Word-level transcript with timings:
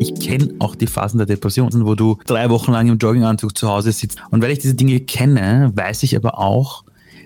Ich 0.00 0.14
kenne 0.14 0.54
auch 0.60 0.74
die 0.74 0.86
Phasen 0.86 1.18
der 1.18 1.26
Depression, 1.26 1.68
wo 1.84 1.94
du 1.94 2.18
drei 2.24 2.48
Wochen 2.48 2.72
lang 2.72 2.88
im 2.88 2.96
Jogginganzug 2.96 3.56
zu 3.56 3.68
Hause 3.68 3.92
sitzt. 3.92 4.16
Und 4.30 4.42
weil 4.42 4.50
ich 4.50 4.58
diese 4.58 4.74
Dinge 4.74 4.98
kenne, 5.00 5.72
weiß 5.74 6.04
ich 6.04 6.16
aber 6.16 6.38
auch, 6.38 6.84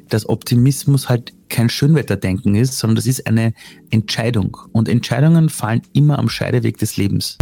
dass 0.08 0.28
Optimismus 0.28 1.08
halt 1.08 1.32
kein 1.48 1.68
Schönwetterdenken 1.68 2.56
ist, 2.56 2.76
sondern 2.76 2.96
das 2.96 3.06
ist 3.06 3.28
eine 3.28 3.54
Entscheidung. 3.90 4.56
Und 4.72 4.88
Entscheidungen 4.88 5.50
fallen 5.50 5.82
immer 5.92 6.18
am 6.18 6.28
Scheideweg 6.28 6.76
des 6.78 6.96
Lebens. 6.96 7.38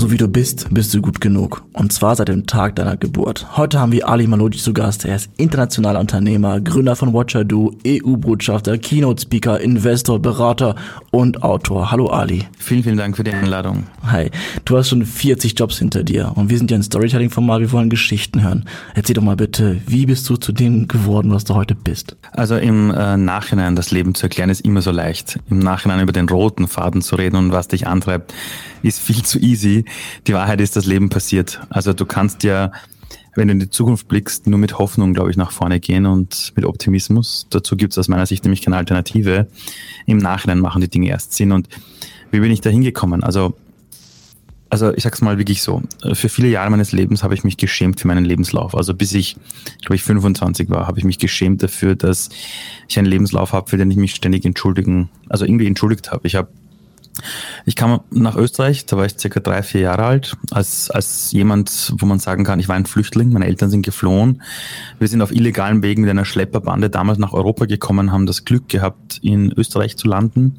So 0.00 0.10
wie 0.10 0.16
du 0.16 0.28
bist, 0.28 0.68
bist 0.70 0.94
du 0.94 1.02
gut 1.02 1.20
genug. 1.20 1.62
Und 1.74 1.92
zwar 1.92 2.16
seit 2.16 2.28
dem 2.28 2.46
Tag 2.46 2.74
deiner 2.76 2.96
Geburt. 2.96 3.58
Heute 3.58 3.78
haben 3.78 3.92
wir 3.92 4.08
Ali 4.08 4.26
Malodi 4.26 4.56
zu 4.56 4.72
Gast. 4.72 5.04
Er 5.04 5.16
ist 5.16 5.28
internationaler 5.36 6.00
Unternehmer, 6.00 6.58
Gründer 6.62 6.96
von 6.96 7.12
Watcher 7.12 7.44
Do, 7.44 7.76
EU-Botschafter, 7.86 8.78
Keynote-Speaker, 8.78 9.60
Investor, 9.60 10.18
Berater 10.18 10.74
und 11.10 11.42
Autor. 11.42 11.90
Hallo 11.90 12.06
Ali. 12.06 12.46
Vielen, 12.58 12.82
vielen 12.82 12.96
Dank 12.96 13.14
für 13.14 13.24
die 13.24 13.30
Einladung. 13.30 13.88
Hi. 14.04 14.30
Du 14.64 14.78
hast 14.78 14.88
schon 14.88 15.04
40 15.04 15.58
Jobs 15.58 15.78
hinter 15.78 16.02
dir 16.02 16.32
und 16.34 16.48
wir 16.48 16.56
sind 16.56 16.70
ja 16.70 16.78
ein 16.78 16.82
Storytelling-Format. 16.82 17.60
Wir 17.60 17.72
wollen 17.72 17.90
Geschichten 17.90 18.42
hören. 18.42 18.64
Erzähl 18.94 19.12
doch 19.12 19.22
mal 19.22 19.36
bitte, 19.36 19.82
wie 19.86 20.06
bist 20.06 20.26
du 20.30 20.38
zu 20.38 20.52
dem 20.52 20.88
geworden, 20.88 21.30
was 21.30 21.44
du 21.44 21.54
heute 21.54 21.74
bist? 21.74 22.16
Also 22.32 22.56
im 22.56 22.90
äh, 22.90 23.18
Nachhinein 23.18 23.76
das 23.76 23.90
Leben 23.90 24.14
zu 24.14 24.22
erklären 24.22 24.48
ist 24.48 24.62
immer 24.62 24.80
so 24.80 24.92
leicht. 24.92 25.38
Im 25.50 25.58
Nachhinein 25.58 26.00
über 26.00 26.12
den 26.12 26.26
roten 26.26 26.68
Faden 26.68 27.02
zu 27.02 27.16
reden 27.16 27.36
und 27.36 27.52
was 27.52 27.68
dich 27.68 27.86
antreibt, 27.86 28.32
ist 28.82 28.98
viel 28.98 29.22
zu 29.22 29.38
easy. 29.38 29.84
Die 30.26 30.34
Wahrheit 30.34 30.60
ist, 30.60 30.76
das 30.76 30.86
Leben 30.86 31.08
passiert. 31.08 31.60
Also 31.70 31.92
du 31.92 32.06
kannst 32.06 32.42
ja, 32.42 32.72
wenn 33.34 33.48
du 33.48 33.52
in 33.52 33.60
die 33.60 33.70
Zukunft 33.70 34.08
blickst, 34.08 34.46
nur 34.46 34.58
mit 34.58 34.78
Hoffnung, 34.78 35.14
glaube 35.14 35.30
ich, 35.30 35.36
nach 35.36 35.52
vorne 35.52 35.80
gehen 35.80 36.06
und 36.06 36.52
mit 36.56 36.64
Optimismus. 36.64 37.46
Dazu 37.50 37.76
gibt 37.76 37.92
es 37.92 37.98
aus 37.98 38.08
meiner 38.08 38.26
Sicht 38.26 38.44
nämlich 38.44 38.62
keine 38.62 38.76
Alternative. 38.76 39.46
Im 40.06 40.18
Nachhinein 40.18 40.60
machen 40.60 40.80
die 40.80 40.88
Dinge 40.88 41.08
erst 41.08 41.34
Sinn. 41.34 41.52
Und 41.52 41.68
wie 42.30 42.40
bin 42.40 42.50
ich 42.50 42.60
da 42.60 42.70
hingekommen? 42.70 43.22
Also 43.22 43.54
also 44.70 44.94
ich 44.94 45.02
sag's 45.02 45.20
mal 45.20 45.36
wirklich 45.36 45.62
so, 45.62 45.82
für 46.12 46.28
viele 46.28 46.48
Jahre 46.48 46.70
meines 46.70 46.92
Lebens 46.92 47.24
habe 47.24 47.34
ich 47.34 47.42
mich 47.42 47.56
geschämt 47.56 48.00
für 48.00 48.06
meinen 48.06 48.24
Lebenslauf. 48.24 48.76
Also 48.76 48.94
bis 48.94 49.12
ich, 49.12 49.36
glaube 49.80 49.96
ich, 49.96 50.02
25 50.04 50.70
war, 50.70 50.86
habe 50.86 50.98
ich 50.98 51.04
mich 51.04 51.18
geschämt 51.18 51.62
dafür, 51.62 51.96
dass 51.96 52.30
ich 52.88 52.96
einen 52.96 53.08
Lebenslauf 53.08 53.52
habe, 53.52 53.68
für 53.68 53.76
den 53.76 53.90
ich 53.90 53.96
mich 53.96 54.14
ständig 54.14 54.44
entschuldigen, 54.44 55.10
also 55.28 55.44
irgendwie 55.44 55.66
entschuldigt 55.66 56.12
habe. 56.12 56.26
Ich 56.26 56.36
habe 56.36 56.48
ich 57.66 57.76
kam 57.76 58.00
nach 58.10 58.36
Österreich, 58.36 58.86
da 58.86 58.96
war 58.96 59.04
ich 59.04 59.18
circa 59.18 59.40
drei, 59.40 59.62
vier 59.62 59.82
Jahre 59.82 60.04
alt, 60.04 60.36
als, 60.50 60.90
als 60.90 61.32
jemand, 61.32 61.92
wo 61.98 62.06
man 62.06 62.18
sagen 62.18 62.44
kann, 62.44 62.60
ich 62.60 62.68
war 62.68 62.76
ein 62.76 62.86
Flüchtling, 62.86 63.32
meine 63.32 63.46
Eltern 63.46 63.70
sind 63.70 63.82
geflohen. 63.84 64.42
Wir 64.98 65.08
sind 65.08 65.22
auf 65.22 65.32
illegalen 65.32 65.82
Wegen 65.82 66.02
mit 66.02 66.10
einer 66.10 66.24
Schlepperbande 66.24 66.90
damals 66.90 67.18
nach 67.18 67.32
Europa 67.32 67.66
gekommen, 67.66 68.12
haben 68.12 68.26
das 68.26 68.44
Glück 68.44 68.68
gehabt, 68.68 69.18
in 69.22 69.52
Österreich 69.52 69.96
zu 69.96 70.08
landen. 70.08 70.58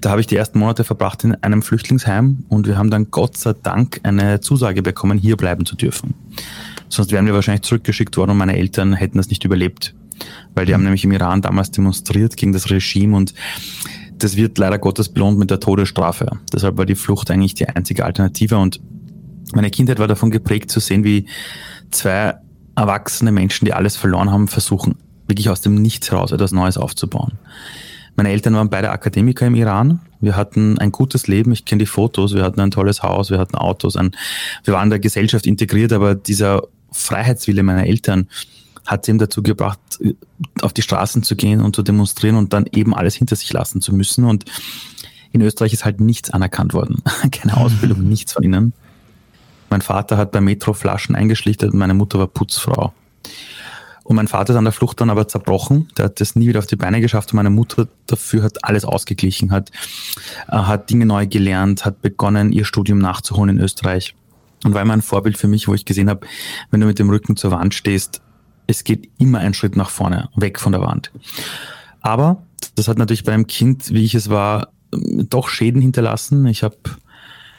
Da 0.00 0.10
habe 0.10 0.20
ich 0.20 0.26
die 0.26 0.36
ersten 0.36 0.58
Monate 0.58 0.84
verbracht 0.84 1.24
in 1.24 1.34
einem 1.42 1.62
Flüchtlingsheim 1.62 2.44
und 2.48 2.66
wir 2.66 2.78
haben 2.78 2.90
dann 2.90 3.10
Gott 3.10 3.36
sei 3.36 3.52
Dank 3.52 4.00
eine 4.02 4.40
Zusage 4.40 4.82
bekommen, 4.82 5.18
hier 5.18 5.36
bleiben 5.36 5.66
zu 5.66 5.76
dürfen. 5.76 6.14
Sonst 6.88 7.12
wären 7.12 7.26
wir 7.26 7.34
wahrscheinlich 7.34 7.62
zurückgeschickt 7.62 8.16
worden 8.16 8.30
und 8.30 8.38
meine 8.38 8.56
Eltern 8.56 8.94
hätten 8.94 9.18
das 9.18 9.28
nicht 9.28 9.44
überlebt. 9.44 9.94
Weil 10.54 10.66
die 10.66 10.74
haben 10.74 10.82
nämlich 10.82 11.04
im 11.04 11.12
Iran 11.12 11.42
damals 11.42 11.70
demonstriert 11.70 12.36
gegen 12.36 12.52
das 12.52 12.70
Regime 12.70 13.16
und 13.16 13.34
das 14.22 14.36
wird 14.36 14.58
leider 14.58 14.78
Gottes 14.78 15.08
belohnt 15.08 15.38
mit 15.38 15.50
der 15.50 15.60
Todesstrafe. 15.60 16.38
Deshalb 16.52 16.76
war 16.76 16.86
die 16.86 16.94
Flucht 16.94 17.30
eigentlich 17.30 17.54
die 17.54 17.68
einzige 17.68 18.04
Alternative 18.04 18.58
und 18.58 18.80
meine 19.52 19.70
Kindheit 19.70 19.98
war 19.98 20.06
davon 20.06 20.30
geprägt 20.30 20.70
zu 20.70 20.80
sehen, 20.80 21.02
wie 21.04 21.26
zwei 21.90 22.34
erwachsene 22.76 23.32
Menschen, 23.32 23.64
die 23.64 23.72
alles 23.72 23.96
verloren 23.96 24.30
haben, 24.30 24.48
versuchen, 24.48 24.96
wirklich 25.26 25.48
aus 25.50 25.60
dem 25.60 25.74
Nichts 25.74 26.10
heraus 26.10 26.32
etwas 26.32 26.52
Neues 26.52 26.76
aufzubauen. 26.78 27.38
Meine 28.16 28.30
Eltern 28.30 28.54
waren 28.54 28.70
beide 28.70 28.90
Akademiker 28.90 29.46
im 29.46 29.54
Iran. 29.54 30.00
Wir 30.20 30.36
hatten 30.36 30.78
ein 30.78 30.92
gutes 30.92 31.26
Leben. 31.26 31.52
Ich 31.52 31.64
kenne 31.64 31.80
die 31.80 31.86
Fotos. 31.86 32.34
Wir 32.34 32.42
hatten 32.42 32.60
ein 32.60 32.70
tolles 32.70 33.02
Haus. 33.02 33.30
Wir 33.30 33.38
hatten 33.38 33.56
Autos. 33.56 33.96
Ein, 33.96 34.10
wir 34.64 34.74
waren 34.74 34.84
in 34.84 34.90
der 34.90 34.98
Gesellschaft 34.98 35.46
integriert, 35.46 35.92
aber 35.92 36.14
dieser 36.14 36.62
Freiheitswille 36.92 37.62
meiner 37.62 37.86
Eltern, 37.86 38.28
hat 38.86 39.04
sie 39.04 39.12
ihm 39.12 39.18
dazu 39.18 39.42
gebracht, 39.42 39.78
auf 40.62 40.72
die 40.72 40.82
Straßen 40.82 41.22
zu 41.22 41.36
gehen 41.36 41.60
und 41.60 41.76
zu 41.76 41.82
demonstrieren 41.82 42.36
und 42.36 42.52
dann 42.52 42.66
eben 42.72 42.94
alles 42.94 43.14
hinter 43.14 43.36
sich 43.36 43.52
lassen 43.52 43.80
zu 43.80 43.94
müssen. 43.94 44.24
Und 44.24 44.44
in 45.32 45.42
Österreich 45.42 45.72
ist 45.72 45.84
halt 45.84 46.00
nichts 46.00 46.30
anerkannt 46.30 46.74
worden. 46.74 47.02
Keine 47.30 47.56
Ausbildung, 47.56 48.02
nichts 48.02 48.32
von 48.32 48.42
ihnen. 48.42 48.72
Mein 49.68 49.82
Vater 49.82 50.16
hat 50.16 50.32
bei 50.32 50.40
Metro 50.40 50.72
Flaschen 50.72 51.14
eingeschlichtet 51.14 51.72
und 51.72 51.78
meine 51.78 51.94
Mutter 51.94 52.18
war 52.18 52.26
Putzfrau. 52.26 52.92
Und 54.02 54.16
mein 54.16 54.26
Vater 54.26 54.52
ist 54.52 54.56
an 54.56 54.64
der 54.64 54.72
Flucht 54.72 55.00
dann 55.00 55.08
aber 55.08 55.28
zerbrochen. 55.28 55.88
Der 55.96 56.06
hat 56.06 56.20
das 56.20 56.34
nie 56.34 56.48
wieder 56.48 56.58
auf 56.58 56.66
die 56.66 56.74
Beine 56.74 57.00
geschafft 57.00 57.32
und 57.32 57.36
meine 57.36 57.50
Mutter 57.50 57.86
dafür 58.08 58.42
hat 58.42 58.64
alles 58.64 58.84
ausgeglichen, 58.84 59.52
hat, 59.52 59.70
äh, 60.48 60.56
hat 60.56 60.90
Dinge 60.90 61.06
neu 61.06 61.28
gelernt, 61.28 61.84
hat 61.84 62.02
begonnen, 62.02 62.50
ihr 62.50 62.64
Studium 62.64 62.98
nachzuholen 62.98 63.56
in 63.56 63.62
Österreich. 63.62 64.16
Und 64.64 64.74
war 64.74 64.82
immer 64.82 64.94
ein 64.94 65.02
Vorbild 65.02 65.38
für 65.38 65.46
mich, 65.46 65.68
wo 65.68 65.74
ich 65.74 65.84
gesehen 65.84 66.10
habe, 66.10 66.26
wenn 66.70 66.80
du 66.80 66.86
mit 66.88 66.98
dem 66.98 67.08
Rücken 67.08 67.36
zur 67.36 67.52
Wand 67.52 67.72
stehst, 67.72 68.20
es 68.70 68.84
geht 68.84 69.10
immer 69.18 69.38
ein 69.38 69.54
Schritt 69.54 69.76
nach 69.76 69.90
vorne, 69.90 70.28
weg 70.36 70.58
von 70.58 70.72
der 70.72 70.80
Wand. 70.80 71.10
Aber 72.00 72.42
das 72.76 72.88
hat 72.88 72.98
natürlich 72.98 73.24
beim 73.24 73.46
Kind, 73.46 73.92
wie 73.92 74.04
ich 74.04 74.14
es 74.14 74.30
war, 74.30 74.68
doch 74.90 75.48
Schäden 75.48 75.82
hinterlassen. 75.82 76.46
Ich 76.46 76.62
habe 76.62 76.76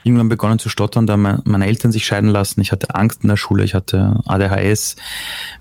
irgendwann 0.04 0.30
begonnen 0.30 0.58
zu 0.58 0.70
stottern, 0.70 1.06
da 1.06 1.16
meine 1.18 1.68
Eltern 1.68 1.92
sich 1.92 2.06
scheiden 2.06 2.30
lassen. 2.30 2.62
Ich 2.62 2.72
hatte 2.72 2.96
Angst 2.96 3.24
in 3.24 3.30
der 3.30 3.38
Schule, 3.38 3.64
ich 3.64 3.76
hatte 3.76 4.20
ADHS. 4.26 4.96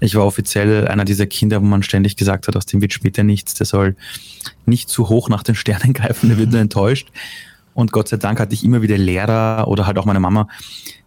Ich 0.00 0.14
war 0.14 0.24
offiziell 0.24 0.88
einer 0.88 1.04
dieser 1.04 1.26
Kinder, 1.26 1.60
wo 1.60 1.66
man 1.66 1.82
ständig 1.82 2.16
gesagt 2.16 2.48
hat, 2.48 2.56
aus 2.56 2.66
dem 2.66 2.80
wird 2.80 2.92
später 2.92 3.22
nichts, 3.22 3.54
der 3.54 3.66
soll 3.66 3.96
nicht 4.64 4.88
zu 4.88 5.08
hoch 5.08 5.28
nach 5.28 5.42
den 5.42 5.54
Sternen 5.54 5.92
greifen, 5.92 6.30
der 6.30 6.38
wird 6.38 6.50
nur 6.50 6.60
enttäuscht. 6.60 7.08
Und 7.74 7.92
Gott 7.92 8.08
sei 8.08 8.16
Dank 8.16 8.40
hatte 8.40 8.54
ich 8.54 8.64
immer 8.64 8.82
wieder 8.82 8.98
Lehrer 8.98 9.68
oder 9.68 9.86
halt 9.86 9.98
auch 9.98 10.04
meine 10.04 10.20
Mama, 10.20 10.48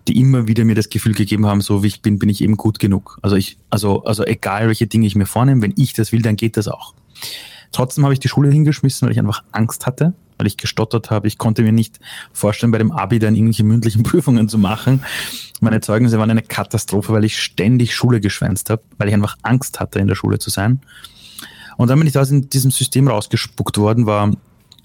die 0.07 0.19
immer 0.19 0.47
wieder 0.47 0.65
mir 0.65 0.75
das 0.75 0.89
Gefühl 0.89 1.13
gegeben 1.13 1.45
haben, 1.45 1.61
so 1.61 1.83
wie 1.83 1.87
ich 1.87 2.01
bin, 2.01 2.19
bin 2.19 2.29
ich 2.29 2.41
eben 2.41 2.57
gut 2.57 2.79
genug. 2.79 3.17
Also 3.21 3.35
ich, 3.35 3.57
also, 3.69 4.03
also 4.03 4.25
egal 4.25 4.67
welche 4.67 4.87
Dinge 4.87 5.07
ich 5.07 5.15
mir 5.15 5.25
vornehme, 5.25 5.61
wenn 5.61 5.73
ich 5.77 5.93
das 5.93 6.11
will, 6.11 6.21
dann 6.21 6.35
geht 6.35 6.57
das 6.57 6.67
auch. 6.67 6.93
Trotzdem 7.71 8.03
habe 8.03 8.13
ich 8.13 8.19
die 8.19 8.27
Schule 8.27 8.49
hingeschmissen, 8.51 9.05
weil 9.05 9.13
ich 9.13 9.19
einfach 9.19 9.43
Angst 9.51 9.87
hatte, 9.87 10.13
weil 10.37 10.47
ich 10.47 10.57
gestottert 10.57 11.09
habe. 11.09 11.27
Ich 11.27 11.37
konnte 11.37 11.63
mir 11.63 11.71
nicht 11.71 11.99
vorstellen, 12.31 12.71
bei 12.71 12.77
dem 12.77 12.91
Abi 12.91 13.19
dann 13.19 13.35
irgendwelche 13.35 13.63
mündlichen 13.63 14.03
Prüfungen 14.03 14.49
zu 14.49 14.57
machen. 14.57 15.03
Meine 15.61 15.81
Zeugnisse 15.81 16.19
waren 16.19 16.29
eine 16.29 16.43
Katastrophe, 16.43 17.13
weil 17.13 17.23
ich 17.23 17.41
ständig 17.41 17.95
Schule 17.95 18.19
geschwänzt 18.19 18.69
habe, 18.69 18.83
weil 18.97 19.07
ich 19.07 19.13
einfach 19.13 19.37
Angst 19.41 19.79
hatte, 19.79 19.99
in 19.99 20.07
der 20.07 20.15
Schule 20.15 20.37
zu 20.37 20.49
sein. 20.49 20.81
Und 21.77 21.89
dann 21.89 21.97
bin 21.97 22.07
ich 22.07 22.13
da 22.13 22.21
in 22.23 22.49
diesem 22.49 22.71
System 22.71 23.07
rausgespuckt 23.07 23.77
worden, 23.77 24.05
war 24.05 24.31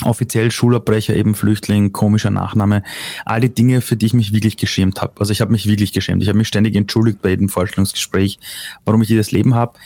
offiziell 0.05 0.51
Schulabbrecher, 0.51 1.15
eben 1.15 1.35
Flüchtling, 1.35 1.93
komischer 1.93 2.31
Nachname, 2.31 2.83
all 3.25 3.41
die 3.41 3.53
Dinge, 3.53 3.81
für 3.81 3.97
die 3.97 4.07
ich 4.07 4.15
mich 4.15 4.33
wirklich 4.33 4.57
geschämt 4.57 5.03
habe. 5.03 5.15
Also 5.19 5.33
ich 5.33 5.41
habe 5.41 5.53
mich 5.53 5.67
wirklich 5.67 5.93
geschämt. 5.93 6.23
Ich 6.23 6.29
habe 6.29 6.39
mich 6.39 6.49
ständig 6.49 6.77
entschuldigt 6.77 7.21
bei 7.23 7.31
jedem 7.31 7.49
Vorstellungsgespräch, 7.49 8.39
warum 8.85 9.03
ich 9.03 9.09
dieses 9.09 9.33
Leben 9.33 9.55
habe. 9.55 9.79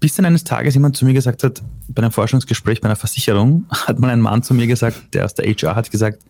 Bis 0.00 0.14
dann 0.14 0.26
eines 0.26 0.44
Tages 0.44 0.74
jemand 0.74 0.96
zu 0.96 1.04
mir 1.04 1.12
gesagt 1.12 1.42
hat, 1.42 1.62
bei 1.88 2.02
einem 2.02 2.12
Forschungsgespräch, 2.12 2.80
bei 2.80 2.88
einer 2.88 2.96
Versicherung, 2.96 3.66
hat 3.70 3.98
mal 3.98 4.10
ein 4.10 4.20
Mann 4.20 4.42
zu 4.42 4.54
mir 4.54 4.66
gesagt, 4.66 5.14
der 5.14 5.24
aus 5.24 5.34
der 5.34 5.46
HR 5.46 5.74
hat 5.74 5.90
gesagt, 5.90 6.22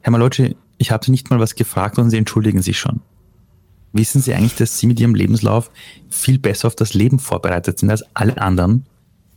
Herr 0.00 0.12
Malocci, 0.12 0.56
ich 0.78 0.90
habe 0.90 1.04
Sie 1.04 1.10
nicht 1.10 1.28
mal 1.28 1.38
was 1.38 1.54
gefragt 1.54 1.98
und 1.98 2.08
Sie 2.08 2.16
entschuldigen 2.16 2.62
sich 2.62 2.78
schon. 2.78 3.00
Wissen 3.92 4.22
Sie 4.22 4.32
eigentlich, 4.32 4.54
dass 4.54 4.78
Sie 4.78 4.86
mit 4.86 4.98
Ihrem 4.98 5.14
Lebenslauf 5.14 5.70
viel 6.08 6.38
besser 6.38 6.68
auf 6.68 6.76
das 6.76 6.94
Leben 6.94 7.18
vorbereitet 7.18 7.78
sind 7.78 7.90
als 7.90 8.04
alle 8.14 8.40
anderen, 8.40 8.86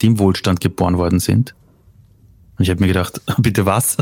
die 0.01 0.07
im 0.07 0.19
Wohlstand 0.19 0.61
geboren 0.61 0.97
worden 0.97 1.19
sind? 1.19 1.53
Und 2.63 2.67
ich 2.67 2.69
habe 2.69 2.79
mir 2.79 2.87
gedacht, 2.87 3.19
bitte 3.39 3.65
was? 3.65 3.97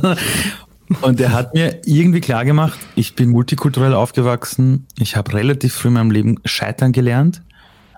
Und 1.01 1.19
er 1.19 1.31
hat 1.31 1.55
mir 1.55 1.81
irgendwie 1.83 2.21
klar 2.21 2.45
gemacht, 2.45 2.79
ich 2.95 3.15
bin 3.15 3.29
multikulturell 3.29 3.95
aufgewachsen, 3.95 4.85
ich 4.99 5.15
habe 5.15 5.33
relativ 5.33 5.73
früh 5.73 5.87
in 5.87 5.95
meinem 5.95 6.11
Leben 6.11 6.37
scheitern 6.45 6.91
gelernt, 6.91 7.41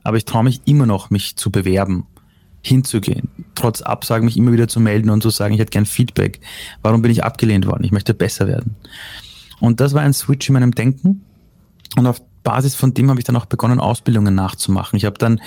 aber 0.06 0.16
ich 0.16 0.24
traue 0.24 0.46
mich 0.46 0.62
immer 0.64 0.86
noch, 0.86 1.10
mich 1.10 1.36
zu 1.36 1.52
bewerben, 1.52 2.06
hinzugehen, 2.62 3.28
trotz 3.56 3.82
Absagen 3.82 4.24
mich 4.24 4.38
immer 4.38 4.54
wieder 4.54 4.70
zu 4.70 4.80
melden 4.80 5.10
und 5.10 5.22
zu 5.22 5.32
sagen, 5.32 5.54
ich 5.54 5.60
hätte 5.60 5.72
gern 5.72 5.86
Feedback. 5.86 6.40
Warum 6.82 7.02
bin 7.02 7.12
ich 7.12 7.26
abgelehnt 7.26 7.66
worden? 7.66 7.84
Ich 7.84 7.92
möchte 7.92 8.14
besser 8.14 8.48
werden. 8.48 8.78
Und 9.60 9.82
das 9.82 9.94
war 9.94 10.02
ein 10.02 10.14
Switch 10.14 10.48
in 10.48 10.54
meinem 10.54 10.72
Denken. 10.72 11.26
Und 11.96 12.08
auf 12.08 12.22
Basis 12.44 12.76
von 12.76 12.94
dem 12.94 13.10
habe 13.10 13.20
ich 13.20 13.26
dann 13.26 13.36
auch 13.36 13.46
begonnen, 13.46 13.80
Ausbildungen 13.80 14.36
nachzumachen. 14.36 14.98
Ich 14.98 15.06
habe 15.06 15.18
dann 15.18 15.42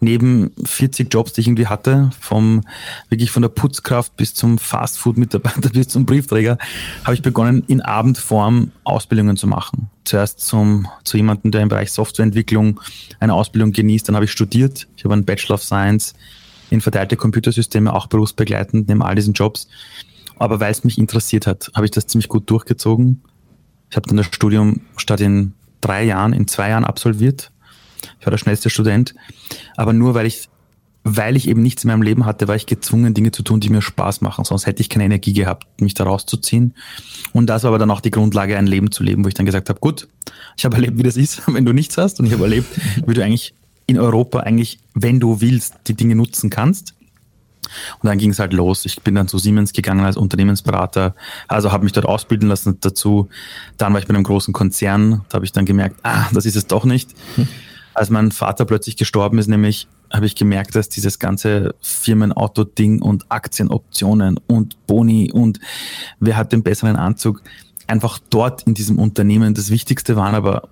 neben 0.00 0.52
40 0.64 1.12
Jobs, 1.12 1.32
die 1.32 1.40
ich 1.40 1.46
irgendwie 1.46 1.66
hatte, 1.66 2.10
vom 2.20 2.62
wirklich 3.08 3.30
von 3.30 3.42
der 3.42 3.48
Putzkraft 3.48 4.16
bis 4.16 4.34
zum 4.34 4.58
Fastfood-Mitarbeiter 4.58 5.70
bis 5.72 5.88
zum 5.88 6.04
Briefträger, 6.06 6.58
habe 7.04 7.14
ich 7.14 7.22
begonnen, 7.22 7.64
in 7.66 7.80
Abendform 7.80 8.70
Ausbildungen 8.84 9.36
zu 9.36 9.46
machen. 9.46 9.88
Zuerst 10.04 10.40
zum, 10.40 10.88
zu 11.04 11.16
jemandem, 11.16 11.50
der 11.50 11.62
im 11.62 11.68
Bereich 11.68 11.90
Softwareentwicklung 11.92 12.80
eine 13.18 13.34
Ausbildung 13.34 13.72
genießt. 13.72 14.08
Dann 14.08 14.14
habe 14.14 14.26
ich 14.26 14.32
studiert. 14.32 14.88
Ich 14.96 15.04
habe 15.04 15.14
einen 15.14 15.24
Bachelor 15.24 15.54
of 15.54 15.62
Science 15.62 16.14
in 16.70 16.80
verteilte 16.80 17.16
Computersysteme, 17.16 17.92
auch 17.92 18.06
berufsbegleitend 18.06 18.88
neben 18.88 19.02
all 19.02 19.14
diesen 19.14 19.34
Jobs. 19.34 19.68
Aber 20.38 20.60
weil 20.60 20.72
es 20.72 20.84
mich 20.84 20.98
interessiert 20.98 21.46
hat, 21.46 21.70
habe 21.74 21.86
ich 21.86 21.92
das 21.92 22.06
ziemlich 22.06 22.28
gut 22.28 22.50
durchgezogen. 22.50 23.22
Ich 23.90 23.96
habe 23.96 24.08
dann 24.08 24.16
das 24.16 24.26
Studium 24.26 24.80
statt 24.96 25.20
in 25.20 25.52
drei 25.82 26.04
Jahren, 26.04 26.32
in 26.32 26.48
zwei 26.48 26.70
Jahren 26.70 26.84
absolviert. 26.84 27.52
Ich 28.18 28.26
war 28.26 28.30
der 28.30 28.38
schnellste 28.38 28.70
Student. 28.70 29.14
Aber 29.76 29.92
nur 29.92 30.14
weil 30.14 30.26
ich 30.26 30.48
weil 31.04 31.36
ich 31.36 31.48
eben 31.48 31.62
nichts 31.62 31.84
in 31.84 31.88
meinem 31.88 32.02
Leben 32.02 32.24
hatte, 32.24 32.46
war 32.48 32.54
ich 32.54 32.66
gezwungen, 32.66 33.14
Dinge 33.14 33.32
zu 33.32 33.42
tun, 33.42 33.60
die 33.60 33.70
mir 33.70 33.82
Spaß 33.82 34.20
machen. 34.20 34.44
Sonst 34.44 34.66
hätte 34.66 34.80
ich 34.80 34.88
keine 34.88 35.04
Energie 35.04 35.32
gehabt, 35.32 35.80
mich 35.80 35.94
da 35.94 36.04
rauszuziehen. 36.04 36.74
Und 37.32 37.46
das 37.46 37.64
war 37.64 37.68
aber 37.68 37.78
dann 37.78 37.90
auch 37.90 38.00
die 38.00 38.10
Grundlage, 38.10 38.56
ein 38.56 38.66
Leben 38.66 38.92
zu 38.92 39.02
leben, 39.02 39.24
wo 39.24 39.28
ich 39.28 39.34
dann 39.34 39.46
gesagt 39.46 39.68
habe, 39.68 39.80
gut, 39.80 40.08
ich 40.56 40.64
habe 40.64 40.76
erlebt, 40.76 40.98
wie 40.98 41.02
das 41.02 41.16
ist, 41.16 41.42
wenn 41.52 41.64
du 41.64 41.72
nichts 41.72 41.98
hast. 41.98 42.20
Und 42.20 42.26
ich 42.26 42.32
habe 42.32 42.44
erlebt, 42.44 42.68
wie 43.06 43.14
du 43.14 43.24
eigentlich 43.24 43.54
in 43.86 43.98
Europa 43.98 44.40
eigentlich, 44.40 44.78
wenn 44.94 45.18
du 45.18 45.40
willst, 45.40 45.74
die 45.88 45.94
Dinge 45.94 46.14
nutzen 46.14 46.50
kannst. 46.50 46.94
Und 48.00 48.08
dann 48.08 48.18
ging 48.18 48.30
es 48.30 48.38
halt 48.38 48.52
los. 48.52 48.84
Ich 48.84 49.02
bin 49.02 49.14
dann 49.14 49.28
zu 49.28 49.38
Siemens 49.38 49.72
gegangen 49.72 50.04
als 50.04 50.16
Unternehmensberater, 50.16 51.14
also 51.48 51.72
habe 51.72 51.84
mich 51.84 51.92
dort 51.92 52.06
ausbilden 52.06 52.48
lassen 52.48 52.78
dazu. 52.80 53.28
Dann 53.78 53.92
war 53.92 54.00
ich 54.00 54.06
bei 54.06 54.14
einem 54.14 54.24
großen 54.24 54.52
Konzern, 54.52 55.24
da 55.28 55.36
habe 55.36 55.44
ich 55.44 55.52
dann 55.52 55.64
gemerkt, 55.64 55.96
ah, 56.02 56.26
das 56.32 56.46
ist 56.46 56.56
es 56.56 56.66
doch 56.66 56.84
nicht. 56.84 57.10
Hm. 57.36 57.48
Als 57.94 58.08
mein 58.08 58.32
Vater 58.32 58.64
plötzlich 58.64 58.96
gestorben 58.96 59.38
ist, 59.38 59.48
nämlich 59.48 59.86
habe 60.10 60.26
ich 60.26 60.34
gemerkt, 60.34 60.74
dass 60.74 60.88
dieses 60.88 61.18
ganze 61.18 61.74
Firmenauto-Ding 61.80 63.00
und 63.02 63.30
Aktienoptionen 63.30 64.38
und 64.46 64.86
Boni 64.86 65.30
und 65.32 65.58
wer 66.20 66.36
hat 66.36 66.52
den 66.52 66.62
besseren 66.62 66.96
Anzug 66.96 67.42
einfach 67.86 68.18
dort 68.30 68.62
in 68.62 68.74
diesem 68.74 68.98
Unternehmen 68.98 69.54
das 69.54 69.70
Wichtigste 69.70 70.16
waren, 70.16 70.34
aber 70.34 70.68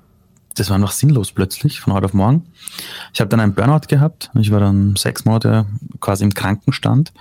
das 0.55 0.71
war 0.71 0.77
einfach 0.77 0.93
sinnlos 0.93 1.33
plötzlich 1.33 1.81
von 1.81 1.93
heute 1.93 2.07
auf 2.07 2.15
morgen. 2.15 2.47
Ich 3.13 3.21
habe 3.21 3.29
dann 3.29 3.41
einen 3.41 3.55
Burnout 3.55 3.87
gehabt. 3.89 4.31
Ich 4.39 4.51
war 4.51 4.61
dann 4.61 4.97
sechs 4.97 5.25
Monate 5.25 5.67
quasi 6.01 6.25
im 6.25 6.35
Krankenstand. 6.35 7.13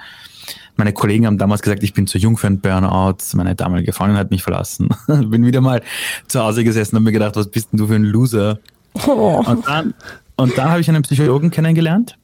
Meine 0.76 0.94
Kollegen 0.94 1.26
haben 1.26 1.38
damals 1.38 1.62
gesagt, 1.62 1.84
ich 1.84 1.94
bin 1.94 2.08
zu 2.08 2.18
jung 2.18 2.38
für 2.38 2.48
einen 2.48 2.62
Burnout. 2.62 3.18
Meine 3.34 3.56
damalige 3.56 3.94
Freundin 3.94 4.18
hat 4.18 4.32
mich 4.32 4.44
verlassen. 4.44 4.90
bin 5.08 5.46
wieder 5.46 5.62
mal 5.62 5.82
zu 6.28 6.42
Hause 6.42 6.64
gesessen 6.64 6.96
und 6.96 7.04
mir 7.04 7.12
gedacht, 7.12 7.36
was 7.36 7.52
bist 7.52 7.72
denn 7.72 7.78
du 7.80 7.88
für 7.88 7.96
ein 7.96 8.04
Loser? 8.04 8.60
Oh. 9.06 9.44
Und 9.46 9.68
dann, 9.68 9.94
und 10.38 10.58
dann 10.58 10.70
habe 10.70 10.82
ich 10.82 10.90
einen 10.90 11.04
Psychologen 11.04 11.52
kennengelernt. 11.52 12.18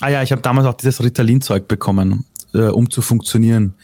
Ah 0.00 0.08
ja, 0.08 0.22
ich 0.22 0.32
habe 0.32 0.42
damals 0.42 0.66
auch 0.66 0.74
dieses 0.74 1.02
Ritalin-Zeug 1.02 1.68
bekommen, 1.68 2.24
äh, 2.52 2.62
um 2.62 2.90
zu 2.90 3.00
funktionieren. 3.00 3.74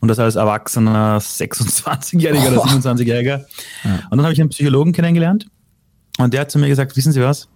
Und 0.00 0.08
das 0.08 0.18
als 0.18 0.36
erwachsener 0.36 1.18
26-Jähriger 1.18 2.52
oder 2.52 2.64
27-Jähriger. 2.64 3.44
Ja. 3.84 3.94
Und 4.10 4.18
dann 4.18 4.22
habe 4.22 4.32
ich 4.32 4.40
einen 4.40 4.50
Psychologen 4.50 4.92
kennengelernt 4.92 5.46
und 6.18 6.34
der 6.34 6.42
hat 6.42 6.50
zu 6.50 6.58
mir 6.58 6.68
gesagt, 6.68 6.96
wissen 6.96 7.12
Sie 7.12 7.20
was? 7.20 7.48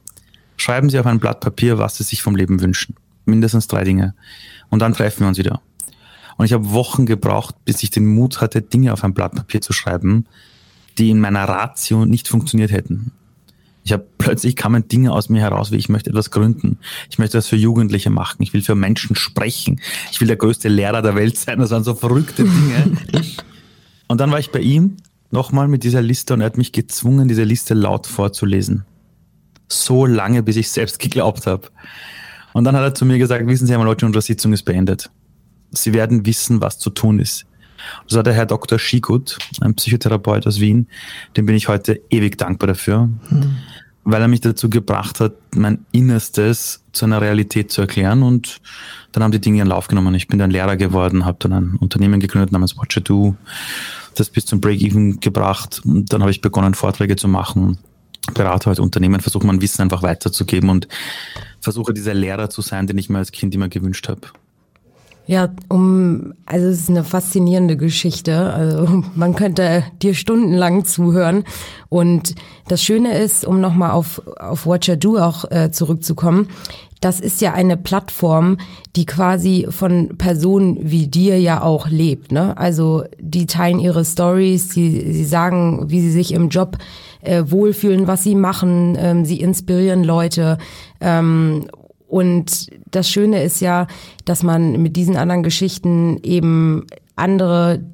Schreiben 0.57 0.89
Sie 0.89 0.99
auf 0.99 1.07
ein 1.07 1.19
Blatt 1.19 1.41
Papier, 1.41 1.79
was 1.79 1.97
Sie 1.97 2.05
sich 2.05 2.23
vom 2.23 2.37
Leben 2.37 2.61
wünschen. 2.61 2.97
Mindestens 3.25 3.67
drei 3.67 3.85
Dinge. 3.85 4.15
Und 4.71 4.81
dann 4.81 4.95
treffen 4.95 5.21
wir 5.21 5.29
uns 5.29 5.39
wieder. 5.39 5.61
Und 6.37 6.47
ich 6.47 6.53
habe 6.53 6.71
Wochen 6.73 7.07
gebraucht, 7.07 7.55
bis 7.65 7.83
ich 7.83 7.91
den 7.91 8.07
Mut 8.07 8.41
hatte, 8.41 8.63
Dinge 8.63 8.93
auf 8.93 9.05
ein 9.05 9.15
Blatt 9.15 9.35
Papier 9.35 9.61
zu 9.61 9.73
schreiben, 9.73 10.27
die 10.99 11.11
in 11.11 11.21
meiner 11.21 11.45
Ratio 11.45 12.05
nicht 12.05 12.29
funktioniert 12.29 12.71
hätten. 12.71 13.13
Ich 13.85 13.93
habe 13.93 14.07
plötzlich 14.19 14.57
kamen 14.57 14.89
Dinge 14.89 15.13
aus 15.13 15.29
mir 15.29 15.41
heraus, 15.41 15.71
wie 15.71 15.77
ich 15.77 15.89
möchte 15.89 16.11
etwas 16.11 16.31
gründen. 16.31 16.79
Ich 17.11 17.19
möchte 17.19 17.39
das 17.39 17.49
für 17.49 17.57
Jugendliche 17.57 18.11
machen. 18.11 18.43
Ich 18.43 18.53
will 18.53 18.63
für 18.63 18.75
Menschen 18.75 19.17
sprechen. 19.17 19.81
Ich 20.11 20.21
will 20.21 20.29
der 20.29 20.37
größte 20.37 20.69
Lehrer 20.69 21.03
der 21.03 21.15
Welt 21.15 21.39
sein. 21.39 21.59
Das 21.59 21.71
waren 21.71 21.85
so 21.85 21.95
verrückte 21.95 22.45
Dinge. 22.45 22.97
und 24.09 24.21
dann 24.21 24.31
war 24.31 24.39
ich 24.39 24.51
bei 24.51 24.61
ihm 24.61 24.97
nochmal 25.31 25.69
mit 25.69 25.85
dieser 25.85 26.03
Liste 26.03 26.35
und 26.35 26.41
er 26.41 26.47
hat 26.47 26.59
mich 26.59 26.73
gezwungen, 26.73 27.29
diese 27.29 27.45
Liste 27.45 27.75
laut 27.75 28.07
vorzulesen. 28.07 28.85
So 29.69 30.07
lange, 30.07 30.43
bis 30.43 30.57
ich 30.57 30.71
selbst 30.71 30.99
geglaubt 31.01 31.47
habe. 31.47 31.69
Und 32.53 32.65
dann 32.65 32.75
hat 32.75 32.83
er 32.83 32.95
zu 32.95 33.05
mir 33.05 33.19
gesagt, 33.19 33.47
wissen 33.47 33.67
Sie 33.67 33.73
einmal, 33.73 33.87
Leute, 33.87 34.07
unsere 34.07 34.23
Sitzung 34.23 34.53
ist 34.53 34.63
beendet. 34.63 35.11
Sie 35.73 35.93
werden 35.93 36.25
wissen, 36.25 36.61
was 36.61 36.79
zu 36.79 36.91
tun 36.91 37.19
ist. 37.19 37.45
Das 38.07 38.17
war 38.17 38.23
der 38.23 38.33
Herr 38.33 38.47
Dr. 38.47 38.79
Schiegut, 38.79 39.39
ein 39.61 39.75
Psychotherapeut 39.75 40.47
aus 40.47 40.61
Wien. 40.61 40.89
Dem 41.37 41.47
bin 41.47 41.55
ich 41.55 41.69
heute 41.69 42.01
ewig 42.11 42.39
dankbar 42.39 42.69
dafür, 42.69 43.07
mhm. 43.07 43.57
weil 44.05 44.23
er 44.23 44.29
mich 44.29 44.41
dazu 44.41 44.71
gebracht 44.71 45.21
hat, 45.21 45.35
mein 45.55 45.85
Innerstes 45.93 46.83
zu 46.93 47.05
einer 47.05 47.21
Realität 47.21 47.71
zu 47.71 47.83
erklären. 47.83 48.23
Und 48.23 48.61
dann 49.13 49.23
haben 49.23 49.33
die 49.33 49.41
Dinge 49.41 49.59
ihren 49.59 49.69
Lauf 49.69 49.89
genommen. 49.89 50.15
Ich 50.15 50.29
bin 50.29 50.39
dann 50.39 50.51
Lehrer 50.51 50.77
geworden, 50.77 51.25
habe 51.25 51.39
dann 51.41 51.53
ein 51.53 51.77
Unternehmen 51.77 52.21
gegründet 52.21 52.53
namens 52.53 52.77
Watcher 52.77 53.01
Do, 53.01 53.37
das 54.17 54.31
bis 54.31 54.47
zum 54.47 54.61
Break-Even 54.61 55.21
gebracht. 55.21 55.83
Und 55.85 56.13
dann 56.13 56.23
habe 56.23 56.31
ich 56.31 56.41
begonnen, 56.41 56.75
Vorträge 56.75 57.17
zu 57.17 57.29
machen, 57.29 57.79
berate 58.35 58.67
halt 58.67 58.81
Unternehmen, 58.81 59.21
versuche 59.21 59.47
mein 59.47 59.61
Wissen 59.61 59.83
einfach 59.83 60.03
weiterzugeben 60.03 60.71
und 60.71 60.89
versuche 61.61 61.95
dieser 61.95 62.15
Lehrer 62.15 62.51
zu 62.51 62.63
sein, 62.63 62.87
den 62.87 62.99
ich 62.99 63.09
mir 63.09 63.19
als 63.19 63.33
Kind 63.33 63.55
immer 63.55 63.69
gewünscht 63.69 64.09
habe. 64.09 64.23
Ja, 65.27 65.49
um, 65.69 66.35
also 66.47 66.67
es 66.69 66.83
ist 66.83 66.91
eine 66.91 67.03
faszinierende 67.03 67.77
Geschichte. 67.77 68.53
Also 68.53 69.03
man 69.15 69.35
könnte 69.35 69.85
dir 70.01 70.15
stundenlang 70.15 70.85
zuhören. 70.85 71.45
Und 71.89 72.35
das 72.69 72.83
Schöne 72.83 73.19
ist, 73.19 73.45
um 73.45 73.61
nochmal 73.61 73.91
auf, 73.91 74.23
auf 74.39 74.67
Watcher 74.67 74.97
Do 74.97 75.19
auch 75.19 75.51
äh, 75.51 75.71
zurückzukommen, 75.71 76.49
das 77.01 77.21
ist 77.21 77.41
ja 77.41 77.53
eine 77.53 77.77
Plattform, 77.77 78.57
die 78.95 79.05
quasi 79.05 79.67
von 79.69 80.17
Personen 80.17 80.79
wie 80.81 81.09
dir 81.09 81.39
ja 81.39 81.63
auch 81.63 81.89
lebt. 81.89 82.33
Ne? 82.33 82.57
Also 82.57 83.05
die 83.21 83.47
teilen 83.47 83.81
ihre 83.81 84.05
Stories, 84.05 84.71
sie, 84.71 85.13
sie 85.13 85.25
sagen, 85.25 85.91
wie 85.91 86.01
sie 86.01 86.11
sich 86.11 86.33
im 86.33 86.49
Job 86.49 86.79
äh, 87.21 87.45
wohlfühlen, 87.47 88.07
was 88.07 88.23
sie 88.23 88.35
machen, 88.35 88.97
ähm, 88.99 89.25
sie 89.25 89.41
inspirieren 89.41 90.05
Leute. 90.05 90.59
Ähm, 91.01 91.67
und 92.09 92.69
das 92.91 93.11
Schöne 93.11 93.43
ist 93.43 93.61
ja, 93.61 93.87
dass 94.25 94.43
man 94.43 94.81
mit 94.83 94.97
diesen 94.97 95.17
anderen 95.17 95.43
Geschichten 95.43 96.19
eben 96.23 96.87
andere, 97.17 97.85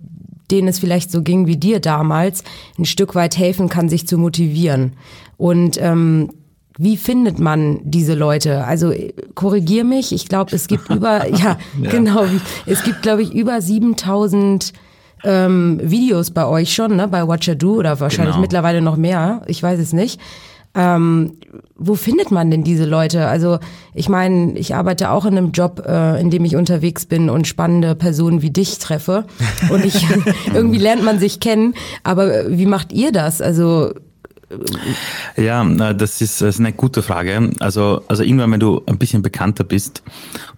denen 0.51 0.69
es 0.69 0.79
vielleicht 0.79 1.11
so 1.11 1.23
ging 1.23 1.47
wie 1.47 1.57
dir 1.57 1.81
damals, 1.81 2.45
ein 2.79 2.85
Stück 2.85 3.15
weit 3.15 3.39
helfen 3.39 3.69
kann, 3.69 3.89
sich 3.89 4.07
zu 4.07 4.19
motivieren. 4.19 4.93
Und 5.39 5.81
ähm, 5.81 6.31
wie 6.79 6.97
findet 6.97 7.39
man 7.39 7.81
diese 7.85 8.15
Leute? 8.15 8.65
Also 8.65 8.93
korrigier 9.35 9.85
mich, 9.85 10.13
ich 10.13 10.29
glaube, 10.29 10.55
es 10.55 10.67
gibt 10.69 10.91
über, 10.95 11.29
ja, 11.29 11.59
ja, 11.81 11.91
genau, 11.91 12.25
es 12.67 12.83
gibt, 12.83 13.03
glaube 13.03 13.23
ich, 13.23 13.33
über 13.33 13.61
7000 13.61 14.73
ähm, 15.25 15.81
Videos 15.83 16.33
bei 16.33 16.47
euch 16.47 16.75
schon, 16.75 16.97
ne, 16.97 17.09
bei 17.09 17.27
Watcher 17.27 17.55
Do 17.55 17.75
oder 17.75 18.01
wahrscheinlich 18.01 18.35
genau. 18.35 18.43
mittlerweile 18.43 18.83
noch 18.83 18.97
mehr, 18.97 19.43
ich 19.47 19.63
weiß 19.63 19.79
es 19.79 19.93
nicht. 19.93 20.21
Ähm, 20.75 21.35
wo 21.77 21.95
findet 21.95 22.31
man 22.31 22.51
denn 22.51 22.65
diese 22.65 22.87
Leute? 22.87 23.27
Also 23.27 23.59
ich 23.95 24.09
meine, 24.09 24.59
ich 24.59 24.75
arbeite 24.75 25.11
auch 25.11 25.27
in 25.27 25.37
einem 25.37 25.53
Job, 25.53 25.83
äh, 25.87 26.21
in 26.21 26.31
dem 26.31 26.45
ich 26.45 26.57
unterwegs 26.57 27.05
bin 27.05 27.29
und 27.29 27.47
spannende 27.47 27.95
Personen 27.95 28.41
wie 28.41 28.51
dich 28.51 28.79
treffe. 28.79 29.25
Und 29.71 29.85
ich 29.85 30.07
irgendwie 30.55 30.79
lernt 30.79 31.05
man 31.05 31.19
sich 31.19 31.41
kennen. 31.41 31.75
Aber 32.05 32.51
wie 32.51 32.67
macht 32.67 32.93
ihr 32.93 33.13
das? 33.13 33.43
Also 33.43 33.93
ja, 35.37 35.65
das 35.95 36.21
ist, 36.21 36.41
das 36.41 36.57
ist 36.57 36.61
eine 36.61 36.73
gute 36.73 37.03
Frage. 37.03 37.51
Also, 37.61 38.03
also 38.09 38.23
irgendwann, 38.23 38.53
wenn 38.53 38.61
du 38.61 38.83
ein 38.87 38.99
bisschen 38.99 39.23
bekannter 39.23 39.65
bist, 39.65 40.03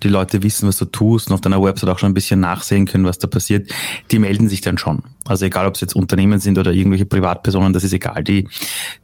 die 0.03 0.09
Leute 0.09 0.43
wissen, 0.43 0.69
was 0.69 0.79
du 0.79 0.85
tust 0.87 1.29
und 1.29 1.35
auf 1.35 1.41
deiner 1.41 1.63
Website 1.63 1.91
auch 1.91 1.99
schon 1.99 2.11
ein 2.11 2.15
bisschen 2.15 2.41
nachsehen 2.41 2.87
können, 2.87 3.05
was 3.05 3.19
da 3.19 3.29
passiert, 3.29 3.71
die 4.11 4.19
melden 4.19 4.49
sich 4.49 4.61
dann 4.61 4.79
schon. 4.79 5.03
Also 5.27 5.45
egal, 5.47 5.67
ob 5.67 5.75
es 5.75 5.81
jetzt 5.81 5.95
Unternehmen 5.95 6.41
sind 6.41 6.59
oder 6.59 6.73
irgendwelche 6.73 7.07
Privatpersonen, 7.07 7.73
das 7.73 7.85
ist 7.85 7.93
egal. 7.93 8.25
Die, 8.25 8.49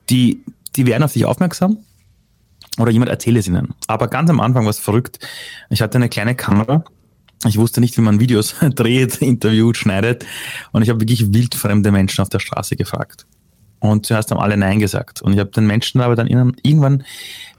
die, 0.09 0.43
die 0.77 0.87
werden 0.87 1.03
auf 1.03 1.13
dich 1.13 1.25
aufmerksam 1.25 1.79
oder 2.79 2.91
jemand 2.91 3.11
erzählt 3.11 3.37
es 3.37 3.47
ihnen. 3.47 3.75
Aber 3.87 4.09
ganz 4.09 4.31
am 4.31 4.41
Anfang 4.41 4.65
war 4.65 4.71
es 4.71 4.79
verrückt. 4.79 5.19
Ich 5.69 5.83
hatte 5.83 5.99
eine 5.99 6.09
kleine 6.09 6.35
Kamera. 6.35 6.85
Ich 7.47 7.57
wusste 7.57 7.81
nicht, 7.81 7.97
wie 7.97 8.03
man 8.03 8.21
Videos 8.21 8.55
dreht, 8.75 9.19
interviewt, 9.19 9.77
schneidet. 9.77 10.27
Und 10.73 10.83
ich 10.83 10.91
habe 10.91 11.01
wirklich 11.01 11.33
wildfremde 11.33 11.91
Menschen 11.91 12.23
auf 12.23 12.29
der 12.29 12.39
Straße 12.39 12.77
gefragt. 12.77 13.27
Und 13.81 14.05
zuerst 14.05 14.31
haben 14.31 14.39
alle 14.39 14.59
Nein 14.59 14.79
gesagt. 14.79 15.23
Und 15.23 15.33
ich 15.33 15.39
habe 15.39 15.51
den 15.51 15.67
Menschen 15.67 16.03
aber 16.03 16.15
dann 16.15 16.27
irgendwann 16.27 17.05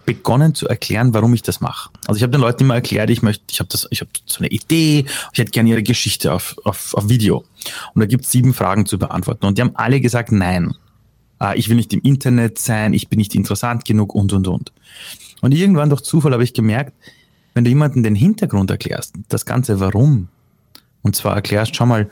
begonnen 0.06 0.56
zu 0.56 0.68
erklären, 0.68 1.14
warum 1.14 1.34
ich 1.34 1.42
das 1.42 1.62
mache. 1.62 1.90
Also 2.08 2.18
ich 2.18 2.24
habe 2.24 2.32
den 2.32 2.42
Leuten 2.42 2.64
immer 2.64 2.76
erklärt, 2.76 3.10
ich 3.10 3.22
möchte, 3.22 3.44
ich 3.50 3.60
habe 3.60 3.70
das, 3.72 3.88
so 4.26 4.40
eine 4.40 4.48
Idee, 4.48 5.06
ich 5.34 5.40
hätte 5.40 5.52
gerne 5.52 5.70
ihre 5.70 5.84
Geschichte 5.84 6.34
auf, 6.34 6.56
auf, 6.64 6.94
auf 6.94 7.10
Video. 7.10 7.44
Und 7.94 8.02
da 8.02 8.06
gibt 8.06 8.26
es 8.26 8.32
sieben 8.32 8.54
Fragen 8.54 8.86
zu 8.86 8.98
beantworten. 8.98 9.46
Und 9.46 9.58
die 9.58 9.62
haben 9.62 9.76
alle 9.76 10.00
gesagt 10.00 10.32
Nein. 10.32 10.74
Äh, 11.42 11.58
ich 11.58 11.70
will 11.70 11.76
nicht 11.76 11.94
im 11.94 12.02
Internet 12.02 12.60
sein, 12.60 12.94
ich 12.94 13.10
bin 13.10 13.18
nicht 13.18 13.36
interessant 13.36 13.84
genug 13.86 14.14
und 14.14 14.32
und 14.32 14.48
und. 14.48 14.72
Und 15.42 15.54
irgendwann 15.54 15.90
durch 15.90 16.02
Zufall 16.02 16.34
habe 16.34 16.44
ich 16.44 16.54
gemerkt, 16.54 16.94
wenn 17.54 17.64
du 17.64 17.70
jemandem 17.70 18.04
den 18.04 18.16
Hintergrund 18.16 18.70
erklärst, 18.70 19.16
das 19.28 19.46
Ganze 19.46 19.80
Warum, 19.80 20.30
und 21.02 21.16
zwar 21.16 21.36
erklärst, 21.36 21.76
schau 21.76 21.86
mal, 21.86 22.10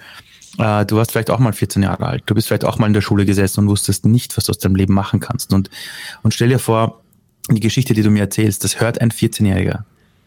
äh, 0.57 0.86
du 0.86 0.98
warst 0.98 1.12
vielleicht 1.12 1.29
auch 1.29 1.39
mal 1.39 1.53
14 1.53 1.83
Jahre 1.83 2.05
alt, 2.07 2.24
du 2.25 2.33
bist 2.33 2.48
vielleicht 2.48 2.65
auch 2.65 2.79
mal 2.79 2.88
in 2.88 2.93
der 2.93 3.01
Schule 3.01 3.25
gesessen 3.25 3.62
und 3.62 3.67
wusstest 3.69 4.05
nicht, 4.05 4.36
was 4.36 4.45
du 4.45 4.51
aus 4.51 4.57
deinem 4.57 4.75
Leben 4.75 4.93
machen 4.93 5.19
kannst. 5.19 5.53
Und, 5.53 5.69
und 6.24 6.33
stell 6.33 6.50
dir 6.50 6.59
vor, 6.59 7.01
die 7.50 7.62
Geschichte, 7.62 7.93
die 7.93 8.01
du 8.01 8.09
mir 8.09 8.21
erzählst, 8.21 8.63
das 8.63 8.79
hört 8.79 9.00
ein 9.00 9.12
14-Jähriger. 9.12 9.83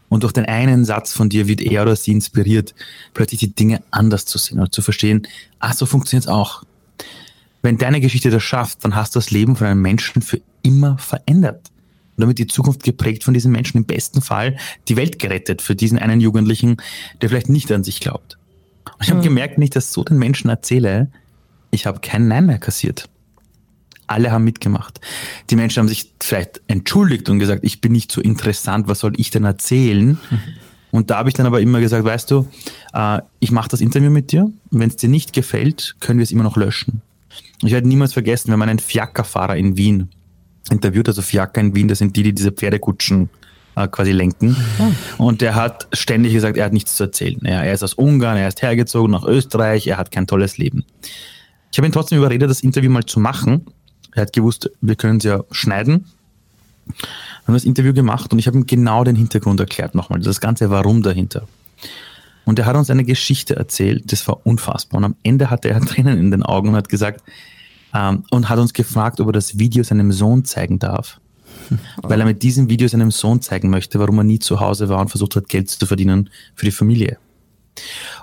Und 0.09 0.25
durch 0.25 0.33
den 0.33 0.45
einen 0.45 0.85
Satz 0.85 1.13
von 1.13 1.29
dir 1.29 1.49
wird 1.49 1.63
er 1.63 1.83
oder 1.83 1.97
sie 1.97 2.13
inspiriert, 2.13 2.75
plötzlich 3.15 3.41
die 3.41 3.55
Dinge 3.55 3.83
anders 3.91 4.27
zu 4.27 4.39
sehen 4.39 4.61
und 4.61 4.75
zu 4.75 4.83
verstehen, 4.83 5.27
ah, 5.59 5.73
so 5.73 5.87
funktioniert 5.87 6.25
es 6.25 6.29
auch. 6.29 6.65
Wenn 7.63 7.79
deine 7.79 8.01
Geschichte 8.01 8.31
das 8.31 8.43
schafft, 8.43 8.85
dann 8.85 8.97
hast 8.97 9.15
du 9.15 9.19
das 9.19 9.31
Leben 9.31 9.57
von 9.57 9.69
einem 9.69 9.81
Menschen 9.81 10.21
für 10.21 10.41
immer 10.63 10.99
verändert. 10.99 11.71
Und 12.17 12.23
damit 12.23 12.39
die 12.39 12.47
Zukunft 12.47 12.83
geprägt 12.83 13.25
von 13.25 13.33
diesen 13.33 13.53
Menschen, 13.53 13.79
im 13.79 13.85
besten 13.85 14.21
Fall 14.21 14.57
die 14.89 14.97
Welt 14.97 15.19
gerettet 15.19 15.63
für 15.63 15.75
diesen 15.75 15.99
einen 15.99 16.21
Jugendlichen, 16.21 16.77
der 17.21 17.29
vielleicht 17.29 17.49
nicht 17.49 17.71
an 17.73 17.85
sich 17.85 18.01
glaubt. 18.01 18.37
Und 18.85 19.05
ich 19.05 19.11
habe 19.11 19.21
mhm. 19.21 19.25
gemerkt, 19.25 19.57
wenn 19.57 19.63
ich 19.63 19.71
das 19.71 19.93
so 19.93 20.03
den 20.05 20.19
Menschen 20.19 20.51
erzähle, 20.51 21.09
ich 21.71 21.87
habe 21.87 22.01
kein 22.01 22.29
Nein 22.29 22.47
mehr 22.47 22.59
kassiert. 22.59 23.09
Alle 24.09 24.31
haben 24.31 24.45
mitgemacht. 24.45 25.01
Die 25.49 25.57
Menschen 25.57 25.81
haben 25.81 25.89
sich 25.89 26.13
vielleicht 26.21 26.61
entschuldigt 26.67 27.31
und 27.31 27.39
gesagt, 27.39 27.65
ich 27.65 27.81
bin 27.81 27.93
nicht 27.93 28.13
so 28.13 28.21
interessant, 28.21 28.89
was 28.89 28.99
soll 28.99 29.13
ich 29.17 29.31
denn 29.31 29.45
erzählen? 29.45 30.19
Mhm. 30.31 30.41
Und 30.91 31.11
da 31.11 31.17
habe 31.17 31.31
ich 31.31 31.35
dann 31.35 31.47
aber 31.47 31.61
immer 31.61 31.81
gesagt, 31.81 32.05
weißt 32.05 32.31
du, 32.31 32.47
äh, 32.93 33.23
ich 33.41 33.53
mache 33.53 33.71
das 33.71 33.81
Interview 33.81 34.11
mit 34.11 34.33
dir. 34.33 34.53
Wenn 34.71 34.91
es 34.91 34.97
dir 34.97 35.09
nicht 35.09 35.33
gefällt, 35.33 35.97
können 36.01 36.19
wir 36.19 36.25
es 36.25 36.33
immer 36.33 36.43
noch 36.43 36.59
löschen. 36.59 37.01
Ich 37.63 37.73
werde 37.73 37.89
niemals 37.89 38.13
vergessen, 38.13 38.51
wenn 38.53 38.59
man 38.59 38.69
einen 38.69 38.79
Fiakerfahrer 38.79 39.57
in 39.57 39.77
Wien 39.77 40.09
interviewt, 40.71 41.09
also 41.09 41.23
Fiaker 41.23 41.61
in 41.61 41.75
Wien, 41.75 41.89
das 41.89 41.99
sind 41.99 42.17
die, 42.17 42.23
die 42.23 42.33
diese 42.33 42.53
Pferdekutschen 42.53 43.31
äh, 43.77 43.89
quasi 43.89 44.13
lenken. 44.13 44.57
Oh. 45.19 45.27
Und 45.27 45.41
der 45.41 45.55
hat 45.55 45.89
ständig 45.93 46.33
gesagt, 46.33 46.57
er 46.57 46.67
hat 46.67 46.73
nichts 46.73 46.97
zu 46.97 47.05
erzählen. 47.05 47.41
Ja, 47.43 47.63
er 47.63 47.73
ist 47.73 47.83
aus 47.83 47.95
Ungarn, 47.95 48.37
er 48.37 48.49
ist 48.49 48.63
hergezogen 48.63 49.11
nach 49.11 49.25
Österreich, 49.25 49.87
er 49.87 49.99
hat 49.99 50.11
kein 50.11 50.27
tolles 50.27 50.59
Leben. 50.59 50.85
Ich 51.71 51.79
habe 51.79 51.87
ihn 51.87 51.93
trotzdem 51.93 52.19
überredet, 52.19 52.51
das 52.51 52.61
Interview 52.61 52.91
mal 52.91 53.05
zu 53.05 53.19
machen. 53.19 53.67
Er 54.15 54.23
hat 54.23 54.33
gewusst, 54.33 54.71
wir 54.81 54.95
können 54.95 55.19
es 55.19 55.25
ja 55.25 55.43
schneiden. 55.51 56.05
Wir 56.87 57.47
haben 57.47 57.55
das 57.55 57.65
Interview 57.65 57.95
gemacht 57.95 58.33
und 58.33 58.39
ich 58.39 58.47
habe 58.47 58.59
ihm 58.59 58.67
genau 58.67 59.05
den 59.05 59.17
Hintergrund 59.17 59.59
erklärt 59.59 59.95
nochmal, 59.95 60.21
das 60.21 60.41
ganze 60.41 60.71
Warum 60.71 61.03
dahinter. 61.03 61.47
Und 62.45 62.59
er 62.59 62.67
hat 62.67 62.77
uns 62.77 62.91
eine 62.91 63.05
Geschichte 63.05 63.57
erzählt, 63.57 64.13
das 64.13 64.27
war 64.27 64.45
unfassbar. 64.45 64.99
Und 64.99 65.05
am 65.05 65.17
Ende 65.23 65.51
hatte 65.51 65.69
er 65.71 65.81
Tränen 65.85 66.19
in 66.19 66.31
den 66.31 66.43
Augen 66.43 66.71
und 66.71 66.77
hat 66.77 66.89
gesagt, 66.89 67.23
ähm, 67.95 68.25
und 68.31 68.49
hat 68.49 68.59
uns 68.59 68.73
gefragt, 68.73 69.21
ob 69.21 69.29
er 69.29 69.33
das 69.33 69.59
Video 69.59 69.85
seinem 69.85 70.13
Sohn 70.13 70.45
zeigen 70.45 70.79
darf. 70.79 71.21
Weil 72.03 72.21
er 72.21 72.27
mit 72.27 72.43
diesem 72.43 72.69
Video 72.69 72.89
seinem 72.89 73.11
Sohn 73.11 73.41
zeigen 73.41 73.71
möchte, 73.71 73.99
warum 73.99 74.19
er 74.19 74.25
nie 74.25 74.39
zu 74.39 74.61
Hause 74.61 74.89
war 74.89 75.01
und 75.01 75.09
versucht 75.09 75.37
hat, 75.37 75.49
Geld 75.49 75.71
zu 75.71 75.87
verdienen 75.87 76.31
für 76.55 76.65
die 76.65 76.73
Familie. 76.73 77.19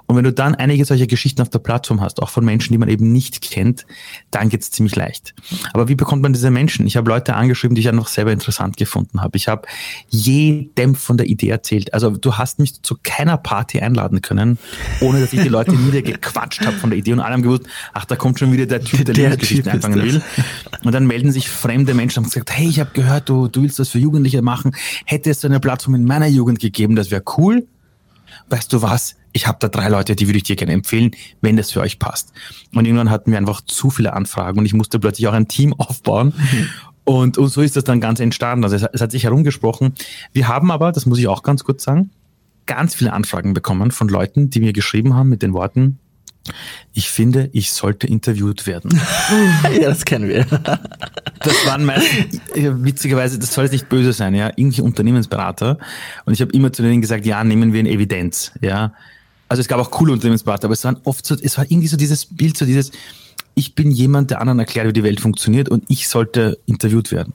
Und 0.06 0.16
wenn 0.16 0.24
du 0.24 0.34
dann 0.34 0.56
einige 0.56 0.86
solcher 0.86 1.08
Geschichten 1.08 1.42
auf 1.42 1.50
der 1.50 1.60
Plattform 1.60 2.02
hast, 2.02 2.22
auch 2.22 2.30
von 2.30 2.44
Menschen, 2.46 2.74
die 2.74 2.78
man 2.78 2.90
eben 2.90 3.12
nicht 3.12 3.42
kennt, 3.42 3.86
dann 4.32 4.50
geht's 4.50 4.72
ziemlich 4.72 4.96
leicht. 4.96 5.34
Aber 5.74 5.88
wie 5.88 5.96
bekommt 5.96 6.22
man 6.22 6.34
diese 6.34 6.50
Menschen? 6.52 6.88
Ich 6.88 6.98
habe 6.98 7.10
Leute 7.10 7.36
angeschrieben, 7.36 7.76
die 7.76 7.82
ich 7.82 7.90
einfach 7.90 8.08
selber 8.08 8.32
interessant 8.32 8.78
gefunden 8.78 9.22
habe. 9.22 9.38
Ich 9.38 9.48
habe 9.48 9.68
jedem 10.10 10.96
von 10.96 11.18
der 11.18 11.28
Idee 11.28 11.50
erzählt. 11.50 11.94
Also 11.94 12.12
du 12.12 12.38
hast 12.38 12.60
mich 12.60 12.82
zu 12.82 12.98
keiner 13.02 13.38
Party 13.38 13.80
einladen 13.80 14.22
können, 14.22 14.58
ohne 15.02 15.20
dass 15.20 15.34
ich 15.34 15.42
die 15.42 15.50
Leute 15.50 15.72
niedergequatscht 15.76 16.66
habe 16.66 16.78
von 16.78 16.90
der 16.90 17.00
Idee 17.00 17.14
und 17.14 17.20
alle 17.20 17.34
haben 17.34 17.44
gewusst, 17.44 17.64
ach, 17.94 18.06
da 18.06 18.16
kommt 18.16 18.40
schon 18.40 18.52
wieder 18.52 18.66
der 18.66 18.82
Typ, 18.82 19.06
der, 19.06 19.14
der 19.14 19.30
Lebensgeschichten 19.30 19.72
einfangen 19.72 20.02
will. 20.02 20.22
Und 20.84 20.94
dann 20.94 21.08
melden 21.08 21.32
sich 21.32 21.50
fremde 21.50 21.94
Menschen 21.94 22.20
und 22.20 22.26
haben 22.26 22.32
gesagt, 22.32 22.52
hey, 22.52 22.68
ich 22.68 22.80
habe 22.80 22.92
gehört, 22.94 23.30
du, 23.30 23.48
du 23.48 23.62
willst 23.62 23.80
das 23.80 23.90
für 23.90 24.00
Jugendliche 24.00 24.42
machen. 24.42 24.76
Hätte 25.06 25.30
es 25.30 25.42
so 25.42 25.48
eine 25.48 25.60
Plattform 25.60 25.96
in 25.96 26.06
meiner 26.06 26.28
Jugend 26.28 26.60
gegeben, 26.60 26.96
das 26.96 27.12
wäre 27.12 27.24
cool 27.38 27.68
weißt 28.50 28.72
du 28.72 28.82
was, 28.82 29.16
ich 29.32 29.48
habe 29.48 29.58
da 29.60 29.68
drei 29.68 29.90
Leute, 29.90 30.16
die 30.16 30.28
würde 30.28 30.38
ich 30.38 30.44
dir 30.44 30.56
gerne 30.56 30.74
empfehlen, 30.74 31.12
wenn 31.42 31.58
das 31.58 31.72
für 31.72 31.82
euch 31.82 32.00
passt. 32.00 32.34
Und 32.74 32.86
irgendwann 32.86 33.10
hatten 33.10 33.32
wir 33.32 33.38
einfach 33.38 33.62
zu 33.62 33.90
viele 33.90 34.14
Anfragen 34.14 34.60
und 34.60 34.66
ich 34.66 34.74
musste 34.74 35.00
plötzlich 35.00 35.28
auch 35.28 35.34
ein 35.34 35.48
Team 35.48 35.74
aufbauen. 35.78 36.34
Und, 37.04 37.38
und 37.38 37.48
so 37.48 37.62
ist 37.62 37.76
das 37.76 37.84
dann 37.84 38.02
ganz 38.02 38.20
entstanden. 38.20 38.64
Also 38.64 38.76
es, 38.76 38.84
es 38.84 39.02
hat 39.02 39.12
sich 39.12 39.24
herumgesprochen. 39.24 39.94
Wir 40.34 40.48
haben 40.48 40.72
aber, 40.72 40.92
das 40.92 41.06
muss 41.06 41.20
ich 41.20 41.28
auch 41.28 41.44
ganz 41.44 41.64
kurz 41.64 41.84
sagen, 41.84 42.12
ganz 42.66 42.94
viele 42.94 43.14
Anfragen 43.14 43.54
bekommen 43.54 43.92
von 43.92 44.10
Leuten, 44.10 44.50
die 44.50 44.60
mir 44.60 44.74
geschrieben 44.74 45.16
haben 45.16 45.30
mit 45.30 45.42
den 45.42 45.54
Worten, 45.54 46.00
ich 46.94 47.10
finde, 47.10 47.50
ich 47.54 47.72
sollte 47.72 48.08
interviewt 48.08 48.66
werden. 48.68 48.92
ja, 49.80 49.90
das 49.90 50.06
kennen 50.06 50.28
wir. 50.28 50.46
das 50.46 51.66
waren 51.66 51.86
meistens, 51.86 52.42
witzigerweise, 52.54 53.40
das 53.40 53.54
soll 53.54 53.66
jetzt 53.66 53.74
nicht 53.74 53.90
böse 53.90 54.14
sein, 54.14 54.34
ja, 54.34 54.48
irgendwelche 54.48 54.84
Unternehmensberater. 54.84 55.78
Und 56.26 56.34
ich 56.34 56.42
habe 56.42 56.52
immer 56.52 56.74
zu 56.74 56.82
denen 56.82 57.02
gesagt, 57.02 57.26
ja, 57.26 57.44
nehmen 57.44 57.74
wir 57.74 57.80
in 57.80 57.86
Evidenz, 57.86 58.52
ja. 58.62 58.94
Also 59.48 59.62
es 59.62 59.68
gab 59.68 59.80
auch 59.80 59.92
coole 59.92 60.14
Unternehmensberater, 60.14 60.66
aber 60.66 60.74
es 60.74 60.84
waren 60.84 60.98
oft 61.06 61.26
so, 61.26 61.36
es 61.36 61.58
war 61.58 61.66
irgendwie 61.66 61.88
so 61.88 61.98
dieses 61.98 62.26
Bild, 62.26 62.58
so 62.58 62.66
dieses, 62.66 62.92
ich 63.60 63.76
bin 63.76 63.92
jemand, 63.92 64.32
der 64.32 64.40
anderen 64.40 64.60
erklärt, 64.60 64.88
wie 64.88 64.94
die 64.94 65.04
Welt 65.04 65.20
funktioniert 65.20 65.68
und 65.68 65.84
ich 65.90 66.08
sollte 66.08 66.60
interviewt 66.66 67.12
werden. 67.12 67.34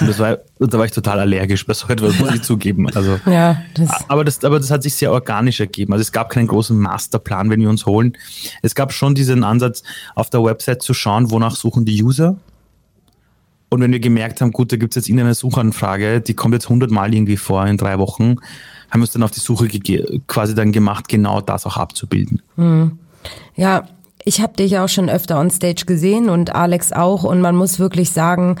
Und 0.00 0.08
das 0.08 0.18
war, 0.18 0.38
da 0.58 0.78
war 0.78 0.86
ich 0.86 0.90
total 0.90 1.20
allergisch 1.20 1.66
bei 1.66 1.74
so 1.74 1.86
etwas, 1.88 2.18
muss 2.18 2.34
ich 2.34 2.42
zugeben. 2.42 2.88
Also, 2.94 3.20
ja, 3.26 3.60
das 3.74 3.90
aber, 4.08 4.24
das, 4.24 4.42
aber 4.42 4.58
das 4.58 4.70
hat 4.70 4.82
sich 4.82 4.94
sehr 4.94 5.12
organisch 5.12 5.60
ergeben. 5.60 5.92
Also 5.92 6.00
es 6.00 6.12
gab 6.12 6.30
keinen 6.30 6.46
großen 6.46 6.76
Masterplan, 6.78 7.50
wenn 7.50 7.60
wir 7.60 7.68
uns 7.68 7.84
holen. 7.84 8.16
Es 8.62 8.74
gab 8.74 8.90
schon 8.90 9.14
diesen 9.14 9.44
Ansatz, 9.44 9.82
auf 10.14 10.30
der 10.30 10.42
Website 10.42 10.80
zu 10.80 10.94
schauen, 10.94 11.30
wonach 11.30 11.56
suchen 11.56 11.84
die 11.84 12.02
User. 12.02 12.38
Und 13.68 13.82
wenn 13.82 13.92
wir 13.92 14.00
gemerkt 14.00 14.40
haben, 14.40 14.52
gut, 14.52 14.72
da 14.72 14.76
gibt 14.76 14.92
es 14.92 14.96
jetzt 14.96 15.08
irgendeine 15.10 15.34
Suchanfrage, 15.34 16.22
die 16.22 16.32
kommt 16.32 16.54
jetzt 16.54 16.70
hundertmal 16.70 17.12
irgendwie 17.12 17.36
vor 17.36 17.66
in 17.66 17.76
drei 17.76 17.98
Wochen, 17.98 18.36
haben 18.90 19.00
wir 19.00 19.02
uns 19.02 19.12
dann 19.12 19.22
auf 19.22 19.32
die 19.32 19.40
Suche 19.40 19.68
quasi 20.26 20.54
dann 20.54 20.72
gemacht, 20.72 21.08
genau 21.08 21.42
das 21.42 21.66
auch 21.66 21.76
abzubilden. 21.76 22.40
Mhm. 22.56 22.98
Ja, 23.56 23.88
ich 24.26 24.40
habe 24.40 24.54
dich 24.54 24.76
auch 24.78 24.88
schon 24.88 25.08
öfter 25.08 25.38
on 25.38 25.50
Stage 25.50 25.84
gesehen 25.86 26.28
und 26.28 26.54
Alex 26.54 26.92
auch 26.92 27.22
und 27.22 27.40
man 27.40 27.54
muss 27.56 27.78
wirklich 27.78 28.10
sagen, 28.10 28.56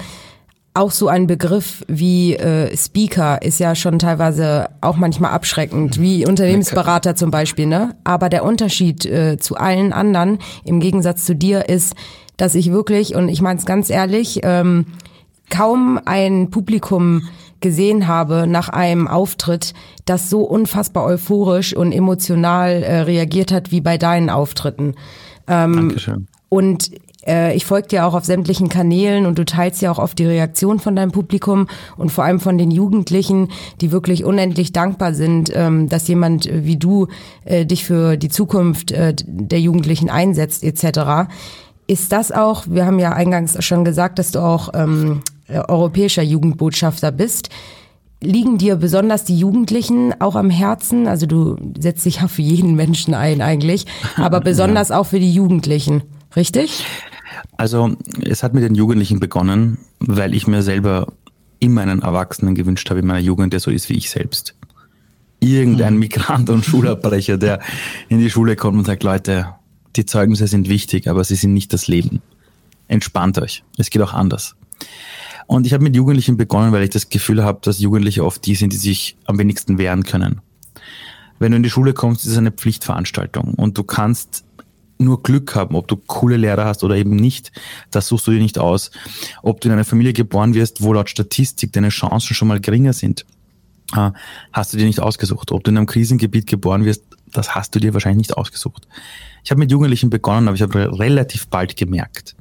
auch 0.74 0.92
so 0.92 1.08
ein 1.08 1.26
Begriff 1.26 1.84
wie 1.88 2.36
äh, 2.36 2.74
Speaker 2.76 3.42
ist 3.42 3.58
ja 3.58 3.74
schon 3.74 3.98
teilweise 3.98 4.68
auch 4.80 4.96
manchmal 4.96 5.32
abschreckend, 5.32 6.00
wie 6.00 6.24
Unternehmensberater 6.24 7.16
zum 7.16 7.32
Beispiel, 7.32 7.66
ne? 7.66 7.96
Aber 8.04 8.28
der 8.28 8.44
Unterschied 8.44 9.04
äh, 9.06 9.38
zu 9.38 9.56
allen 9.56 9.92
anderen, 9.92 10.38
im 10.64 10.78
Gegensatz 10.78 11.24
zu 11.24 11.34
dir, 11.34 11.68
ist, 11.68 11.94
dass 12.36 12.54
ich 12.54 12.70
wirklich, 12.70 13.16
und 13.16 13.28
ich 13.28 13.42
meine 13.42 13.58
es 13.58 13.66
ganz 13.66 13.90
ehrlich, 13.90 14.40
ähm, 14.44 14.86
kaum 15.50 15.98
ein 16.04 16.50
Publikum 16.50 17.28
gesehen 17.60 18.06
habe 18.06 18.46
nach 18.46 18.68
einem 18.68 19.08
Auftritt, 19.08 19.72
das 20.04 20.30
so 20.30 20.42
unfassbar 20.42 21.04
euphorisch 21.04 21.74
und 21.74 21.90
emotional 21.90 22.84
äh, 22.84 23.00
reagiert 23.00 23.50
hat 23.50 23.72
wie 23.72 23.80
bei 23.80 23.98
deinen 23.98 24.30
Auftritten. 24.30 24.94
Ähm, 25.48 25.74
Dankeschön. 25.74 26.28
Und 26.48 26.90
äh, 27.26 27.54
ich 27.56 27.66
folge 27.66 27.88
dir 27.88 28.06
auch 28.06 28.14
auf 28.14 28.24
sämtlichen 28.24 28.68
Kanälen 28.68 29.26
und 29.26 29.38
du 29.38 29.44
teilst 29.44 29.82
ja 29.82 29.90
auch 29.90 29.98
oft 29.98 30.18
die 30.18 30.26
Reaktion 30.26 30.78
von 30.78 30.96
deinem 30.96 31.12
Publikum 31.12 31.66
und 31.96 32.10
vor 32.12 32.24
allem 32.24 32.40
von 32.40 32.56
den 32.56 32.70
Jugendlichen, 32.70 33.48
die 33.80 33.90
wirklich 33.90 34.24
unendlich 34.24 34.72
dankbar 34.72 35.12
sind, 35.12 35.50
ähm, 35.54 35.88
dass 35.88 36.08
jemand 36.08 36.48
wie 36.52 36.76
du 36.76 37.08
äh, 37.44 37.66
dich 37.66 37.84
für 37.84 38.16
die 38.16 38.28
Zukunft 38.28 38.92
äh, 38.92 39.14
der 39.26 39.60
Jugendlichen 39.60 40.08
einsetzt 40.08 40.62
etc. 40.62 41.28
Ist 41.86 42.12
das 42.12 42.32
auch, 42.32 42.64
wir 42.68 42.86
haben 42.86 42.98
ja 42.98 43.12
eingangs 43.12 43.62
schon 43.64 43.84
gesagt, 43.84 44.18
dass 44.18 44.30
du 44.30 44.40
auch 44.40 44.70
ähm, 44.74 45.22
europäischer 45.48 46.22
Jugendbotschafter 46.22 47.12
bist 47.12 47.50
liegen 48.22 48.58
dir 48.58 48.76
besonders 48.76 49.24
die 49.24 49.38
Jugendlichen 49.38 50.20
auch 50.20 50.36
am 50.36 50.50
Herzen? 50.50 51.06
Also 51.06 51.26
du 51.26 51.56
setzt 51.78 52.04
dich 52.04 52.16
ja 52.16 52.28
für 52.28 52.42
jeden 52.42 52.74
Menschen 52.74 53.14
ein 53.14 53.40
eigentlich, 53.40 53.86
aber 54.16 54.40
besonders 54.40 54.88
ja. 54.90 54.98
auch 54.98 55.06
für 55.06 55.20
die 55.20 55.32
Jugendlichen, 55.32 56.02
richtig? 56.34 56.84
Also 57.56 57.94
es 58.22 58.42
hat 58.42 58.54
mit 58.54 58.64
den 58.64 58.74
Jugendlichen 58.74 59.20
begonnen, 59.20 59.78
weil 59.98 60.34
ich 60.34 60.46
mir 60.46 60.62
selber 60.62 61.12
immer 61.58 61.82
einen 61.82 62.02
Erwachsenen 62.02 62.54
gewünscht 62.54 62.90
habe 62.90 63.00
in 63.00 63.06
meiner 63.06 63.20
Jugend, 63.20 63.52
der 63.52 63.60
so 63.60 63.70
ist 63.70 63.88
wie 63.88 63.96
ich 63.96 64.10
selbst. 64.10 64.54
Irgendein 65.40 65.94
hm. 65.94 66.00
Migrant 66.00 66.50
und 66.50 66.64
Schulabbrecher, 66.64 67.36
der 67.36 67.60
in 68.08 68.18
die 68.18 68.30
Schule 68.30 68.56
kommt 68.56 68.78
und 68.78 68.84
sagt, 68.84 69.02
Leute, 69.02 69.48
die 69.96 70.06
Zeugnisse 70.06 70.46
sind 70.46 70.68
wichtig, 70.68 71.08
aber 71.08 71.24
sie 71.24 71.36
sind 71.36 71.54
nicht 71.54 71.72
das 71.72 71.88
Leben. 71.88 72.22
Entspannt 72.88 73.38
euch. 73.38 73.64
Es 73.78 73.90
geht 73.90 74.02
auch 74.02 74.12
anders. 74.12 74.54
Und 75.46 75.66
ich 75.66 75.72
habe 75.72 75.84
mit 75.84 75.94
Jugendlichen 75.94 76.36
begonnen, 76.36 76.72
weil 76.72 76.82
ich 76.82 76.90
das 76.90 77.08
Gefühl 77.08 77.44
habe, 77.44 77.60
dass 77.62 77.78
Jugendliche 77.78 78.24
oft 78.24 78.44
die 78.46 78.54
sind, 78.54 78.72
die 78.72 78.78
sich 78.78 79.16
am 79.26 79.38
wenigsten 79.38 79.78
wehren 79.78 80.02
können. 80.02 80.40
Wenn 81.38 81.52
du 81.52 81.56
in 81.56 81.62
die 81.62 81.70
Schule 81.70 81.92
kommst, 81.92 82.24
ist 82.24 82.32
es 82.32 82.38
eine 82.38 82.50
Pflichtveranstaltung 82.50 83.54
und 83.54 83.76
du 83.76 83.84
kannst 83.84 84.44
nur 84.98 85.22
Glück 85.22 85.54
haben, 85.54 85.74
ob 85.76 85.88
du 85.88 85.96
coole 85.96 86.36
Lehrer 86.36 86.64
hast 86.64 86.82
oder 86.82 86.96
eben 86.96 87.16
nicht, 87.16 87.52
das 87.90 88.08
suchst 88.08 88.26
du 88.26 88.30
dir 88.30 88.40
nicht 88.40 88.58
aus. 88.58 88.90
Ob 89.42 89.60
du 89.60 89.68
in 89.68 89.72
einer 89.72 89.84
Familie 89.84 90.14
geboren 90.14 90.54
wirst, 90.54 90.82
wo 90.82 90.92
laut 90.92 91.10
Statistik 91.10 91.72
deine 91.72 91.90
Chancen 91.90 92.34
schon 92.34 92.48
mal 92.48 92.60
geringer 92.60 92.94
sind, 92.94 93.26
äh, 93.94 94.10
hast 94.52 94.72
du 94.72 94.78
dir 94.78 94.86
nicht 94.86 95.00
ausgesucht. 95.00 95.52
Ob 95.52 95.64
du 95.64 95.70
in 95.70 95.76
einem 95.76 95.86
Krisengebiet 95.86 96.46
geboren 96.46 96.84
wirst, 96.84 97.04
das 97.32 97.54
hast 97.54 97.74
du 97.74 97.80
dir 97.80 97.92
wahrscheinlich 97.92 98.28
nicht 98.28 98.36
ausgesucht. 98.36 98.88
Ich 99.44 99.50
habe 99.50 99.58
mit 99.58 99.70
Jugendlichen 99.70 100.10
begonnen, 100.10 100.48
aber 100.48 100.54
ich 100.54 100.62
habe 100.62 100.98
relativ 100.98 101.48
bald 101.48 101.76
gemerkt, 101.76 102.34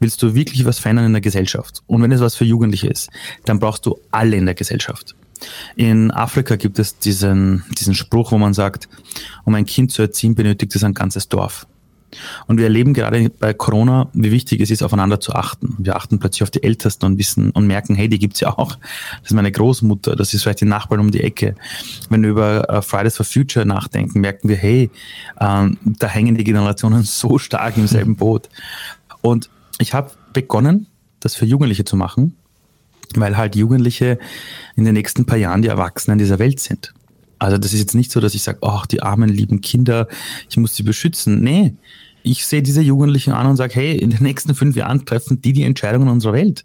willst 0.00 0.22
du 0.22 0.34
wirklich 0.34 0.64
was 0.64 0.78
verändern 0.78 1.06
in 1.06 1.12
der 1.12 1.20
Gesellschaft 1.20 1.82
und 1.86 2.02
wenn 2.02 2.12
es 2.12 2.20
was 2.20 2.34
für 2.34 2.44
Jugendliche 2.44 2.88
ist, 2.88 3.10
dann 3.44 3.58
brauchst 3.58 3.86
du 3.86 3.98
alle 4.10 4.36
in 4.36 4.46
der 4.46 4.54
Gesellschaft. 4.54 5.14
In 5.76 6.10
Afrika 6.10 6.56
gibt 6.56 6.78
es 6.78 6.98
diesen, 6.98 7.64
diesen 7.78 7.94
Spruch, 7.94 8.32
wo 8.32 8.38
man 8.38 8.54
sagt, 8.54 8.88
um 9.44 9.54
ein 9.54 9.66
Kind 9.66 9.92
zu 9.92 10.02
erziehen, 10.02 10.34
benötigt 10.34 10.74
es 10.74 10.84
ein 10.84 10.94
ganzes 10.94 11.28
Dorf. 11.28 11.66
Und 12.46 12.56
wir 12.56 12.64
erleben 12.64 12.94
gerade 12.94 13.28
bei 13.28 13.52
Corona, 13.52 14.08
wie 14.14 14.30
wichtig 14.30 14.60
es 14.60 14.70
ist, 14.70 14.82
aufeinander 14.82 15.20
zu 15.20 15.34
achten. 15.34 15.76
Wir 15.78 15.96
achten 15.96 16.18
plötzlich 16.18 16.42
auf 16.42 16.50
die 16.50 16.62
Ältesten 16.62 17.04
und 17.04 17.18
wissen 17.18 17.50
und 17.50 17.66
merken, 17.66 17.94
hey, 17.94 18.08
die 18.08 18.18
gibt's 18.18 18.40
ja 18.40 18.56
auch. 18.56 18.76
Das 19.20 19.30
ist 19.30 19.34
meine 19.34 19.52
Großmutter, 19.52 20.16
das 20.16 20.32
ist 20.32 20.42
vielleicht 20.42 20.62
die 20.62 20.66
Nachbarn 20.66 21.00
um 21.00 21.10
die 21.10 21.22
Ecke. 21.22 21.54
Wenn 22.08 22.22
wir 22.22 22.30
über 22.30 22.66
uh, 22.74 22.80
Fridays 22.80 23.16
for 23.16 23.26
Future 23.26 23.66
nachdenken, 23.66 24.20
merken 24.20 24.48
wir, 24.48 24.56
hey, 24.56 24.90
ähm, 25.38 25.76
da 25.84 26.06
hängen 26.06 26.36
die 26.36 26.44
Generationen 26.44 27.02
so 27.04 27.38
stark 27.38 27.76
im 27.76 27.86
selben 27.86 28.16
Boot. 28.16 28.48
Und 29.20 29.50
ich 29.78 29.94
habe 29.94 30.10
begonnen, 30.32 30.86
das 31.20 31.34
für 31.34 31.46
Jugendliche 31.46 31.84
zu 31.84 31.96
machen, 31.96 32.36
weil 33.14 33.36
halt 33.36 33.56
Jugendliche 33.56 34.18
in 34.76 34.84
den 34.84 34.94
nächsten 34.94 35.24
paar 35.24 35.38
Jahren 35.38 35.62
die 35.62 35.68
Erwachsenen 35.68 36.18
dieser 36.18 36.38
Welt 36.38 36.60
sind. 36.60 36.92
Also 37.38 37.56
das 37.56 37.72
ist 37.72 37.80
jetzt 37.80 37.94
nicht 37.94 38.10
so, 38.10 38.20
dass 38.20 38.34
ich 38.34 38.42
sage, 38.42 38.58
ach, 38.62 38.86
die 38.86 39.02
armen, 39.02 39.28
lieben 39.28 39.60
Kinder, 39.60 40.08
ich 40.50 40.56
muss 40.56 40.74
sie 40.74 40.82
beschützen. 40.82 41.40
Nee, 41.40 41.74
ich 42.22 42.44
sehe 42.44 42.62
diese 42.62 42.82
Jugendlichen 42.82 43.32
an 43.32 43.46
und 43.46 43.56
sage, 43.56 43.74
hey, 43.74 43.96
in 43.96 44.10
den 44.10 44.22
nächsten 44.22 44.54
fünf 44.54 44.76
Jahren 44.76 45.06
treffen 45.06 45.40
die 45.40 45.52
die 45.52 45.62
Entscheidungen 45.62 46.08
unserer 46.08 46.32
Welt. 46.32 46.64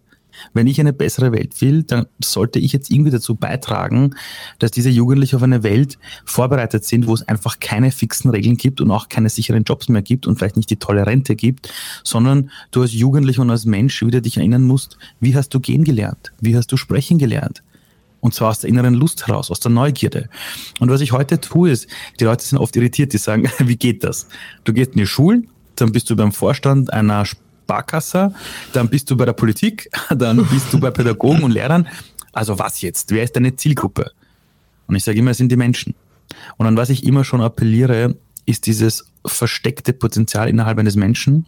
Wenn 0.54 0.68
ich 0.68 0.80
eine 0.80 0.94
bessere 0.94 1.32
Welt 1.32 1.60
will, 1.62 1.84
dann 1.84 2.06
sollte 2.24 2.60
ich 2.60 2.74
jetzt 2.74 2.90
irgendwie 2.92 3.12
dazu 3.12 3.36
beitragen, 3.36 4.16
dass 4.60 4.72
diese 4.72 4.90
Jugendlichen 4.90 5.36
auf 5.36 5.44
eine 5.44 5.64
Welt 5.64 5.98
vorbereitet 6.26 6.86
sind, 6.86 7.08
wo 7.08 7.14
es 7.14 7.28
einfach 7.28 7.60
keine 7.60 7.92
fixen 7.92 8.32
Regeln 8.32 8.58
gibt 8.58 8.82
und 8.82 8.92
auch 8.92 9.10
keine 9.10 9.30
sicheren 9.30 9.64
Jobs 9.64 9.90
mehr 9.90 10.02
gibt 10.02 10.28
und 10.28 10.38
vielleicht 10.38 10.58
nicht 10.58 10.70
die 10.70 10.78
tolle 10.78 11.06
Rente 11.06 11.36
gibt, 11.36 11.72
sondern 12.04 12.50
du 12.72 12.82
als 12.82 12.94
Jugendlicher 12.94 13.42
und 13.42 13.52
als 13.52 13.66
Mensch 13.66 14.02
wieder 14.04 14.22
dich 14.22 14.38
erinnern 14.38 14.64
musst, 14.64 14.98
wie 15.20 15.36
hast 15.36 15.50
du 15.54 15.60
gehen 15.60 15.84
gelernt? 15.84 16.34
Wie 16.40 16.56
hast 16.56 16.72
du 16.72 16.78
sprechen 16.78 17.18
gelernt? 17.18 17.64
Und 18.24 18.34
zwar 18.34 18.52
aus 18.52 18.60
der 18.60 18.70
inneren 18.70 18.94
Lust 18.94 19.28
heraus, 19.28 19.52
aus 19.52 19.60
der 19.60 19.72
Neugierde. 19.72 20.30
Und 20.80 20.90
was 20.90 21.02
ich 21.02 21.12
heute 21.12 21.42
tue, 21.42 21.72
ist, 21.72 21.88
die 22.22 22.24
Leute 22.24 22.46
sind 22.46 22.58
oft 22.58 22.74
irritiert, 22.78 23.12
die 23.12 23.18
sagen, 23.18 23.50
wie 23.60 23.76
geht 23.76 24.04
das? 24.06 24.28
Du 24.64 24.72
gehst 24.72 24.92
in 24.92 25.00
die 25.00 25.08
Schulen, 25.08 25.50
dann 25.76 25.92
bist 25.92 26.10
du 26.10 26.16
beim 26.16 26.32
Vorstand 26.32 26.94
einer 26.94 27.26
Sparkasse, 27.64 28.34
dann 28.74 28.90
bist 28.90 29.10
du 29.10 29.18
bei 29.18 29.26
der 29.26 29.34
Politik, 29.34 29.90
dann 30.16 30.46
bist 30.48 30.72
du 30.72 30.80
bei 30.80 30.92
Pädagogen 30.92 31.44
und 31.44 31.52
Lehrern. 31.52 31.88
Also 32.32 32.60
was 32.60 32.82
jetzt? 32.82 33.12
Wer 33.12 33.24
ist 33.24 33.36
deine 33.36 33.56
Zielgruppe? 33.56 34.12
Und 34.88 34.96
ich 34.96 35.04
sage 35.04 35.20
immer, 35.20 35.32
es 35.32 35.38
sind 35.38 35.52
die 35.52 35.56
Menschen. 35.56 35.96
Und 36.58 36.68
an 36.68 36.78
was 36.78 36.90
ich 36.90 37.04
immer 37.04 37.24
schon 37.24 37.42
appelliere, 37.42 38.16
ist 38.46 38.66
dieses 38.66 39.06
versteckte 39.26 39.94
Potenzial 39.94 40.50
innerhalb 40.50 40.78
eines 40.78 40.96
Menschen, 40.96 41.46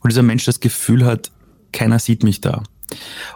wo 0.00 0.08
dieser 0.08 0.22
Mensch 0.22 0.44
das 0.44 0.60
Gefühl 0.60 1.04
hat, 1.04 1.30
keiner 1.72 1.98
sieht 1.98 2.22
mich 2.22 2.40
da. 2.40 2.62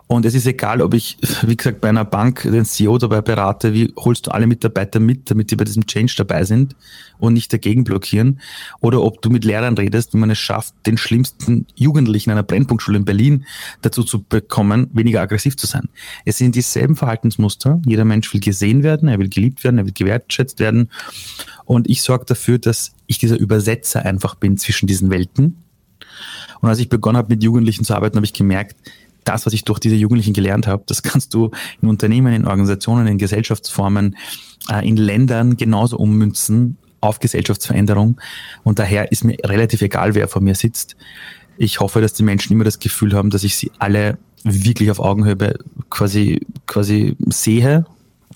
Und 0.06 0.24
es 0.24 0.34
ist 0.34 0.46
egal, 0.46 0.80
ob 0.80 0.94
ich, 0.94 1.18
wie 1.42 1.56
gesagt, 1.56 1.80
bei 1.80 1.88
einer 1.88 2.04
Bank 2.04 2.42
den 2.42 2.64
CEO 2.64 2.98
dabei 2.98 3.20
berate, 3.20 3.74
wie 3.74 3.92
holst 3.96 4.26
du 4.26 4.30
alle 4.30 4.46
Mitarbeiter 4.46 5.00
mit, 5.00 5.30
damit 5.30 5.50
die 5.50 5.56
bei 5.56 5.64
diesem 5.64 5.86
Change 5.86 6.14
dabei 6.16 6.44
sind 6.44 6.76
und 7.18 7.34
nicht 7.34 7.52
dagegen 7.52 7.84
blockieren, 7.84 8.40
oder 8.80 9.02
ob 9.02 9.20
du 9.22 9.30
mit 9.30 9.44
Lehrern 9.44 9.76
redest, 9.76 10.14
wie 10.14 10.18
man 10.18 10.30
es 10.30 10.38
schafft, 10.38 10.74
den 10.86 10.96
schlimmsten 10.96 11.66
Jugendlichen 11.74 12.30
einer 12.30 12.42
Brennpunktschule 12.42 12.98
in 12.98 13.04
Berlin 13.04 13.44
dazu 13.82 14.02
zu 14.02 14.22
bekommen, 14.22 14.88
weniger 14.92 15.20
aggressiv 15.20 15.56
zu 15.56 15.66
sein. 15.66 15.88
Es 16.24 16.38
sind 16.38 16.54
dieselben 16.54 16.96
Verhaltensmuster. 16.96 17.80
Jeder 17.84 18.04
Mensch 18.04 18.32
will 18.32 18.40
gesehen 18.40 18.82
werden, 18.82 19.08
er 19.08 19.18
will 19.18 19.28
geliebt 19.28 19.64
werden, 19.64 19.78
er 19.78 19.84
will 19.84 19.92
gewertschätzt 19.92 20.60
werden. 20.60 20.90
Und 21.64 21.88
ich 21.88 22.02
sorge 22.02 22.24
dafür, 22.24 22.58
dass 22.58 22.92
ich 23.06 23.18
dieser 23.18 23.38
Übersetzer 23.38 24.04
einfach 24.04 24.34
bin 24.36 24.56
zwischen 24.56 24.86
diesen 24.86 25.10
Welten. 25.10 25.56
Und 26.60 26.68
als 26.68 26.78
ich 26.78 26.88
begonnen 26.88 27.16
habe, 27.16 27.32
mit 27.32 27.42
Jugendlichen 27.42 27.84
zu 27.84 27.94
arbeiten, 27.94 28.16
habe 28.16 28.26
ich 28.26 28.32
gemerkt, 28.32 28.76
das, 29.28 29.46
was 29.46 29.52
ich 29.52 29.64
durch 29.64 29.78
diese 29.78 29.94
Jugendlichen 29.94 30.32
gelernt 30.32 30.66
habe, 30.66 30.82
das 30.86 31.02
kannst 31.02 31.34
du 31.34 31.50
in 31.82 31.88
Unternehmen, 31.88 32.32
in 32.32 32.46
Organisationen, 32.46 33.06
in 33.06 33.18
Gesellschaftsformen, 33.18 34.16
äh, 34.70 34.86
in 34.86 34.96
Ländern 34.96 35.56
genauso 35.56 35.98
ummünzen 35.98 36.78
auf 37.00 37.20
Gesellschaftsveränderung. 37.20 38.20
Und 38.64 38.78
daher 38.78 39.12
ist 39.12 39.24
mir 39.24 39.36
relativ 39.44 39.82
egal, 39.82 40.14
wer 40.14 40.28
vor 40.28 40.42
mir 40.42 40.54
sitzt. 40.54 40.96
Ich 41.56 41.80
hoffe, 41.80 42.00
dass 42.00 42.12
die 42.12 42.22
Menschen 42.22 42.52
immer 42.52 42.64
das 42.64 42.78
Gefühl 42.78 43.14
haben, 43.14 43.30
dass 43.30 43.44
ich 43.44 43.56
sie 43.56 43.70
alle 43.78 44.18
wirklich 44.44 44.90
auf 44.90 45.00
Augenhöhe 45.00 45.58
quasi, 45.90 46.40
quasi 46.66 47.16
sehe 47.26 47.84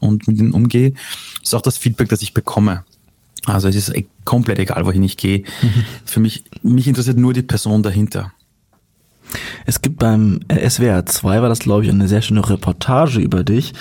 und 0.01 0.27
mit 0.29 0.39
ihnen 0.39 0.53
umgehe. 0.53 0.93
Das 1.41 1.51
ist 1.51 1.55
auch 1.55 1.63
das 1.63 1.79
Feedback, 1.79 2.09
das 2.09 2.23
ich 2.23 2.35
bekomme. 2.35 2.85
Also 3.47 3.69
es 3.69 3.77
ist 3.77 3.97
e-, 3.97 4.07
komplett 4.25 4.59
egal, 4.59 4.85
wohin 4.87 5.03
ich 5.03 5.17
gehe. 5.17 5.41
Mhm. 5.63 5.85
Für 6.05 6.21
mich, 6.21 6.45
mich 6.63 6.87
interessiert 6.87 7.17
nur 7.17 7.33
die 7.33 7.43
Person 7.43 7.83
dahinter. 7.83 8.33
Es 9.67 9.81
gibt 9.81 9.99
beim 9.99 10.41
SWR 10.51 11.07
2 11.07 11.43
war 11.43 11.49
das, 11.49 11.61
glaube 11.61 11.85
ich, 11.85 11.91
eine 11.91 12.09
sehr 12.09 12.23
schöne 12.23 12.49
Reportage 12.49 13.21
über 13.21 13.45
dich. 13.45 13.73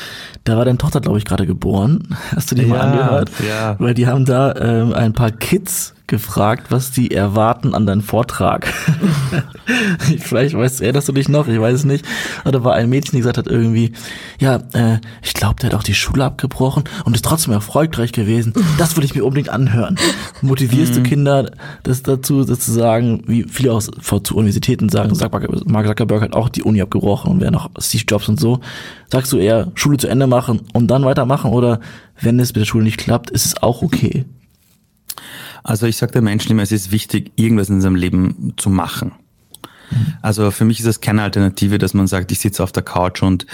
Da 0.43 0.57
war 0.57 0.65
deine 0.65 0.77
Tochter, 0.77 1.01
glaube 1.01 1.17
ich, 1.17 1.25
gerade 1.25 1.45
geboren. 1.45 2.15
Hast 2.35 2.51
du 2.51 2.55
die 2.55 2.63
ja, 2.63 2.67
mal 2.67 2.79
angehört? 2.81 3.31
Ja. 3.47 3.75
Weil 3.79 3.93
die 3.93 4.07
haben 4.07 4.25
da 4.25 4.55
ähm, 4.55 4.93
ein 4.93 5.13
paar 5.13 5.31
Kids 5.31 5.93
gefragt, 6.11 6.67
was 6.69 6.91
die 6.91 7.09
erwarten 7.09 7.73
an 7.73 7.85
deinem 7.85 8.01
Vortrag. 8.01 8.67
Vielleicht 10.19 10.55
weißt, 10.55 10.81
erinnerst 10.81 11.07
du 11.07 11.13
dich 11.13 11.29
noch, 11.29 11.47
ich 11.47 11.59
weiß 11.59 11.73
es 11.73 11.85
nicht. 11.85 12.05
Oder 12.43 12.65
war 12.65 12.73
ein 12.73 12.89
Mädchen, 12.89 13.13
die 13.13 13.19
gesagt 13.19 13.37
hat 13.37 13.47
irgendwie, 13.47 13.93
ja, 14.37 14.57
äh, 14.73 14.99
ich 15.23 15.33
glaube, 15.33 15.55
der 15.61 15.69
hat 15.69 15.79
auch 15.79 15.83
die 15.83 15.95
Schule 15.95 16.25
abgebrochen 16.25 16.83
und 17.05 17.15
ist 17.15 17.23
trotzdem 17.23 17.53
erfolgreich 17.53 18.11
gewesen. 18.11 18.53
Das 18.77 18.97
würde 18.97 19.05
ich 19.05 19.15
mir 19.15 19.23
unbedingt 19.23 19.49
anhören. 19.49 19.97
Motivierst 20.41 20.95
du 20.95 20.99
mhm. 20.99 21.05
Kinder 21.05 21.51
das 21.83 22.03
dazu, 22.03 22.43
sozusagen, 22.43 23.23
wie 23.27 23.45
viele 23.45 23.71
aus 23.71 23.89
zu 24.23 24.35
Universitäten 24.35 24.89
sagen, 24.89 25.17
Mark 25.65 25.87
Zuckerberg 25.87 26.21
hat 26.21 26.33
auch 26.33 26.49
die 26.49 26.63
Uni 26.63 26.81
abgebrochen 26.81 27.31
und 27.31 27.39
wer 27.39 27.51
noch 27.51 27.71
Steve 27.79 28.03
Jobs 28.05 28.27
und 28.27 28.37
so. 28.37 28.59
Sagst 29.09 29.31
du 29.31 29.37
eher 29.37 29.71
Schule 29.75 29.97
zu 29.97 30.07
Ende 30.07 30.27
machen 30.27 30.61
und 30.73 30.87
dann 30.87 31.05
weitermachen 31.05 31.51
oder 31.51 31.79
wenn 32.19 32.37
es 32.41 32.49
mit 32.49 32.57
der 32.57 32.65
Schule 32.65 32.83
nicht 32.83 32.97
klappt, 32.97 33.29
ist 33.29 33.45
es 33.45 33.63
auch 33.63 33.81
okay? 33.81 34.25
Also 35.63 35.85
ich 35.85 35.97
sage 35.97 36.13
den 36.13 36.23
Menschen 36.23 36.51
immer, 36.51 36.63
es 36.63 36.71
ist 36.71 36.91
wichtig, 36.91 37.31
irgendwas 37.35 37.69
in 37.69 37.81
seinem 37.81 37.95
Leben 37.95 38.53
zu 38.57 38.69
machen. 38.69 39.13
Also 40.21 40.51
für 40.51 40.65
mich 40.65 40.79
ist 40.79 40.85
es 40.85 41.01
keine 41.01 41.23
Alternative, 41.23 41.77
dass 41.77 41.93
man 41.93 42.07
sagt, 42.07 42.31
ich 42.31 42.39
sitze 42.39 42.63
auf 42.63 42.71
der 42.71 42.83
Couch 42.83 43.21
und 43.23 43.45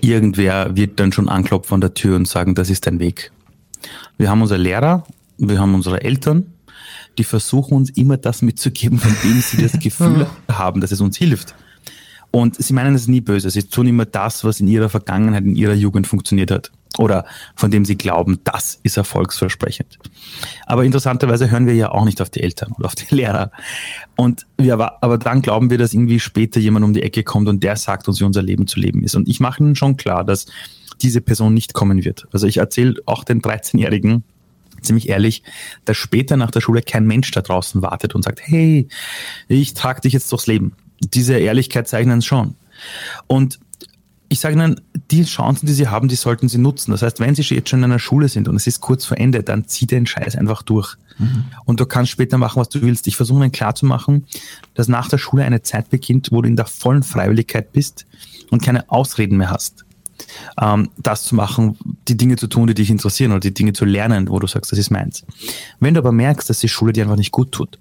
irgendwer 0.00 0.74
wird 0.76 0.98
dann 0.98 1.12
schon 1.12 1.28
anklopfen 1.28 1.74
an 1.74 1.80
der 1.80 1.94
Tür 1.94 2.16
und 2.16 2.26
sagen, 2.26 2.54
das 2.54 2.70
ist 2.70 2.86
dein 2.86 2.98
Weg. 2.98 3.32
Wir 4.16 4.30
haben 4.30 4.40
unsere 4.40 4.60
Lehrer, 4.60 5.04
wir 5.36 5.60
haben 5.60 5.74
unsere 5.74 6.02
Eltern, 6.02 6.46
die 7.18 7.24
versuchen 7.24 7.76
uns 7.76 7.90
immer 7.90 8.16
das 8.16 8.40
mitzugeben, 8.42 8.98
von 8.98 9.14
dem 9.22 9.40
sie 9.40 9.60
das 9.60 9.72
Gefühl 9.78 10.26
haben, 10.50 10.80
dass 10.80 10.90
es 10.90 11.00
uns 11.00 11.18
hilft. 11.18 11.54
Und 12.30 12.56
sie 12.56 12.72
meinen 12.72 12.94
es 12.94 13.06
nie 13.06 13.20
böse. 13.20 13.50
Sie 13.50 13.62
tun 13.62 13.86
immer 13.86 14.06
das, 14.06 14.42
was 14.42 14.58
in 14.58 14.66
ihrer 14.66 14.88
Vergangenheit, 14.88 15.44
in 15.44 15.54
ihrer 15.54 15.74
Jugend 15.74 16.06
funktioniert 16.06 16.50
hat 16.50 16.72
oder 16.98 17.24
von 17.56 17.70
dem 17.70 17.84
sie 17.84 17.96
glauben, 17.96 18.40
das 18.44 18.78
ist 18.82 18.96
erfolgsversprechend. 18.96 19.98
Aber 20.66 20.84
interessanterweise 20.84 21.50
hören 21.50 21.66
wir 21.66 21.74
ja 21.74 21.90
auch 21.90 22.04
nicht 22.04 22.20
auf 22.20 22.30
die 22.30 22.42
Eltern 22.42 22.72
oder 22.78 22.86
auf 22.86 22.94
die 22.94 23.14
Lehrer. 23.14 23.50
Und 24.16 24.46
wir, 24.56 24.74
aber 24.74 25.18
dann 25.18 25.42
glauben 25.42 25.70
wir, 25.70 25.78
dass 25.78 25.92
irgendwie 25.92 26.20
später 26.20 26.60
jemand 26.60 26.84
um 26.84 26.92
die 26.92 27.02
Ecke 27.02 27.22
kommt 27.22 27.48
und 27.48 27.62
der 27.62 27.76
sagt 27.76 28.08
uns, 28.08 28.20
wie 28.20 28.24
unser 28.24 28.42
Leben 28.42 28.66
zu 28.66 28.78
leben 28.78 29.02
ist. 29.02 29.14
Und 29.16 29.28
ich 29.28 29.40
mache 29.40 29.62
ihnen 29.62 29.76
schon 29.76 29.96
klar, 29.96 30.24
dass 30.24 30.46
diese 31.02 31.20
Person 31.20 31.54
nicht 31.54 31.74
kommen 31.74 32.04
wird. 32.04 32.26
Also 32.32 32.46
ich 32.46 32.58
erzähle 32.58 32.94
auch 33.06 33.24
den 33.24 33.42
13-Jährigen, 33.42 34.22
ziemlich 34.82 35.08
ehrlich, 35.08 35.42
dass 35.84 35.96
später 35.96 36.36
nach 36.36 36.50
der 36.50 36.60
Schule 36.60 36.82
kein 36.82 37.06
Mensch 37.06 37.30
da 37.30 37.40
draußen 37.40 37.82
wartet 37.82 38.14
und 38.14 38.22
sagt, 38.22 38.40
hey, 38.42 38.88
ich 39.48 39.74
trage 39.74 40.02
dich 40.02 40.12
jetzt 40.12 40.30
durchs 40.30 40.46
Leben. 40.46 40.72
Diese 41.00 41.36
Ehrlichkeit 41.36 41.88
zeichnen 41.88 42.22
schon. 42.22 42.54
Und 43.26 43.58
ich 44.34 44.40
sage 44.40 44.56
Ihnen, 44.56 44.80
die 45.12 45.22
Chancen, 45.22 45.66
die 45.66 45.72
Sie 45.72 45.86
haben, 45.86 46.08
die 46.08 46.16
sollten 46.16 46.48
Sie 46.48 46.58
nutzen. 46.58 46.90
Das 46.90 47.02
heißt, 47.02 47.20
wenn 47.20 47.36
Sie 47.36 47.42
jetzt 47.42 47.68
schon 47.68 47.78
in 47.78 47.84
einer 47.84 48.00
Schule 48.00 48.28
sind 48.28 48.48
und 48.48 48.56
es 48.56 48.66
ist 48.66 48.80
kurz 48.80 49.04
vor 49.04 49.16
Ende, 49.16 49.44
dann 49.44 49.68
zieh 49.68 49.86
den 49.86 50.06
Scheiß 50.06 50.34
einfach 50.34 50.64
durch. 50.64 50.96
Mhm. 51.18 51.44
Und 51.64 51.78
du 51.78 51.86
kannst 51.86 52.10
später 52.10 52.36
machen, 52.36 52.58
was 52.58 52.68
du 52.68 52.82
willst. 52.82 53.06
Ich 53.06 53.14
versuche 53.14 53.44
Ihnen 53.44 53.52
klarzumachen, 53.52 54.26
dass 54.74 54.88
nach 54.88 55.08
der 55.08 55.18
Schule 55.18 55.44
eine 55.44 55.62
Zeit 55.62 55.88
beginnt, 55.88 56.32
wo 56.32 56.42
du 56.42 56.48
in 56.48 56.56
der 56.56 56.66
vollen 56.66 57.04
Freiwilligkeit 57.04 57.70
bist 57.70 58.06
und 58.50 58.60
keine 58.60 58.90
Ausreden 58.90 59.36
mehr 59.36 59.50
hast. 59.50 59.84
Ähm, 60.60 60.90
das 60.96 61.22
zu 61.22 61.36
machen, 61.36 61.78
die 62.08 62.16
Dinge 62.16 62.34
zu 62.34 62.48
tun, 62.48 62.66
die 62.66 62.74
dich 62.74 62.90
interessieren 62.90 63.30
oder 63.30 63.40
die 63.40 63.54
Dinge 63.54 63.72
zu 63.72 63.84
lernen, 63.84 64.28
wo 64.28 64.40
du 64.40 64.48
sagst, 64.48 64.72
das 64.72 64.80
ist 64.80 64.90
meins. 64.90 65.24
Wenn 65.78 65.94
du 65.94 66.00
aber 66.00 66.10
merkst, 66.10 66.50
dass 66.50 66.58
die 66.58 66.68
Schule 66.68 66.92
dir 66.92 67.04
einfach 67.04 67.16
nicht 67.16 67.30
gut 67.30 67.52
tut, 67.52 67.78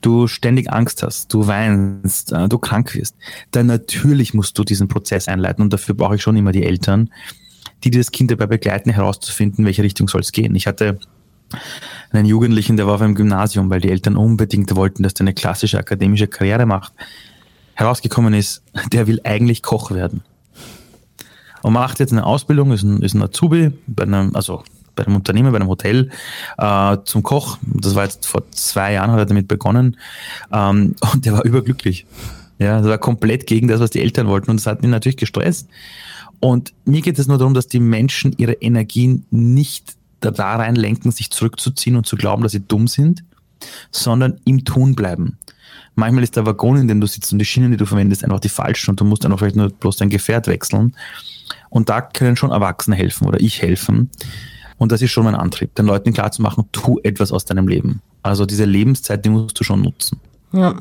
du 0.00 0.26
ständig 0.26 0.72
Angst 0.72 1.02
hast, 1.02 1.32
du 1.32 1.46
weinst, 1.46 2.32
äh, 2.32 2.48
du 2.48 2.58
krank 2.58 2.94
wirst, 2.94 3.16
dann 3.50 3.66
natürlich 3.66 4.34
musst 4.34 4.58
du 4.58 4.64
diesen 4.64 4.88
Prozess 4.88 5.28
einleiten 5.28 5.62
und 5.62 5.72
dafür 5.72 5.94
brauche 5.94 6.16
ich 6.16 6.22
schon 6.22 6.36
immer 6.36 6.52
die 6.52 6.64
Eltern, 6.64 7.10
die 7.84 7.90
das 7.90 8.10
Kind 8.10 8.30
dabei 8.30 8.46
begleiten, 8.46 8.90
herauszufinden, 8.90 9.64
welche 9.64 9.82
Richtung 9.82 10.08
soll 10.08 10.20
es 10.20 10.32
gehen. 10.32 10.54
Ich 10.54 10.66
hatte 10.66 10.98
einen 12.10 12.26
Jugendlichen, 12.26 12.76
der 12.76 12.86
war 12.86 12.94
auf 12.94 13.00
einem 13.00 13.14
Gymnasium, 13.14 13.70
weil 13.70 13.80
die 13.80 13.90
Eltern 13.90 14.16
unbedingt 14.16 14.74
wollten, 14.74 15.02
dass 15.02 15.14
der 15.14 15.24
eine 15.24 15.34
klassische 15.34 15.78
akademische 15.78 16.26
Karriere 16.26 16.66
macht. 16.66 16.92
Herausgekommen 17.74 18.34
ist, 18.34 18.62
der 18.92 19.06
will 19.06 19.20
eigentlich 19.24 19.62
Koch 19.62 19.90
werden. 19.90 20.22
Und 21.62 21.72
macht 21.72 22.00
jetzt 22.00 22.12
eine 22.12 22.24
Ausbildung, 22.24 22.72
ist 22.72 22.82
ein, 22.82 23.02
ist 23.02 23.14
ein 23.14 23.22
Azubi, 23.22 23.72
einem, 23.96 24.34
also 24.34 24.62
bei 24.98 25.06
einem 25.06 25.16
Unternehmen, 25.16 25.52
bei 25.52 25.56
einem 25.56 25.68
Hotel 25.68 26.10
äh, 26.58 26.96
zum 27.04 27.22
Koch. 27.22 27.58
Das 27.62 27.94
war 27.94 28.04
jetzt 28.04 28.26
vor 28.26 28.42
zwei 28.50 28.92
Jahren, 28.92 29.10
hat 29.10 29.18
er 29.18 29.26
damit 29.26 29.48
begonnen. 29.48 29.96
Ähm, 30.52 30.94
und 31.12 31.24
der 31.24 31.32
war 31.32 31.44
überglücklich. 31.44 32.06
Ja, 32.58 32.78
das 32.78 32.88
war 32.88 32.98
komplett 32.98 33.46
gegen 33.46 33.68
das, 33.68 33.80
was 33.80 33.90
die 33.90 34.00
Eltern 34.00 34.26
wollten. 34.26 34.50
Und 34.50 34.58
das 34.58 34.66
hat 34.66 34.82
mich 34.82 34.90
natürlich 34.90 35.16
gestresst. 35.16 35.68
Und 36.40 36.72
mir 36.84 37.00
geht 37.00 37.18
es 37.18 37.26
nur 37.26 37.38
darum, 37.38 37.54
dass 37.54 37.68
die 37.68 37.80
Menschen 37.80 38.34
ihre 38.36 38.54
Energien 38.54 39.24
nicht 39.30 39.96
da 40.20 40.56
rein 40.56 40.74
lenken, 40.74 41.12
sich 41.12 41.30
zurückzuziehen 41.30 41.96
und 41.96 42.06
zu 42.06 42.16
glauben, 42.16 42.42
dass 42.42 42.52
sie 42.52 42.60
dumm 42.60 42.88
sind, 42.88 43.22
sondern 43.92 44.40
im 44.44 44.64
Tun 44.64 44.94
bleiben. 44.94 45.38
Manchmal 45.94 46.22
ist 46.22 46.36
der 46.36 46.46
Waggon, 46.46 46.76
in 46.76 46.88
dem 46.88 47.00
du 47.00 47.06
sitzt 47.06 47.32
und 47.32 47.38
die 47.38 47.44
Schienen, 47.44 47.70
die 47.70 47.76
du 47.76 47.86
verwendest, 47.86 48.24
einfach 48.24 48.40
die 48.40 48.48
falschen 48.48 48.90
und 48.90 49.00
du 49.00 49.04
musst 49.04 49.24
einfach 49.24 49.38
vielleicht 49.38 49.56
nur 49.56 49.68
bloß 49.68 49.96
dein 49.96 50.10
Gefährt 50.10 50.46
wechseln. 50.46 50.94
Und 51.70 51.88
da 51.88 52.00
können 52.00 52.36
schon 52.36 52.50
Erwachsene 52.50 52.96
helfen 52.96 53.26
oder 53.26 53.40
ich 53.40 53.62
helfen. 53.62 54.10
Und 54.78 54.92
das 54.92 55.02
ist 55.02 55.10
schon 55.10 55.24
mein 55.24 55.34
Antrieb, 55.34 55.74
den 55.74 55.86
Leuten 55.86 56.12
klarzumachen, 56.12 56.64
tu 56.72 56.98
etwas 57.02 57.32
aus 57.32 57.44
deinem 57.44 57.68
Leben. 57.68 58.00
Also 58.22 58.46
diese 58.46 58.64
Lebenszeit, 58.64 59.24
die 59.24 59.28
musst 59.28 59.58
du 59.58 59.64
schon 59.64 59.82
nutzen. 59.82 60.20
Ja. 60.52 60.76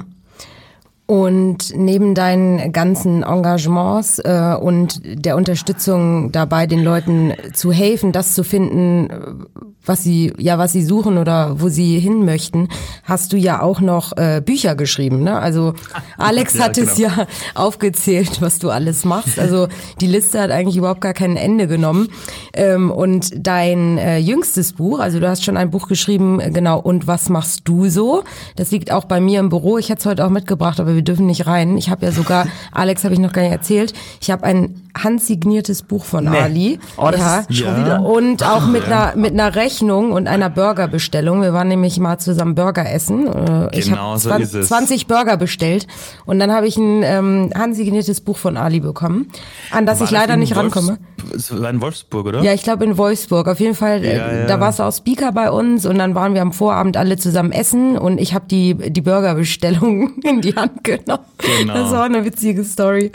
Und 1.08 1.74
neben 1.74 2.15
deinen 2.15 2.74
ganzen 2.74 3.24
Engagements 3.24 4.20
äh, 4.20 4.56
und 4.60 5.02
der 5.06 5.38
Unterstützung 5.38 6.34
dabei, 6.34 6.67
den 6.67 6.84
Leuten 6.84 7.34
zu 7.54 7.72
helfen, 7.72 8.12
das 8.12 8.34
zu 8.34 8.43
finden, 8.43 9.48
was 9.88 10.04
sie 10.04 10.34
ja 10.38 10.58
was 10.58 10.74
sie 10.74 10.84
suchen 10.84 11.17
oder 11.17 11.60
wo 11.62 11.70
sie 11.70 12.00
hin 12.00 12.26
möchten, 12.26 12.67
hast 13.04 13.34
du 13.34 13.38
ja 13.38 13.62
auch 13.62 13.80
noch 13.80 14.15
äh, 14.17 14.41
Bücher 14.46 14.76
geschrieben. 14.76 15.24
Ne? 15.24 15.39
Also 15.39 15.74
Alex 16.17 16.56
ja, 16.56 16.65
hat 16.65 16.76
genau. 16.76 16.91
es 16.91 16.98
ja 16.98 17.28
aufgezählt, 17.56 18.41
was 18.41 18.60
du 18.60 18.70
alles 18.70 19.06
machst. 19.06 19.39
Also 19.39 19.67
die 20.02 20.08
Liste 20.08 20.41
hat 20.41 20.52
eigentlich 20.52 20.78
überhaupt 20.78 21.02
gar 21.02 21.13
kein 21.13 21.38
Ende 21.38 21.67
genommen. 21.67 22.10
Ähm, 22.54 22.91
und 22.91 23.32
dein 23.36 23.98
äh, 23.98 24.17
jüngstes 24.17 24.74
Buch, 24.74 25.00
also 25.00 25.20
du 25.20 25.28
hast 25.30 25.43
schon 25.43 25.58
ein 25.58 25.72
Buch 25.72 25.88
geschrieben, 25.88 26.39
äh, 26.39 26.52
genau. 26.52 26.80
Und 26.80 27.08
was 27.08 27.30
machst 27.30 27.62
du 27.65 27.89
so? 27.89 28.24
Das 28.56 28.72
liegt 28.72 28.91
auch 28.91 29.06
bei 29.06 29.20
mir 29.22 29.39
im 29.39 29.50
Büro. 29.50 29.78
Ich 29.78 29.89
hätte 29.89 30.00
es 30.00 30.06
heute 30.06 30.26
auch 30.26 30.30
mitgebracht, 30.30 30.80
aber 30.80 30.97
wir 30.98 31.04
dürfen 31.04 31.26
nicht 31.26 31.48
rein. 31.48 31.78
Ich 31.78 31.90
habe 31.90 32.06
ja 32.06 32.12
sogar, 32.12 32.48
Alex 32.74 33.06
habe 33.06 33.14
ich 33.14 33.20
noch 33.20 33.32
gar 33.32 33.44
nicht 33.44 33.54
erzählt, 33.54 33.94
ich 34.20 34.30
habe 34.32 34.44
ein 34.44 34.82
handsigniertes 34.98 35.84
Buch 35.84 36.04
von 36.04 36.26
nee. 36.26 36.38
Ali. 36.38 36.80
Oh, 36.98 37.08
das 37.12 37.22
ja. 37.22 37.40
ist 37.40 37.58
schon 37.58 37.78
wieder. 37.78 38.02
Und 38.02 38.46
auch 38.46 38.68
mit 38.68 38.86
einer 38.86 39.16
mit 39.16 39.32
einer 39.32 39.56
Rechnung 39.56 40.12
und 40.12 40.28
einer 40.28 40.50
Burgerbestellung. 40.50 41.42
Wir 41.42 41.54
waren 41.54 41.68
nämlich 41.68 42.00
mal 42.00 42.18
zusammen 42.18 42.56
Burger 42.56 42.92
essen. 42.92 43.28
Äh, 43.28 43.78
ich 43.78 43.86
genau 43.86 44.18
so 44.18 44.30
20, 44.30 44.46
ist 44.46 44.56
es. 44.56 44.68
20 44.68 45.08
Burger 45.08 45.38
bestellt 45.38 45.88
und 46.26 46.40
dann 46.40 46.52
habe 46.52 46.68
ich 46.68 46.78
ein 46.78 47.04
ähm, 47.04 47.52
handsigniertes 47.56 48.22
Buch 48.22 48.38
von 48.38 48.58
Ali 48.58 48.80
bekommen, 48.80 49.30
an 49.72 49.86
das 49.86 50.00
war 50.00 50.06
ich 50.06 50.12
leider 50.12 50.36
nicht 50.36 50.56
Wolfs 50.56 50.76
rankomme. 50.76 50.98
Es 51.36 51.52
war 51.52 51.70
in 51.70 51.82
Wolfsburg, 51.82 52.28
oder? 52.28 52.42
Ja, 52.42 52.54
ich 52.54 52.64
glaube 52.64 52.84
in 52.86 52.98
Wolfsburg. 52.98 53.48
Auf 53.48 53.60
jeden 53.60 53.76
Fall, 53.76 54.04
ja, 54.04 54.12
äh, 54.12 54.42
ja. 54.42 54.48
da 54.48 54.60
warst 54.60 54.80
du 54.80 54.84
auch 54.84 54.94
Speaker 54.94 55.32
bei 55.32 55.52
uns 55.52 55.86
und 55.86 55.98
dann 55.98 56.16
waren 56.16 56.34
wir 56.34 56.42
am 56.42 56.54
Vorabend 56.54 56.98
alle 56.98 57.18
zusammen 57.18 57.52
essen 57.52 57.98
und 57.98 58.20
ich 58.20 58.34
habe 58.34 58.46
die 58.50 58.76
die 58.92 59.02
Burgerbestellung 59.02 60.20
in 60.24 60.42
die 60.42 60.56
Hand 60.56 60.84
genommen. 60.88 61.26
Genau. 61.60 61.73
Das 61.73 61.91
war 61.91 62.04
eine 62.04 62.26
witzige 62.26 62.63
Story. 62.63 63.12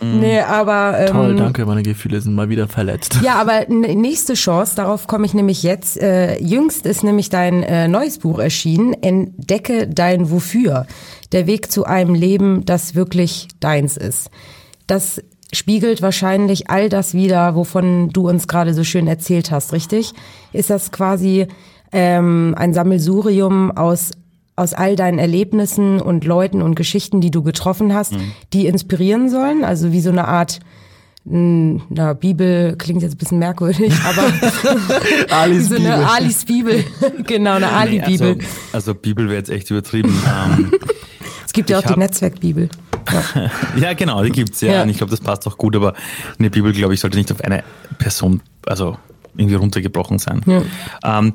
Mhm. 0.00 0.20
Nee, 0.20 0.40
aber. 0.40 0.98
Ähm, 0.98 1.12
Toll, 1.12 1.36
danke, 1.36 1.66
meine 1.66 1.82
Gefühle 1.82 2.20
sind 2.20 2.34
mal 2.34 2.48
wieder 2.48 2.68
verletzt. 2.68 3.18
Ja, 3.22 3.34
aber 3.34 3.66
nächste 3.68 4.34
Chance, 4.34 4.76
darauf 4.76 5.06
komme 5.06 5.26
ich 5.26 5.34
nämlich 5.34 5.62
jetzt. 5.62 6.00
Äh, 6.00 6.42
jüngst 6.42 6.86
ist 6.86 7.04
nämlich 7.04 7.28
dein 7.28 7.62
äh, 7.62 7.86
neues 7.86 8.18
Buch 8.18 8.38
erschienen, 8.38 8.94
Entdecke 9.02 9.86
dein 9.86 10.30
Wofür. 10.30 10.86
Der 11.32 11.46
Weg 11.46 11.70
zu 11.70 11.84
einem 11.84 12.14
Leben, 12.14 12.64
das 12.64 12.94
wirklich 12.94 13.48
deins 13.60 13.96
ist. 13.96 14.30
Das 14.86 15.22
spiegelt 15.52 16.02
wahrscheinlich 16.02 16.70
all 16.70 16.88
das 16.88 17.14
wieder, 17.14 17.54
wovon 17.54 18.10
du 18.10 18.28
uns 18.28 18.48
gerade 18.48 18.74
so 18.74 18.84
schön 18.84 19.06
erzählt 19.06 19.50
hast, 19.50 19.72
richtig? 19.72 20.12
Ist 20.52 20.70
das 20.70 20.92
quasi 20.92 21.46
ähm, 21.92 22.54
ein 22.56 22.72
Sammelsurium 22.72 23.70
aus 23.76 24.12
aus 24.60 24.74
all 24.74 24.94
deinen 24.94 25.18
Erlebnissen 25.18 26.00
und 26.00 26.24
Leuten 26.24 26.62
und 26.62 26.74
Geschichten, 26.74 27.20
die 27.20 27.30
du 27.30 27.42
getroffen 27.42 27.94
hast, 27.94 28.12
mhm. 28.12 28.32
die 28.52 28.66
inspirieren 28.66 29.28
sollen? 29.28 29.64
Also 29.64 29.92
wie 29.92 30.00
so 30.00 30.10
eine 30.10 30.28
Art 30.28 30.60
na, 31.24 32.14
Bibel 32.14 32.76
klingt 32.78 33.02
jetzt 33.02 33.14
ein 33.14 33.18
bisschen 33.18 33.38
merkwürdig, 33.38 33.92
aber 34.04 34.32
Alis 35.30 35.68
so 35.68 35.76
eine 35.76 35.90
Bibel. 35.90 36.04
Alis 36.04 36.44
Bibel. 36.44 36.84
genau, 37.26 37.54
eine 37.54 37.70
Ali-Bibel. 37.70 38.36
Nee, 38.36 38.44
also, 38.72 38.92
also, 38.92 38.94
Bibel 38.94 39.26
wäre 39.26 39.36
jetzt 39.36 39.50
echt 39.50 39.70
übertrieben. 39.70 40.14
Ähm, 40.30 40.72
es 41.44 41.52
gibt 41.52 41.68
ja 41.68 41.78
auch 41.78 41.82
die 41.82 41.98
Netzwerkbibel. 41.98 42.68
Ja. 43.12 43.50
ja, 43.76 43.92
genau, 43.94 44.22
die 44.22 44.30
gibt's 44.30 44.60
ja. 44.60 44.72
ja. 44.72 44.82
Und 44.82 44.88
ich 44.88 44.98
glaube, 44.98 45.10
das 45.10 45.20
passt 45.20 45.46
auch 45.48 45.58
gut, 45.58 45.74
aber 45.74 45.94
eine 46.38 46.48
Bibel, 46.48 46.72
glaube 46.72 46.94
ich, 46.94 47.00
sollte 47.00 47.18
nicht 47.18 47.32
auf 47.32 47.42
eine 47.42 47.64
Person, 47.98 48.40
also 48.66 48.96
irgendwie 49.36 49.56
runtergebrochen 49.56 50.18
sein. 50.18 50.42
Ja. 50.46 51.18
Ähm, 51.18 51.34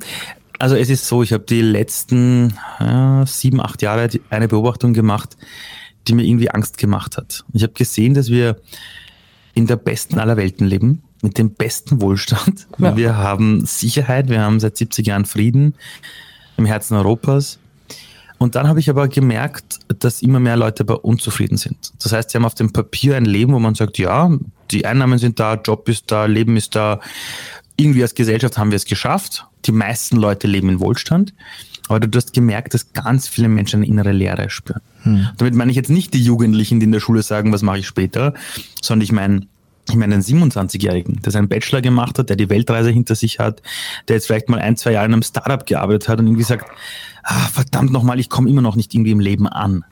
also 0.60 0.76
es 0.76 0.90
ist 0.90 1.08
so, 1.08 1.24
ich 1.24 1.34
habe 1.34 1.44
die 1.44 1.62
letzten 1.62 2.54
äh, 2.80 3.26
sieben, 3.26 3.62
acht 3.62 3.82
Jahre 3.82 4.10
eine 4.30 4.48
Beobachtung 4.48 4.94
gemacht, 4.94 5.38
die 6.08 6.14
mir 6.14 6.24
irgendwie 6.24 6.50
Angst 6.50 6.78
gemacht 6.78 7.18
hat. 7.18 7.44
Ich 7.54 7.64
habe 7.64 7.74
gesehen, 7.74 8.14
dass 8.14 8.30
wir 8.30 8.58
in 9.54 9.68
der 9.68 9.78
besten 9.78 10.20
aller 10.20 10.38
Welten 10.38 10.68
leben, 10.68 11.04
mit 11.22 11.38
dem 11.38 11.52
besten 11.52 12.02
Wohlstand. 12.02 12.68
Ja. 12.78 12.96
Wir 12.98 13.18
haben 13.18 13.66
Sicherheit, 13.66 14.30
wir 14.30 14.42
haben 14.42 14.60
seit 14.60 14.78
70 14.78 15.08
Jahren 15.08 15.26
Frieden 15.26 15.76
im 16.58 16.66
Herzen 16.66 16.96
Europas. 16.96 17.60
Und 18.38 18.56
dann 18.56 18.68
habe 18.68 18.82
ich 18.82 18.90
aber 18.90 19.08
gemerkt, 19.08 19.80
dass 20.00 20.22
immer 20.22 20.42
mehr 20.42 20.58
Leute 20.58 20.84
aber 20.84 21.06
unzufrieden 21.06 21.58
sind. 21.58 21.94
Das 22.04 22.12
heißt, 22.12 22.30
sie 22.30 22.38
haben 22.38 22.46
auf 22.46 22.54
dem 22.54 22.74
Papier 22.74 23.16
ein 23.16 23.26
Leben, 23.26 23.54
wo 23.54 23.60
man 23.60 23.76
sagt, 23.76 23.98
ja, 23.98 24.30
die 24.72 24.86
Einnahmen 24.86 25.20
sind 25.20 25.40
da, 25.40 25.56
Job 25.56 25.88
ist 25.88 26.12
da, 26.12 26.26
Leben 26.26 26.58
ist 26.58 26.76
da. 26.76 27.00
Irgendwie 27.78 28.02
als 28.02 28.16
Gesellschaft 28.16 28.58
haben 28.58 28.72
wir 28.72 28.78
es 28.78 28.86
geschafft 28.86 29.46
die 29.66 29.72
meisten 29.72 30.18
Leute 30.18 30.48
leben 30.48 30.70
in 30.70 30.80
Wohlstand. 30.80 31.34
Aber 31.88 32.00
du 32.00 32.18
hast 32.18 32.34
gemerkt, 32.34 32.74
dass 32.74 32.94
ganz 32.94 33.28
viele 33.28 33.48
Menschen 33.48 33.78
eine 33.78 33.88
innere 33.88 34.12
Leere 34.12 34.50
spüren. 34.50 34.82
Hm. 35.04 35.28
Damit 35.38 35.54
meine 35.54 35.70
ich 35.70 35.78
jetzt 35.78 35.90
nicht 35.90 36.14
die 36.14 36.24
Jugendlichen, 36.24 36.80
die 36.80 36.86
in 36.86 36.92
der 36.92 37.00
Schule 37.00 37.22
sagen, 37.22 37.54
was 37.54 37.62
mache 37.62 37.80
ich 37.80 37.88
später, 37.88 38.34
sondern 38.82 39.04
ich 39.04 39.12
meine, 39.12 39.42
ich 39.88 39.96
meine 39.96 40.16
einen 40.16 40.24
27-Jährigen, 40.24 41.22
der 41.22 41.32
seinen 41.32 41.48
Bachelor 41.48 41.82
gemacht 41.82 42.18
hat, 42.18 42.30
der 42.30 42.38
die 42.38 42.50
Weltreise 42.50 42.90
hinter 42.90 43.14
sich 43.14 43.38
hat, 43.38 43.62
der 44.08 44.16
jetzt 44.16 44.26
vielleicht 44.26 44.50
mal 44.50 44.60
ein, 44.60 44.78
zwei 44.78 44.94
Jahre 44.94 45.06
in 45.06 45.14
einem 45.14 45.22
Startup 45.22 45.64
gearbeitet 45.64 46.10
hat 46.10 46.20
und 46.20 46.26
irgendwie 46.26 46.44
sagt, 46.44 46.66
ah, 47.24 47.48
verdammt 47.54 47.92
nochmal, 47.92 48.20
ich 48.20 48.30
komme 48.30 48.50
immer 48.50 48.64
noch 48.64 48.76
nicht 48.76 48.96
irgendwie 48.96 49.12
im 49.12 49.20
Leben 49.20 49.48
an. 49.48 49.86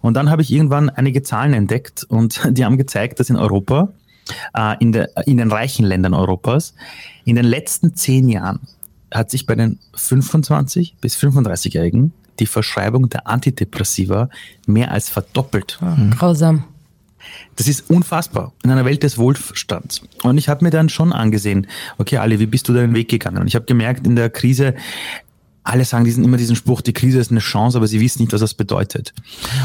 Und 0.00 0.14
dann 0.14 0.30
habe 0.30 0.40
ich 0.40 0.50
irgendwann 0.50 0.88
einige 0.88 1.22
Zahlen 1.22 1.52
entdeckt 1.52 2.04
und 2.04 2.40
die 2.50 2.64
haben 2.64 2.78
gezeigt, 2.78 3.20
dass 3.20 3.28
in 3.28 3.36
Europa, 3.36 3.92
äh, 4.54 4.76
in, 4.80 4.92
der, 4.92 5.10
in 5.26 5.36
den 5.36 5.50
reichen 5.50 5.84
Ländern 5.84 6.14
Europas, 6.14 6.74
in 7.24 7.36
den 7.36 7.44
letzten 7.44 7.94
zehn 7.94 8.28
Jahren 8.28 8.60
hat 9.12 9.30
sich 9.30 9.46
bei 9.46 9.54
den 9.54 9.78
25 9.94 10.96
bis 11.00 11.16
35-Jährigen 11.16 12.12
die 12.38 12.46
Verschreibung 12.46 13.08
der 13.08 13.26
Antidepressiva 13.26 14.28
mehr 14.66 14.90
als 14.90 15.08
verdoppelt. 15.08 15.78
Mhm. 15.80 16.10
Grausam. 16.12 16.64
Das 17.56 17.68
ist 17.68 17.88
unfassbar 17.88 18.52
in 18.64 18.70
einer 18.70 18.84
Welt 18.84 19.02
des 19.02 19.16
Wohlstands. 19.16 20.02
Und 20.22 20.38
ich 20.38 20.48
habe 20.48 20.64
mir 20.64 20.70
dann 20.70 20.88
schon 20.88 21.12
angesehen, 21.12 21.66
okay, 21.98 22.16
Ali, 22.16 22.40
wie 22.40 22.46
bist 22.46 22.68
du 22.68 22.72
deinen 22.72 22.94
Weg 22.94 23.08
gegangen? 23.08 23.38
Und 23.38 23.46
ich 23.46 23.54
habe 23.54 23.64
gemerkt, 23.64 24.06
in 24.06 24.16
der 24.16 24.28
Krise, 24.30 24.74
alle 25.64 25.84
sagen 25.84 26.04
diesen, 26.04 26.24
immer 26.24 26.36
diesen 26.36 26.56
Spruch, 26.56 26.80
die 26.80 26.92
Krise 26.92 27.18
ist 27.18 27.30
eine 27.30 27.40
Chance, 27.40 27.76
aber 27.76 27.86
sie 27.86 28.00
wissen 28.00 28.22
nicht, 28.22 28.32
was 28.32 28.40
das 28.40 28.54
bedeutet. 28.54 29.14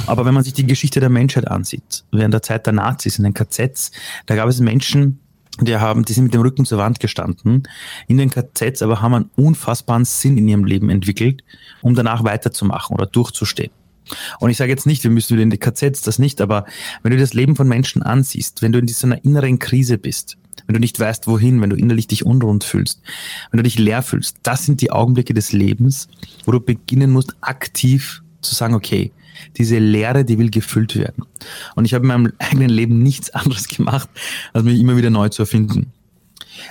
Aber 0.05 0.25
wenn 0.25 0.33
man 0.33 0.43
sich 0.43 0.53
die 0.53 0.67
Geschichte 0.67 0.99
der 0.99 1.10
Menschheit 1.10 1.47
ansieht, 1.47 2.03
während 2.12 2.33
der 2.33 2.41
Zeit 2.41 2.65
der 2.65 2.73
Nazis 2.73 3.17
in 3.17 3.23
den 3.23 3.33
KZs, 3.33 3.91
da 4.25 4.36
gab 4.36 4.47
es 4.47 4.60
Menschen, 4.60 5.19
die 5.60 5.75
haben, 5.75 6.05
die 6.05 6.13
sind 6.13 6.25
mit 6.25 6.33
dem 6.36 6.41
Rücken 6.41 6.65
zur 6.65 6.77
Wand 6.77 6.99
gestanden 6.99 7.63
in 8.07 8.17
den 8.17 8.29
KZs, 8.29 8.83
aber 8.83 9.01
haben 9.01 9.15
einen 9.15 9.29
unfassbaren 9.36 10.05
Sinn 10.05 10.38
in 10.38 10.47
ihrem 10.47 10.65
Leben 10.65 10.89
entwickelt, 10.89 11.43
um 11.81 11.95
danach 11.95 12.23
weiterzumachen 12.23 12.95
oder 12.95 13.07
durchzustehen. 13.07 13.71
Und 14.39 14.51
ich 14.51 14.57
sage 14.57 14.71
jetzt 14.71 14.86
nicht, 14.86 15.03
wir 15.03 15.12
müssen 15.12 15.33
wieder 15.33 15.43
in 15.43 15.49
die 15.49 15.57
KZs, 15.57 16.01
das 16.01 16.19
nicht, 16.19 16.41
aber 16.41 16.65
wenn 17.01 17.12
du 17.12 17.17
das 17.17 17.33
Leben 17.33 17.55
von 17.55 17.67
Menschen 17.67 18.03
ansiehst, 18.03 18.62
wenn 18.62 18.71
du 18.71 18.79
in 18.79 18.86
dieser 18.86 19.23
inneren 19.25 19.60
Krise 19.60 19.97
bist, 19.97 20.38
wenn 20.67 20.73
du 20.73 20.80
nicht 20.80 20.99
weißt, 20.99 21.27
wohin, 21.27 21.62
wenn 21.62 21.69
du 21.69 21.75
innerlich 21.75 22.08
dich 22.08 22.25
unrund 22.25 22.63
fühlst, 22.63 23.01
wenn 23.51 23.58
du 23.58 23.63
dich 23.63 23.80
leer 23.80 24.03
fühlst, 24.03 24.38
das 24.43 24.65
sind 24.65 24.82
die 24.82 24.91
Augenblicke 24.91 25.34
des 25.34 25.53
Lebens, 25.53 26.10
wo 26.45 26.51
du 26.51 26.60
beginnen 26.60 27.12
musst, 27.12 27.36
aktiv 27.41 28.21
zu 28.41 28.53
sagen, 28.53 28.75
okay, 28.75 29.12
diese 29.58 29.77
Leere, 29.80 30.25
die 30.25 30.38
will 30.38 30.49
gefüllt 30.49 30.95
werden. 30.95 31.23
Und 31.75 31.86
ich 31.86 31.93
habe 31.93 32.03
in 32.03 32.08
meinem 32.08 32.34
eigenen 32.39 32.69
Leben 32.69 33.01
nichts 33.01 33.30
anderes 33.30 33.67
gemacht, 33.67 34.10
als 34.53 34.63
mich 34.63 34.80
immer 34.80 34.97
wieder 34.97 35.10
neu 35.10 35.30
zu 35.30 35.43
erfinden. 35.43 35.93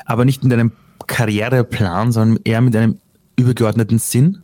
Aber 0.04 0.24
nicht 0.24 0.44
mit 0.44 0.52
einem 0.52 0.72
Karriereplan, 1.06 2.12
sondern 2.12 2.40
eher 2.44 2.60
mit 2.60 2.74
einem 2.76 2.98
übergeordneten 3.36 3.98
Sinn. 3.98 4.38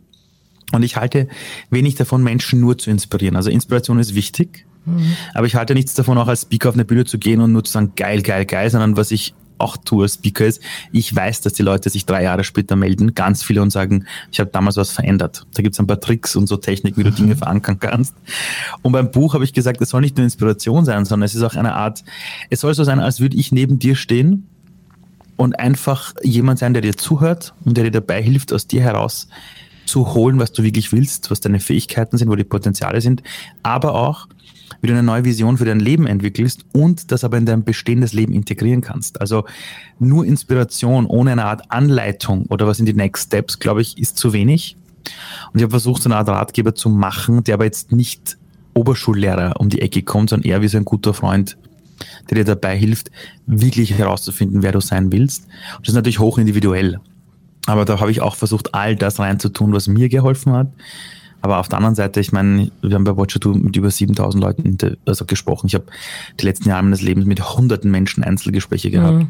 Und 0.71 0.83
ich 0.83 0.95
halte 0.95 1.27
wenig 1.69 1.95
davon, 1.95 2.23
Menschen 2.23 2.59
nur 2.59 2.77
zu 2.77 2.89
inspirieren. 2.89 3.35
Also 3.35 3.49
Inspiration 3.49 3.99
ist 3.99 4.15
wichtig, 4.15 4.65
mhm. 4.85 5.15
aber 5.33 5.45
ich 5.45 5.55
halte 5.55 5.73
nichts 5.73 5.93
davon, 5.93 6.17
auch 6.17 6.27
als 6.27 6.43
Speaker 6.43 6.69
auf 6.69 6.75
eine 6.75 6.85
Bühne 6.85 7.05
zu 7.05 7.19
gehen 7.19 7.41
und 7.41 7.51
nur 7.51 7.63
zu 7.63 7.71
sagen, 7.71 7.93
geil, 7.95 8.21
geil, 8.21 8.45
geil, 8.45 8.69
sondern 8.69 8.97
was 8.97 9.11
ich 9.11 9.35
auch 9.63 9.77
tue 9.77 10.03
als 10.03 10.15
Speaker 10.15 10.45
ist, 10.45 10.61
ich 10.91 11.15
weiß, 11.15 11.41
dass 11.41 11.53
die 11.53 11.63
Leute 11.63 11.89
sich 11.89 12.05
drei 12.05 12.23
Jahre 12.23 12.43
später 12.43 12.75
melden, 12.75 13.15
ganz 13.15 13.43
viele 13.43 13.61
und 13.61 13.71
sagen, 13.71 14.05
ich 14.31 14.39
habe 14.39 14.51
damals 14.51 14.77
was 14.77 14.91
verändert. 14.91 15.45
Da 15.53 15.63
gibt 15.63 15.73
es 15.73 15.79
ein 15.79 15.87
paar 15.87 15.99
Tricks 15.99 16.35
und 16.35 16.47
so 16.47 16.57
Techniken, 16.57 16.97
wie 16.97 17.03
du 17.03 17.11
mhm. 17.11 17.15
Dinge 17.15 17.35
verankern 17.35 17.79
kannst. 17.79 18.15
Und 18.81 18.91
beim 18.91 19.11
Buch 19.11 19.33
habe 19.33 19.43
ich 19.43 19.53
gesagt, 19.53 19.81
es 19.81 19.89
soll 19.89 20.01
nicht 20.01 20.17
nur 20.17 20.25
Inspiration 20.25 20.85
sein, 20.85 21.05
sondern 21.05 21.25
es 21.25 21.35
ist 21.35 21.43
auch 21.43 21.55
eine 21.55 21.73
Art, 21.73 22.03
es 22.49 22.59
soll 22.59 22.73
so 22.73 22.83
sein, 22.83 22.99
als 22.99 23.19
würde 23.19 23.37
ich 23.37 23.51
neben 23.51 23.79
dir 23.79 23.95
stehen 23.95 24.47
und 25.37 25.57
einfach 25.57 26.13
jemand 26.21 26.59
sein, 26.59 26.73
der 26.73 26.81
dir 26.81 26.95
zuhört 26.95 27.53
und 27.65 27.77
der 27.77 27.85
dir 27.85 27.91
dabei 27.91 28.21
hilft, 28.21 28.53
aus 28.53 28.67
dir 28.67 28.81
heraus 28.81 29.27
zu 29.85 30.13
holen, 30.13 30.39
was 30.39 30.51
du 30.53 30.63
wirklich 30.63 30.91
willst, 30.91 31.31
was 31.31 31.39
deine 31.39 31.59
Fähigkeiten 31.59 32.17
sind, 32.17 32.29
wo 32.29 32.35
die 32.35 32.43
Potenziale 32.43 33.01
sind, 33.01 33.23
aber 33.63 33.95
auch, 33.95 34.27
wie 34.83 34.87
du 34.87 34.93
eine 34.93 35.01
neue 35.01 35.23
Vision 35.23 35.57
für 35.57 35.63
dein 35.63 35.79
Leben 35.79 36.05
entwickelst 36.05 36.65
und 36.73 37.13
das 37.13 37.23
aber 37.23 37.37
in 37.37 37.45
dein 37.45 37.63
bestehendes 37.63 38.11
Leben 38.11 38.33
integrieren 38.33 38.81
kannst. 38.81 39.21
Also 39.21 39.45
nur 39.97 40.25
Inspiration 40.25 41.05
ohne 41.05 41.31
eine 41.31 41.45
Art 41.45 41.71
Anleitung 41.71 42.47
oder 42.47 42.67
was 42.67 42.77
sind 42.77 42.87
die 42.87 42.93
Next 42.93 43.27
Steps, 43.27 43.59
glaube 43.59 43.81
ich, 43.81 43.97
ist 43.97 44.17
zu 44.17 44.33
wenig. 44.33 44.75
Und 45.53 45.59
ich 45.59 45.63
habe 45.63 45.71
versucht, 45.71 46.03
so 46.03 46.09
eine 46.09 46.17
Art 46.17 46.27
Ratgeber 46.27 46.75
zu 46.75 46.89
machen, 46.89 47.45
der 47.45 47.53
aber 47.53 47.63
jetzt 47.63 47.93
nicht 47.93 48.37
Oberschullehrer 48.73 49.53
um 49.57 49.69
die 49.69 49.81
Ecke 49.81 50.01
kommt, 50.01 50.31
sondern 50.31 50.49
eher 50.49 50.61
wie 50.61 50.67
so 50.67 50.77
ein 50.77 50.85
guter 50.85 51.13
Freund, 51.13 51.57
der 52.29 52.39
dir 52.39 52.43
dabei 52.43 52.77
hilft, 52.77 53.09
wirklich 53.45 53.97
herauszufinden, 53.97 54.63
wer 54.63 54.73
du 54.73 54.81
sein 54.81 55.13
willst. 55.13 55.45
Und 55.77 55.87
das 55.87 55.89
ist 55.89 55.95
natürlich 55.95 56.19
hoch 56.19 56.37
individuell. 56.37 56.99
Aber 57.67 57.85
da 57.85 58.01
habe 58.01 58.11
ich 58.11 58.19
auch 58.19 58.35
versucht, 58.35 58.75
all 58.75 58.97
das 58.97 59.17
reinzutun, 59.17 59.71
was 59.71 59.87
mir 59.87 60.09
geholfen 60.09 60.51
hat 60.51 60.67
Aber 61.43 61.59
auf 61.59 61.67
der 61.67 61.77
anderen 61.77 61.95
Seite, 61.95 62.21
ich 62.21 62.31
meine, 62.31 62.71
wir 62.81 62.95
haben 62.95 63.03
bei 63.03 63.17
Watcher 63.17 63.41
2 63.41 63.49
mit 63.59 63.75
über 63.75 63.91
7000 63.91 64.41
Leuten 64.41 64.77
also 65.05 65.25
gesprochen. 65.25 65.67
Ich 65.67 65.75
habe 65.75 65.83
die 66.39 66.45
letzten 66.45 66.69
Jahre 66.69 66.83
meines 66.83 67.01
Lebens 67.01 67.25
mit 67.25 67.57
hunderten 67.57 67.91
Menschen 67.91 68.23
Einzelgespräche 68.23 68.89
gehabt. 68.89 69.23
Mhm. 69.23 69.29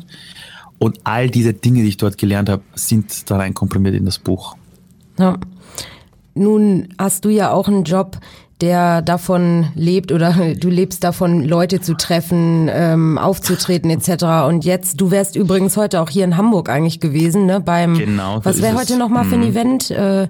Und 0.78 1.00
all 1.06 1.32
diese 1.32 1.54
Dinge, 1.54 1.82
die 1.82 1.88
ich 1.88 1.98
dort 1.98 2.20
gelernt 2.20 2.50
habe, 2.50 2.62
sind 2.76 3.32
da 3.32 3.38
rein 3.38 3.56
komprimiert 3.56 3.96
in 3.96 4.06
das 4.06 4.20
Buch. 4.20 4.56
Ja. 5.18 5.40
Nun 6.36 6.90
hast 7.00 7.26
du 7.26 7.30
ja 7.30 7.52
auch 7.52 7.68
einen 7.68 7.84
Job, 7.84 8.20
der 8.62 9.02
davon 9.02 9.70
lebt 9.74 10.12
oder 10.12 10.36
du 10.56 10.70
lebst 10.70 11.04
davon, 11.04 11.44
Leute 11.44 11.82
zu 11.82 11.96
treffen, 11.96 12.70
ähm, 12.72 13.18
aufzutreten 13.18 13.90
etc. 13.90 14.46
Und 14.48 14.66
jetzt, 14.66 15.02
du 15.02 15.10
wärst 15.10 15.36
übrigens 15.36 15.78
heute 15.78 16.00
auch 16.00 16.12
hier 16.12 16.26
in 16.26 16.38
Hamburg 16.38 16.70
eigentlich 16.70 17.00
gewesen, 17.00 17.48
ne? 17.48 17.60
Beim 17.60 17.98
genau, 17.98 18.36
so 18.36 18.46
was 18.46 18.62
wäre 18.62 18.78
heute 18.78 19.00
nochmal 19.00 19.26
für 19.26 19.34
ein 19.34 19.42
mhm. 19.42 19.48
Event? 19.48 19.90
Äh, 19.90 20.28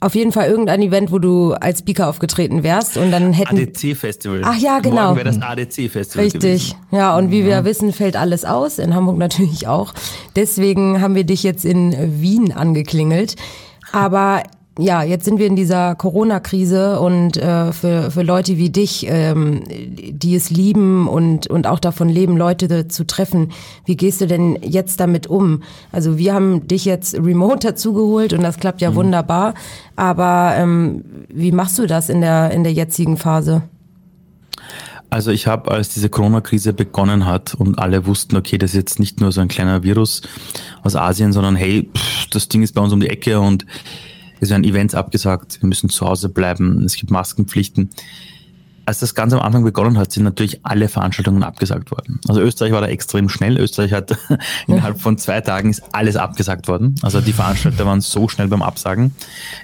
auf 0.00 0.14
jeden 0.14 0.32
Fall 0.32 0.48
irgendein 0.48 0.80
Event, 0.80 1.12
wo 1.12 1.18
du 1.18 1.52
als 1.52 1.80
Speaker 1.80 2.08
aufgetreten 2.08 2.62
wärst 2.62 2.96
und 2.96 3.10
dann 3.10 3.34
hätten 3.34 3.58
ADC 3.58 3.94
Festival. 3.96 4.40
Ach 4.44 4.56
ja, 4.56 4.80
genau. 4.80 5.14
Morgen 5.14 5.16
wäre 5.16 5.26
das 5.26 5.42
ADC 5.42 5.90
Festival. 5.90 6.24
Richtig. 6.24 6.40
Gewesen. 6.40 6.76
Ja, 6.90 7.16
und 7.16 7.30
wie 7.30 7.44
wir 7.44 7.64
wissen, 7.64 7.92
fällt 7.92 8.16
alles 8.16 8.46
aus 8.46 8.78
in 8.78 8.94
Hamburg 8.94 9.18
natürlich 9.18 9.68
auch. 9.68 9.92
Deswegen 10.36 11.02
haben 11.02 11.14
wir 11.14 11.24
dich 11.24 11.42
jetzt 11.42 11.66
in 11.66 12.20
Wien 12.20 12.52
angeklingelt. 12.52 13.36
Aber 13.92 14.42
ja, 14.78 15.02
jetzt 15.02 15.24
sind 15.24 15.38
wir 15.38 15.46
in 15.46 15.56
dieser 15.56 15.94
Corona-Krise 15.94 17.00
und 17.00 17.36
äh, 17.36 17.72
für, 17.72 18.10
für 18.10 18.22
Leute 18.22 18.56
wie 18.56 18.70
dich, 18.70 19.06
ähm, 19.08 19.62
die 19.68 20.34
es 20.34 20.50
lieben 20.50 21.08
und, 21.08 21.48
und 21.48 21.66
auch 21.66 21.80
davon 21.80 22.08
leben, 22.08 22.36
Leute 22.36 22.88
zu 22.88 23.06
treffen, 23.06 23.50
wie 23.84 23.96
gehst 23.96 24.20
du 24.20 24.26
denn 24.26 24.58
jetzt 24.62 25.00
damit 25.00 25.26
um? 25.26 25.62
Also 25.92 26.18
wir 26.18 26.34
haben 26.34 26.66
dich 26.68 26.84
jetzt 26.84 27.14
remote 27.14 27.66
dazugeholt 27.66 28.32
und 28.32 28.42
das 28.42 28.58
klappt 28.58 28.80
ja 28.80 28.92
mhm. 28.92 28.96
wunderbar, 28.96 29.54
aber 29.96 30.54
ähm, 30.56 31.04
wie 31.28 31.52
machst 31.52 31.78
du 31.78 31.86
das 31.86 32.08
in 32.08 32.20
der, 32.20 32.52
in 32.52 32.62
der 32.62 32.72
jetzigen 32.72 33.16
Phase? 33.16 33.62
Also 35.10 35.32
ich 35.32 35.48
habe, 35.48 35.72
als 35.72 35.88
diese 35.88 36.08
Corona-Krise 36.08 36.72
begonnen 36.72 37.26
hat 37.26 37.54
und 37.54 37.80
alle 37.80 38.06
wussten, 38.06 38.36
okay, 38.36 38.58
das 38.58 38.70
ist 38.70 38.76
jetzt 38.76 39.00
nicht 39.00 39.20
nur 39.20 39.32
so 39.32 39.40
ein 39.40 39.48
kleiner 39.48 39.82
Virus 39.82 40.22
aus 40.84 40.94
Asien, 40.94 41.32
sondern 41.32 41.56
hey, 41.56 41.90
pff, 41.92 42.26
das 42.30 42.48
Ding 42.48 42.62
ist 42.62 42.76
bei 42.76 42.80
uns 42.80 42.92
um 42.92 43.00
die 43.00 43.10
Ecke 43.10 43.40
und 43.40 43.66
es 44.40 44.50
werden 44.50 44.64
Events 44.64 44.94
abgesagt, 44.94 45.60
wir 45.60 45.68
müssen 45.68 45.90
zu 45.90 46.06
Hause 46.06 46.28
bleiben, 46.28 46.82
es 46.84 46.96
gibt 46.96 47.10
Maskenpflichten. 47.10 47.90
Als 48.86 49.00
das 49.00 49.14
ganz 49.14 49.32
am 49.32 49.40
Anfang 49.40 49.62
begonnen 49.62 49.98
hat, 49.98 50.10
sind 50.10 50.24
natürlich 50.24 50.64
alle 50.64 50.88
Veranstaltungen 50.88 51.44
abgesagt 51.44 51.92
worden. 51.92 52.18
Also 52.26 52.40
Österreich 52.40 52.72
war 52.72 52.80
da 52.80 52.88
extrem 52.88 53.28
schnell. 53.28 53.56
Österreich 53.58 53.92
hat 53.92 54.18
innerhalb 54.66 55.00
von 55.00 55.16
zwei 55.16 55.40
Tagen 55.42 55.70
ist 55.70 55.82
alles 55.92 56.16
abgesagt 56.16 56.66
worden. 56.66 56.96
Also 57.02 57.20
die 57.20 57.32
Veranstalter 57.32 57.86
waren 57.86 58.00
so 58.00 58.26
schnell 58.28 58.48
beim 58.48 58.62
Absagen. 58.62 59.14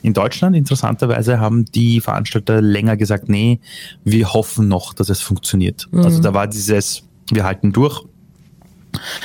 In 0.03 0.13
Deutschland, 0.13 0.55
interessanterweise, 0.55 1.41
haben 1.41 1.65
die 1.65 2.01
Veranstalter 2.01 2.61
länger 2.61 2.97
gesagt, 2.97 3.29
nee, 3.29 3.59
wir 4.05 4.33
hoffen 4.33 4.69
noch, 4.69 4.95
dass 4.95 5.09
es 5.09 5.23
funktioniert. 5.23 5.89
Mhm. 5.91 6.03
Also 6.03 6.23
da 6.23 6.33
war 6.33 6.47
dieses, 6.47 7.03
wir 7.33 7.43
halten 7.43 7.73
durch, 7.73 8.05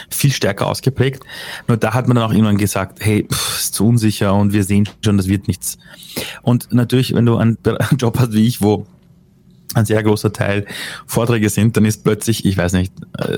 viel 0.10 0.31
stärker 0.31 0.67
ausgeprägt. 0.67 1.23
Nur 1.67 1.77
da 1.77 1.93
hat 1.93 2.07
man 2.07 2.15
dann 2.15 2.25
auch 2.25 2.31
irgendwann 2.31 2.57
gesagt, 2.57 2.99
hey, 3.01 3.27
pff, 3.31 3.60
ist 3.60 3.73
zu 3.75 3.88
unsicher 3.88 4.34
und 4.34 4.53
wir 4.53 4.63
sehen 4.63 4.88
schon, 5.03 5.17
das 5.17 5.27
wird 5.27 5.47
nichts. 5.47 5.77
Und 6.41 6.73
natürlich, 6.73 7.13
wenn 7.13 7.25
du 7.25 7.38
einen 7.38 7.57
Job 7.97 8.19
hast 8.19 8.34
wie 8.34 8.47
ich, 8.47 8.62
wo 8.62 8.86
ein 9.73 9.86
sehr 9.86 10.03
großer 10.03 10.34
Teil 10.34 10.65
Vorträge 11.05 11.49
sind, 11.49 11.77
dann 11.77 11.86
ist 11.86 12.03
plötzlich, 12.03 12.45
ich 12.45 12.57
weiß 12.57 12.73
nicht, 12.73 12.93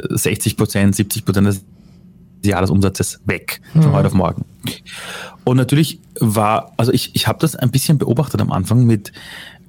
60 0.09 0.53
äh, 0.53 0.55
Prozent, 0.55 0.95
70 0.95 1.25
Prozent 1.25 1.47
des 1.47 1.63
Jahresumsatzes 2.43 3.21
weg 3.25 3.61
von 3.73 3.81
mhm. 3.81 3.91
heute 3.93 4.07
auf 4.07 4.13
morgen. 4.13 4.45
Und 5.43 5.57
natürlich 5.57 5.99
war, 6.19 6.73
also 6.77 6.91
ich, 6.91 7.15
ich 7.15 7.27
habe 7.27 7.39
das 7.39 7.55
ein 7.55 7.71
bisschen 7.71 7.97
beobachtet 7.97 8.41
am 8.41 8.51
Anfang 8.51 8.85
mit 8.85 9.11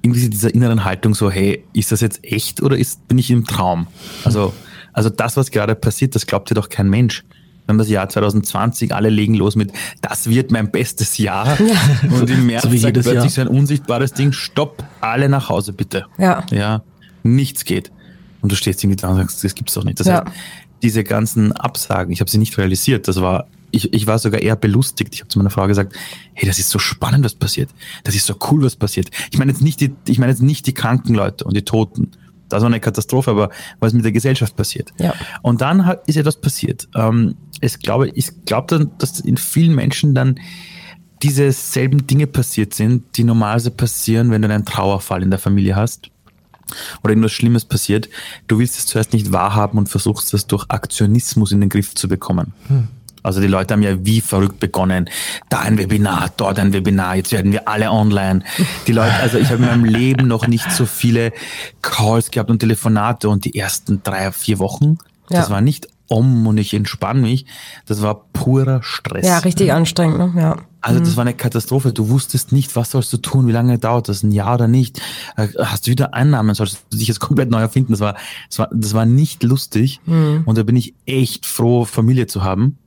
irgendwie 0.01 0.29
dieser 0.29 0.53
inneren 0.53 0.85
Haltung 0.85 1.15
so, 1.15 1.31
hey, 1.31 1.63
ist 1.73 1.91
das 1.91 2.01
jetzt 2.01 2.23
echt 2.23 2.61
oder 2.61 2.77
ist, 2.77 3.07
bin 3.07 3.17
ich 3.17 3.31
im 3.31 3.45
Traum? 3.45 3.87
Also 4.23 4.53
also 4.95 5.09
das, 5.09 5.35
was 5.35 5.51
gerade 5.51 5.75
passiert, 5.75 6.15
das 6.15 6.25
glaubt 6.25 6.49
ja 6.49 6.53
doch 6.53 6.69
kein 6.69 6.89
Mensch. 6.89 7.25
Wir 7.65 7.73
haben 7.73 7.77
das 7.77 7.89
Jahr 7.89 8.07
2020, 8.07 8.93
alle 8.93 9.09
legen 9.09 9.35
los 9.35 9.55
mit, 9.55 9.73
das 10.01 10.29
wird 10.29 10.51
mein 10.51 10.71
bestes 10.71 11.17
Jahr. 11.17 11.59
Ja. 11.59 11.75
Und 12.09 12.29
im 12.29 12.45
März 12.45 12.63
so 12.63 12.69
sagt 12.77 12.93
plötzlich 12.93 13.15
Jahr. 13.15 13.29
so 13.29 13.41
ein 13.41 13.47
unsichtbares 13.47 14.13
Ding, 14.13 14.31
stopp, 14.31 14.83
alle 15.01 15.27
nach 15.27 15.49
Hause 15.49 15.73
bitte. 15.73 16.05
Ja. 16.17 16.45
Ja, 16.51 16.83
nichts 17.23 17.65
geht. 17.65 17.91
Und 18.41 18.51
du 18.51 18.55
stehst 18.55 18.83
irgendwie 18.83 19.01
da 19.01 19.09
und 19.09 19.17
sagst, 19.17 19.43
das 19.43 19.53
gibt's 19.53 19.73
doch 19.73 19.83
nicht. 19.83 19.99
Das 19.99 20.07
ja. 20.07 20.23
heißt, 20.23 20.35
diese 20.81 21.03
ganzen 21.03 21.51
Absagen, 21.51 22.13
ich 22.13 22.21
habe 22.21 22.29
sie 22.29 22.37
nicht 22.37 22.57
realisiert. 22.57 23.07
Das 23.07 23.19
war, 23.19 23.47
ich, 23.71 23.91
ich 23.93 24.07
war 24.07 24.19
sogar 24.19 24.41
eher 24.41 24.55
belustigt. 24.55 25.13
Ich 25.13 25.21
habe 25.21 25.29
zu 25.29 25.39
meiner 25.39 25.49
Frau 25.49 25.67
gesagt, 25.67 25.93
hey, 26.33 26.47
das 26.47 26.59
ist 26.59 26.69
so 26.69 26.79
spannend, 26.79 27.25
was 27.25 27.33
passiert. 27.33 27.69
Das 28.03 28.15
ist 28.15 28.27
so 28.27 28.35
cool, 28.51 28.63
was 28.63 28.75
passiert. 28.75 29.09
Ich 29.31 29.39
meine 29.39 29.51
jetzt 29.51 29.61
nicht 29.61 29.81
die, 29.81 29.93
ich 30.07 30.19
meine 30.19 30.31
jetzt 30.31 30.43
nicht 30.43 30.67
die 30.67 30.73
kranken 30.73 31.15
Leute 31.15 31.43
und 31.43 31.57
die 31.57 31.63
Toten 31.63 32.11
das 32.49 32.61
war 32.61 32.67
eine 32.67 32.79
Katastrophe, 32.79 33.31
aber 33.31 33.49
was 33.79 33.93
mit 33.93 34.05
der 34.05 34.11
Gesellschaft 34.11 34.55
passiert. 34.55 34.91
Ja. 34.99 35.13
Und 35.41 35.61
dann 35.61 35.85
hat, 35.85 36.07
ist 36.07 36.17
etwas 36.17 36.39
passiert. 36.39 36.87
Ähm, 36.95 37.35
ich 37.61 37.79
glaube, 37.79 38.09
ich 38.09 38.45
glaube, 38.45 38.91
dass 38.97 39.19
in 39.19 39.37
vielen 39.37 39.75
Menschen 39.75 40.13
dann 40.13 40.39
diese 41.23 41.51
selben 41.51 42.05
Dinge 42.07 42.27
passiert 42.27 42.73
sind, 42.73 43.17
die 43.17 43.23
normalerweise 43.23 43.71
passieren, 43.71 44.31
wenn 44.31 44.41
du 44.41 44.49
einen 44.49 44.65
Trauerfall 44.65 45.23
in 45.23 45.29
der 45.29 45.39
Familie 45.39 45.75
hast 45.75 46.11
oder 47.03 47.11
irgendwas 47.11 47.31
Schlimmes 47.31 47.65
passiert. 47.65 48.09
Du 48.47 48.59
willst 48.59 48.77
es 48.77 48.85
zuerst 48.85 49.13
nicht 49.13 49.31
wahrhaben 49.31 49.77
und 49.77 49.87
versuchst 49.87 50.33
es 50.33 50.47
durch 50.47 50.65
Aktionismus 50.69 51.51
in 51.51 51.61
den 51.61 51.69
Griff 51.69 51.95
zu 51.95 52.07
bekommen. 52.07 52.53
Hm. 52.67 52.87
Also 53.25 53.41
die 53.41 53.47
Leute 53.47 53.73
haben 53.73 53.81
ja 53.81 54.05
wie 54.05 54.21
verrückt 54.21 54.59
begonnen. 54.59 55.09
Da 55.49 55.59
ein 55.59 55.77
Webinar, 55.77 56.31
dort 56.37 56.59
ein 56.59 56.73
Webinar, 56.73 57.15
jetzt 57.15 57.31
werden 57.31 57.51
wir 57.51 57.67
alle 57.67 57.91
online. 57.91 58.43
Die 58.87 58.91
Leute, 58.91 59.13
also 59.15 59.37
ich 59.37 59.49
habe 59.49 59.63
in 59.63 59.69
meinem 59.69 59.85
Leben 59.85 60.27
noch 60.27 60.47
nicht 60.47 60.71
so 60.71 60.85
viele 60.85 61.33
Calls 61.81 62.31
gehabt 62.31 62.49
und 62.49 62.59
Telefonate 62.59 63.29
und 63.29 63.45
die 63.45 63.57
ersten 63.57 64.01
drei, 64.03 64.31
vier 64.31 64.59
Wochen, 64.59 64.97
ja. 65.29 65.39
das 65.39 65.49
war 65.49 65.61
nicht 65.61 65.87
um 66.07 66.45
und 66.45 66.57
ich 66.57 66.73
entspanne 66.73 67.21
mich, 67.21 67.45
das 67.85 68.01
war 68.01 68.25
purer 68.33 68.83
Stress. 68.83 69.25
Ja, 69.25 69.39
richtig 69.39 69.73
anstrengend, 69.73 70.17
ne? 70.17 70.41
Ja. 70.41 70.57
Also 70.81 70.99
das 70.99 71.11
mhm. 71.11 71.15
war 71.15 71.21
eine 71.23 71.33
Katastrophe. 71.33 71.93
Du 71.93 72.09
wusstest 72.09 72.51
nicht, 72.51 72.75
was 72.75 72.91
sollst 72.91 73.11
du 73.11 73.17
tun, 73.17 73.47
wie 73.47 73.51
lange 73.51 73.79
dauert 73.79 74.07
das, 74.07 74.21
ein 74.21 74.31
Jahr 74.31 74.53
oder 74.53 74.67
nicht. 74.67 75.01
Äh, 75.35 75.47
hast 75.57 75.87
du 75.87 75.91
wieder 75.91 76.13
Einnahmen, 76.13 76.53
sollst 76.53 76.85
du 76.91 76.97
dich 76.97 77.07
jetzt 77.07 77.19
komplett 77.19 77.49
neu 77.49 77.59
erfinden. 77.59 77.93
Das 77.93 78.01
war, 78.01 78.15
das 78.49 78.59
war, 78.59 78.69
das 78.71 78.93
war 78.93 79.07
nicht 79.07 79.41
lustig. 79.41 79.99
Mhm. 80.05 80.43
Und 80.45 80.59
da 80.59 80.63
bin 80.63 80.75
ich 80.75 80.93
echt 81.07 81.47
froh, 81.47 81.85
Familie 81.85 82.27
zu 82.27 82.43
haben. 82.43 82.77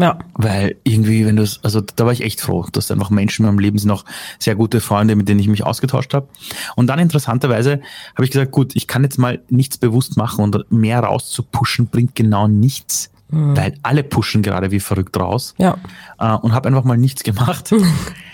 Ja. 0.00 0.18
Weil 0.34 0.76
irgendwie, 0.84 1.26
wenn 1.26 1.36
du 1.36 1.42
es, 1.42 1.62
also 1.62 1.80
da 1.80 2.06
war 2.06 2.12
ich 2.12 2.22
echt 2.22 2.40
froh, 2.40 2.66
dass 2.72 2.90
einfach 2.90 3.10
Menschen 3.10 3.44
in 3.44 3.50
meinem 3.50 3.58
Leben 3.58 3.78
sind 3.78 3.90
auch 3.90 4.04
sehr 4.38 4.54
gute 4.54 4.80
Freunde, 4.80 5.14
mit 5.14 5.28
denen 5.28 5.40
ich 5.40 5.48
mich 5.48 5.64
ausgetauscht 5.64 6.14
habe. 6.14 6.28
Und 6.74 6.86
dann 6.86 6.98
interessanterweise 6.98 7.80
habe 8.14 8.24
ich 8.24 8.30
gesagt, 8.30 8.50
gut, 8.50 8.74
ich 8.74 8.86
kann 8.86 9.02
jetzt 9.02 9.18
mal 9.18 9.42
nichts 9.50 9.76
bewusst 9.76 10.16
machen 10.16 10.42
und 10.42 10.72
mehr 10.72 11.00
rauszupushen 11.00 11.88
bringt 11.88 12.14
genau 12.14 12.48
nichts. 12.48 13.10
Mhm. 13.28 13.56
Weil 13.56 13.74
alle 13.82 14.02
pushen 14.02 14.42
gerade 14.42 14.70
wie 14.70 14.80
verrückt 14.80 15.16
raus. 15.18 15.54
Ja. 15.58 15.76
Äh, 16.18 16.34
und 16.34 16.52
habe 16.52 16.68
einfach 16.68 16.84
mal 16.84 16.96
nichts 16.96 17.22
gemacht. 17.22 17.72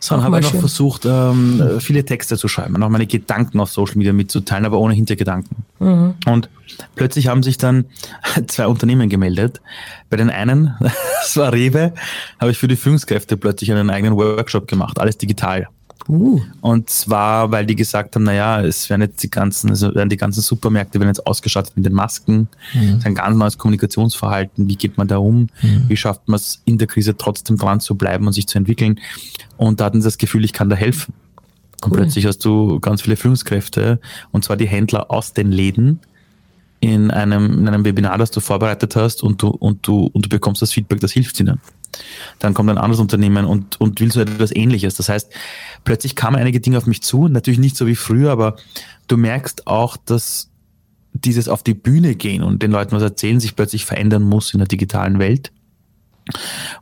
sondern 0.00 0.24
habe 0.24 0.38
einfach 0.38 0.52
schön. 0.52 0.60
versucht, 0.60 1.04
ähm, 1.04 1.78
viele 1.78 2.04
Texte 2.04 2.38
zu 2.38 2.48
schreiben 2.48 2.74
und 2.74 2.82
auch 2.82 2.88
meine 2.88 3.06
Gedanken 3.06 3.60
auf 3.60 3.70
Social 3.70 3.96
Media 3.96 4.12
mitzuteilen, 4.12 4.64
aber 4.64 4.78
ohne 4.78 4.94
Hintergedanken. 4.94 5.64
Mhm. 5.78 6.14
Und 6.26 6.48
plötzlich 6.94 7.28
haben 7.28 7.42
sich 7.42 7.58
dann 7.58 7.84
zwei 8.46 8.66
Unternehmen 8.66 9.08
gemeldet. 9.08 9.60
Bei 10.08 10.16
den 10.16 10.30
einen, 10.30 10.74
das 10.80 11.36
war 11.36 11.52
Rewe, 11.52 11.92
habe 12.40 12.50
ich 12.50 12.58
für 12.58 12.68
die 12.68 12.76
Führungskräfte 12.76 13.36
plötzlich 13.36 13.70
einen 13.70 13.90
eigenen 13.90 14.16
Workshop 14.16 14.66
gemacht, 14.66 14.98
alles 14.98 15.18
digital. 15.18 15.68
Uh. 16.08 16.40
Und 16.60 16.90
zwar, 16.90 17.50
weil 17.50 17.66
die 17.66 17.76
gesagt 17.76 18.16
haben, 18.16 18.24
naja, 18.24 18.62
es 18.62 18.88
werden 18.90 19.02
jetzt 19.02 19.22
die 19.22 19.30
ganzen, 19.30 19.70
also 19.70 19.94
werden 19.94 20.08
die 20.08 20.16
ganzen 20.16 20.40
Supermärkte 20.40 20.98
werden 20.98 21.08
jetzt 21.08 21.26
ausgestattet 21.26 21.76
mit 21.76 21.84
den 21.84 21.92
Masken. 21.92 22.48
Mhm. 22.74 22.86
Das 22.86 22.98
ist 22.98 23.06
ein 23.06 23.14
ganz 23.14 23.36
neues 23.36 23.58
Kommunikationsverhalten. 23.58 24.68
Wie 24.68 24.76
geht 24.76 24.98
man 24.98 25.08
da 25.08 25.18
um? 25.18 25.48
Mhm. 25.62 25.84
Wie 25.88 25.96
schafft 25.96 26.28
man 26.28 26.36
es 26.36 26.62
in 26.64 26.78
der 26.78 26.86
Krise 26.86 27.16
trotzdem 27.16 27.56
dran 27.56 27.80
zu 27.80 27.94
bleiben 27.94 28.26
und 28.26 28.32
sich 28.32 28.46
zu 28.46 28.58
entwickeln? 28.58 28.98
Und 29.56 29.80
da 29.80 29.86
hatten 29.86 30.00
sie 30.00 30.06
das 30.06 30.18
Gefühl, 30.18 30.44
ich 30.44 30.52
kann 30.52 30.68
da 30.68 30.76
helfen. 30.76 31.14
Cool. 31.82 31.92
Und 31.92 31.96
plötzlich 31.96 32.26
hast 32.26 32.44
du 32.44 32.80
ganz 32.80 33.02
viele 33.02 33.16
Führungskräfte, 33.16 34.00
und 34.32 34.44
zwar 34.44 34.56
die 34.56 34.68
Händler 34.68 35.10
aus 35.10 35.32
den 35.32 35.50
Läden, 35.50 36.00
in 36.80 37.10
einem, 37.10 37.58
in 37.58 37.68
einem 37.68 37.84
Webinar, 37.84 38.16
das 38.18 38.30
du 38.30 38.40
vorbereitet 38.40 38.96
hast 38.96 39.22
und 39.22 39.42
du, 39.42 39.48
und 39.48 39.86
du, 39.86 40.10
und 40.12 40.24
du 40.24 40.28
bekommst 40.30 40.62
das 40.62 40.72
Feedback, 40.72 41.00
das 41.00 41.12
hilft 41.12 41.38
ihnen. 41.38 41.60
Dann 42.38 42.54
kommt 42.54 42.70
ein 42.70 42.78
anderes 42.78 43.00
Unternehmen 43.00 43.44
und, 43.44 43.80
und 43.80 44.00
will 44.00 44.12
so 44.12 44.20
etwas 44.20 44.54
ähnliches. 44.54 44.94
Das 44.94 45.08
heißt, 45.08 45.32
plötzlich 45.84 46.16
kamen 46.16 46.36
einige 46.36 46.60
Dinge 46.60 46.78
auf 46.78 46.86
mich 46.86 47.02
zu, 47.02 47.28
natürlich 47.28 47.60
nicht 47.60 47.76
so 47.76 47.86
wie 47.86 47.96
früher, 47.96 48.30
aber 48.30 48.56
du 49.08 49.16
merkst 49.16 49.66
auch, 49.66 49.96
dass 49.96 50.50
dieses 51.12 51.48
auf 51.48 51.62
die 51.62 51.74
Bühne 51.74 52.14
gehen 52.14 52.42
und 52.42 52.62
den 52.62 52.70
Leuten 52.70 52.92
was 52.92 53.02
erzählen 53.02 53.40
sich 53.40 53.56
plötzlich 53.56 53.84
verändern 53.84 54.22
muss 54.22 54.52
in 54.52 54.58
der 54.58 54.68
digitalen 54.68 55.18
Welt. 55.18 55.52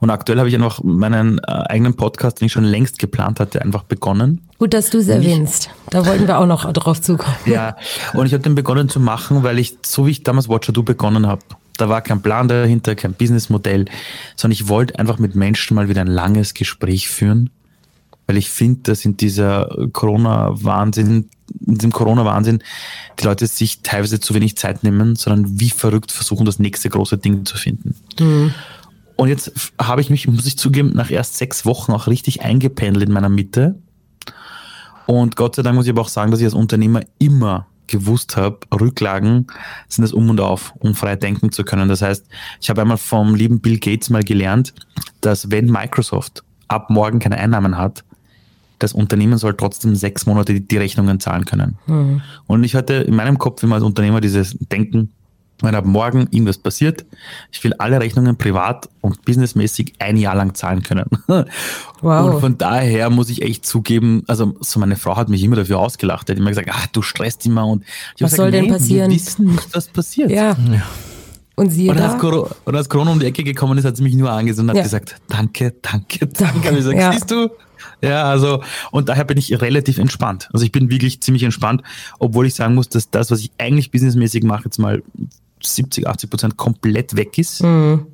Und 0.01 0.11
aktuell 0.11 0.38
habe 0.38 0.49
ich 0.49 0.55
einfach 0.55 0.83
meinen 0.83 1.38
äh, 1.38 1.42
eigenen 1.47 1.94
Podcast, 1.94 2.40
den 2.40 2.47
ich 2.47 2.53
schon 2.53 2.64
längst 2.64 2.99
geplant 2.99 3.40
hatte, 3.40 3.62
einfach 3.62 3.85
begonnen. 3.85 4.42
Gut, 4.59 4.75
dass 4.75 4.90
du 4.90 4.99
es 4.99 5.09
erwähnst. 5.09 5.71
Da 5.90 6.05
wollten 6.05 6.27
wir 6.27 6.38
auch 6.38 6.47
noch 6.47 6.71
drauf 6.73 7.01
zukommen. 7.01 7.37
Ja, 7.47 7.77
und 8.14 8.27
ich 8.27 8.35
habe 8.35 8.42
den 8.42 8.55
begonnen 8.55 8.88
zu 8.88 9.01
machen, 9.01 9.42
weil 9.42 9.59
ich, 9.59 9.79
so 9.85 10.07
wie 10.07 10.11
ich 10.11 10.23
damals 10.23 10.49
Watcher 10.49 10.73
Do 10.73 10.83
begonnen 10.83 11.27
habe, 11.27 11.40
da 11.78 11.88
war 11.88 12.02
kein 12.02 12.20
Plan 12.20 12.48
dahinter, 12.48 12.94
kein 12.94 13.14
Businessmodell, 13.14 13.86
sondern 14.36 14.52
ich 14.52 14.68
wollte 14.68 14.98
einfach 14.98 15.18
mit 15.18 15.34
Menschen 15.34 15.74
mal 15.74 15.88
wieder 15.88 16.02
ein 16.02 16.06
langes 16.06 16.54
Gespräch 16.54 17.08
führen 17.08 17.50
weil 18.28 18.36
ich 18.36 18.50
finde, 18.50 18.82
dass 18.82 19.06
in 19.06 19.16
dieser 19.16 19.74
Corona-Wahnsinn, 19.92 21.30
in 21.66 21.74
diesem 21.74 21.92
Corona-Wahnsinn, 21.92 22.62
die 23.18 23.24
Leute 23.24 23.46
sich 23.46 23.80
teilweise 23.80 24.20
zu 24.20 24.34
wenig 24.34 24.56
Zeit 24.58 24.84
nehmen, 24.84 25.16
sondern 25.16 25.58
wie 25.58 25.70
verrückt 25.70 26.12
versuchen, 26.12 26.44
das 26.44 26.58
nächste 26.58 26.90
große 26.90 27.16
Ding 27.16 27.46
zu 27.46 27.56
finden. 27.56 27.94
Mhm. 28.20 28.52
Und 29.16 29.28
jetzt 29.30 29.72
habe 29.80 30.02
ich 30.02 30.10
mich, 30.10 30.28
muss 30.28 30.46
ich 30.46 30.58
zugeben, 30.58 30.92
nach 30.94 31.10
erst 31.10 31.38
sechs 31.38 31.64
Wochen 31.64 31.90
auch 31.90 32.06
richtig 32.06 32.42
eingependelt 32.42 33.08
in 33.08 33.14
meiner 33.14 33.30
Mitte. 33.30 33.76
Und 35.06 35.34
Gott 35.34 35.56
sei 35.56 35.62
Dank 35.62 35.74
muss 35.74 35.86
ich 35.86 35.92
aber 35.92 36.02
auch 36.02 36.08
sagen, 36.08 36.30
dass 36.30 36.40
ich 36.40 36.46
als 36.46 36.54
Unternehmer 36.54 37.00
immer 37.18 37.66
gewusst 37.88 38.37
habe, 38.37 38.59
Rücklagen 38.72 39.46
sind 39.88 40.03
das 40.03 40.12
Um 40.12 40.31
und 40.31 40.40
Auf, 40.40 40.74
um 40.79 40.94
frei 40.94 41.16
denken 41.16 41.51
zu 41.53 41.64
können. 41.64 41.88
Das 41.88 42.03
heißt, 42.03 42.27
ich 42.61 42.70
habe 42.70 42.83
einmal 42.83 42.98
vom 42.98 43.35
lieben 43.35 43.61
Bill 43.61 43.79
Gates 43.79 44.11
mal 44.11 44.22
gelernt, 44.22 44.74
dass 45.20 45.51
wenn 45.51 45.66
Microsoft 45.66 46.44
ab 46.68 46.90
morgen 46.90 47.18
keine 47.18 47.38
Einnahmen 47.38 47.77
hat, 47.77 48.05
das 48.79 48.92
Unternehmen 48.92 49.38
soll 49.38 49.57
trotzdem 49.57 49.96
sechs 49.96 50.27
Monate 50.27 50.61
die, 50.61 50.77
Rechnungen 50.77 51.18
zahlen 51.18 51.44
können. 51.44 51.79
Mhm. 51.87 52.22
Und 52.46 52.62
ich 52.62 52.74
hatte 52.74 52.94
in 52.94 53.16
meinem 53.16 53.38
Kopf 53.38 53.62
immer 53.62 53.74
als 53.77 53.85
Unternehmer 53.85 54.20
dieses 54.20 54.57
Denken, 54.59 55.12
wenn 55.61 55.75
ab 55.75 55.85
morgen 55.85 56.29
irgendwas 56.31 56.59
passiert, 56.59 57.05
ich 57.51 57.62
will 57.64 57.75
alle 57.75 58.01
Rechnungen 58.01 58.37
privat 58.37 58.88
und 59.01 59.25
businessmäßig 59.25 59.94
ein 59.99 60.16
Jahr 60.16 60.35
lang 60.35 60.55
zahlen 60.55 60.83
können. 60.83 61.07
Wow. 62.01 62.35
Und 62.35 62.40
von 62.40 62.59
daher 62.59 63.11
muss 63.11 63.29
ich 63.29 63.42
echt 63.42 63.66
zugeben, 63.66 64.23
also 64.29 64.55
so 64.61 64.79
meine 64.79 64.94
Frau 64.94 65.16
hat 65.16 65.29
mich 65.29 65.42
immer 65.42 65.57
dafür 65.57 65.81
ausgelacht, 65.81 66.29
die 66.29 66.33
hat 66.33 66.38
immer 66.38 66.51
gesagt, 66.51 66.68
ach, 66.73 66.87
du 66.87 67.03
stresst 67.03 67.44
immer 67.44 67.66
und 67.66 67.83
ich 68.14 68.23
was 68.23 68.37
soll 68.37 68.53
gesagt, 68.53 68.66
denn 68.66 68.73
passieren? 68.73 69.11
Wir 69.11 69.16
wissen 69.16 69.47
nicht, 69.47 69.75
was 69.75 69.88
passiert. 69.88 70.31
Ja. 70.31 70.57
ja. 70.71 70.83
Und 71.57 71.71
sie 71.71 71.90
und, 71.90 71.99
als 71.99 72.16
Corona, 72.18 72.55
und 72.64 72.77
als 72.77 72.88
Corona 72.88 73.11
um 73.11 73.18
die 73.18 73.27
Ecke 73.27 73.42
gekommen 73.42 73.77
ist, 73.79 73.85
hat 73.85 73.97
sie 73.97 74.05
mich 74.05 74.14
nur 74.14 74.31
angesehen 74.31 74.71
und 74.71 74.77
ja. 74.77 74.81
hat 74.81 74.85
gesagt, 74.85 75.16
danke, 75.27 75.75
danke, 75.83 76.27
danke. 76.29 76.68
ich 76.68 76.77
gesagt, 76.77 76.97
ja. 76.97 77.12
siehst 77.12 77.33
du? 77.33 77.51
Ja, 78.01 78.25
also, 78.25 78.62
und 78.92 79.09
daher 79.09 79.25
bin 79.25 79.38
ich 79.38 79.61
relativ 79.61 79.99
entspannt. 79.99 80.49
Also 80.53 80.64
ich 80.64 80.71
bin 80.71 80.88
wirklich 80.90 81.21
ziemlich 81.21 81.42
entspannt, 81.42 81.83
obwohl 82.21 82.47
ich 82.47 82.55
sagen 82.55 82.77
muss, 82.77 82.88
dass 82.88 83.11
das, 83.11 83.33
was 83.33 83.40
ich 83.40 83.51
eigentlich 83.59 83.90
businessmäßig 83.90 84.44
mache, 84.44 84.66
jetzt 84.66 84.79
mal 84.79 85.03
70, 85.62 86.07
80 86.07 86.31
Prozent 86.31 86.57
komplett 86.57 87.16
weg 87.16 87.38
ist. 87.38 87.62
Mhm. 87.62 88.07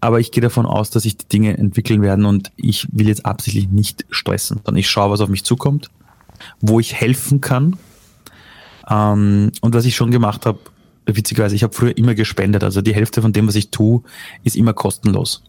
Aber 0.00 0.20
ich 0.20 0.30
gehe 0.30 0.42
davon 0.42 0.66
aus, 0.66 0.90
dass 0.90 1.04
sich 1.04 1.16
die 1.16 1.28
Dinge 1.28 1.56
entwickeln 1.56 2.02
werden 2.02 2.26
und 2.26 2.52
ich 2.56 2.86
will 2.92 3.08
jetzt 3.08 3.24
absichtlich 3.24 3.68
nicht 3.68 4.04
stressen, 4.10 4.58
sondern 4.58 4.76
ich 4.76 4.88
schaue, 4.88 5.10
was 5.10 5.20
auf 5.20 5.28
mich 5.28 5.44
zukommt, 5.44 5.90
wo 6.60 6.78
ich 6.78 6.94
helfen 6.94 7.40
kann. 7.40 7.76
Ähm, 8.88 9.52
und 9.62 9.74
was 9.74 9.84
ich 9.84 9.96
schon 9.96 10.10
gemacht 10.10 10.46
habe, 10.46 10.58
witzigerweise, 11.06 11.56
ich 11.56 11.62
habe 11.62 11.74
früher 11.74 11.96
immer 11.96 12.14
gespendet. 12.14 12.62
Also 12.62 12.82
die 12.82 12.94
Hälfte 12.94 13.22
von 13.22 13.32
dem, 13.32 13.48
was 13.48 13.54
ich 13.54 13.70
tue, 13.70 14.02
ist 14.44 14.56
immer 14.56 14.74
kostenlos 14.74 15.42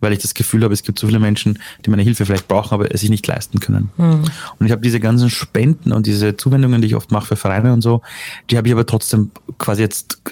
weil 0.00 0.12
ich 0.12 0.20
das 0.20 0.34
Gefühl 0.34 0.64
habe, 0.64 0.74
es 0.74 0.82
gibt 0.82 0.98
so 0.98 1.06
viele 1.06 1.18
Menschen, 1.18 1.58
die 1.84 1.90
meine 1.90 2.02
Hilfe 2.02 2.26
vielleicht 2.26 2.48
brauchen, 2.48 2.74
aber 2.74 2.92
es 2.92 3.00
sich 3.00 3.10
nicht 3.10 3.26
leisten 3.26 3.60
können. 3.60 3.90
Mhm. 3.96 4.24
Und 4.58 4.66
ich 4.66 4.72
habe 4.72 4.82
diese 4.82 5.00
ganzen 5.00 5.30
Spenden 5.30 5.92
und 5.92 6.06
diese 6.06 6.36
Zuwendungen, 6.36 6.80
die 6.80 6.88
ich 6.88 6.94
oft 6.94 7.10
mache 7.10 7.26
für 7.26 7.36
Vereine 7.36 7.72
und 7.72 7.82
so, 7.82 8.02
die 8.50 8.56
habe 8.56 8.68
ich 8.68 8.72
aber 8.72 8.86
trotzdem 8.86 9.30
quasi 9.58 9.82
jetzt 9.82 10.22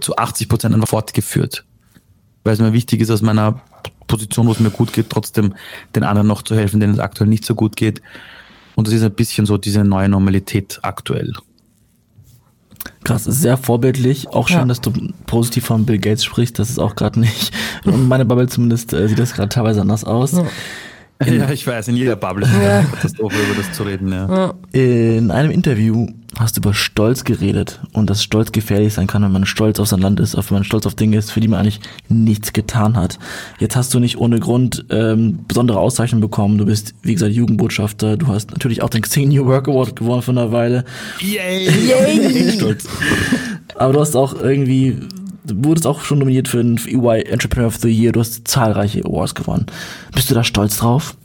zu 0.00 0.16
80 0.16 0.48
Prozent 0.48 0.74
einfach 0.74 0.88
fortgeführt. 0.88 1.64
Weil 2.44 2.54
es 2.54 2.60
mir 2.60 2.72
wichtig 2.72 3.00
ist, 3.00 3.10
aus 3.10 3.22
meiner 3.22 3.60
Position, 4.06 4.46
wo 4.46 4.52
es 4.52 4.60
mir 4.60 4.70
gut 4.70 4.92
geht, 4.92 5.10
trotzdem 5.10 5.54
den 5.94 6.04
anderen 6.04 6.28
noch 6.28 6.42
zu 6.42 6.54
helfen, 6.54 6.80
denen 6.80 6.94
es 6.94 7.00
aktuell 7.00 7.28
nicht 7.28 7.44
so 7.44 7.54
gut 7.54 7.76
geht. 7.76 8.00
Und 8.76 8.86
das 8.86 8.94
ist 8.94 9.02
ein 9.02 9.14
bisschen 9.14 9.46
so 9.46 9.58
diese 9.58 9.84
neue 9.84 10.08
Normalität 10.08 10.78
aktuell. 10.82 11.32
Krass, 13.04 13.24
sehr 13.24 13.56
vorbildlich. 13.56 14.28
Auch 14.28 14.48
schön, 14.48 14.58
ja. 14.58 14.64
dass 14.64 14.80
du 14.80 14.92
positiv 15.26 15.66
von 15.66 15.86
Bill 15.86 15.98
Gates 15.98 16.24
sprichst. 16.24 16.58
Das 16.58 16.70
ist 16.70 16.78
auch 16.78 16.96
gerade 16.96 17.20
nicht. 17.20 17.52
Und 17.84 18.08
meine 18.08 18.24
Bubble 18.24 18.48
zumindest 18.48 18.92
äh, 18.92 19.08
sieht 19.08 19.18
das 19.18 19.34
gerade 19.34 19.48
teilweise 19.48 19.80
anders 19.80 20.04
aus. 20.04 20.32
Ja. 20.32 20.46
Ja, 21.24 21.50
ich 21.50 21.66
weiß, 21.66 21.88
in 21.88 21.96
jeder 21.96 22.14
Bubble 22.14 22.44
ist 22.44 22.52
es 22.52 22.62
ja. 22.62 22.78
eine 22.78 22.88
Katastrophe, 22.88 23.36
über 23.36 23.62
das 23.62 23.72
zu 23.72 23.84
reden. 23.84 24.12
Ja. 24.12 24.54
In 24.72 25.30
einem 25.30 25.50
Interview 25.50 26.08
hast 26.38 26.56
du 26.56 26.60
über 26.60 26.74
Stolz 26.74 27.24
geredet 27.24 27.80
und 27.92 28.10
dass 28.10 28.22
Stolz 28.22 28.52
gefährlich 28.52 28.92
sein 28.92 29.06
kann, 29.06 29.22
wenn 29.22 29.32
man 29.32 29.46
stolz 29.46 29.80
auf 29.80 29.88
sein 29.88 30.00
Land 30.00 30.20
ist, 30.20 30.36
wenn 30.36 30.44
man 30.50 30.64
stolz 30.64 30.84
auf 30.84 30.94
Dinge 30.94 31.16
ist, 31.16 31.30
für 31.30 31.40
die 31.40 31.48
man 31.48 31.60
eigentlich 31.60 31.80
nichts 32.10 32.52
getan 32.52 32.96
hat. 32.96 33.18
Jetzt 33.58 33.76
hast 33.76 33.94
du 33.94 33.98
nicht 33.98 34.18
ohne 34.18 34.40
Grund 34.40 34.84
ähm, 34.90 35.38
besondere 35.48 35.78
Auszeichnungen 35.78 36.20
bekommen. 36.20 36.58
Du 36.58 36.66
bist, 36.66 36.94
wie 37.02 37.14
gesagt, 37.14 37.32
Jugendbotschafter. 37.32 38.18
Du 38.18 38.26
hast 38.26 38.50
natürlich 38.50 38.82
auch 38.82 38.90
den 38.90 39.00
Xing 39.00 39.30
New 39.30 39.46
Work 39.46 39.68
Award 39.68 39.96
gewonnen 39.96 40.22
von 40.22 40.36
einer 40.36 40.52
Weile. 40.52 40.84
Yay! 41.20 41.68
Yay! 41.88 42.52
stolz. 42.52 42.86
Aber 43.74 43.94
du 43.94 44.00
hast 44.00 44.14
auch 44.16 44.34
irgendwie 44.34 45.00
wurdest 45.54 45.86
auch 45.86 46.02
schon 46.02 46.18
nominiert 46.18 46.48
für 46.48 46.62
den 46.62 46.78
EY 46.78 47.22
Entrepreneur 47.22 47.68
of 47.68 47.76
the 47.76 47.88
Year. 47.88 48.12
Du 48.12 48.20
hast 48.20 48.46
zahlreiche 48.48 49.04
Awards 49.04 49.34
gewonnen. 49.34 49.66
Bist 50.14 50.30
du 50.30 50.34
da 50.34 50.44
stolz 50.44 50.78
drauf? 50.78 51.16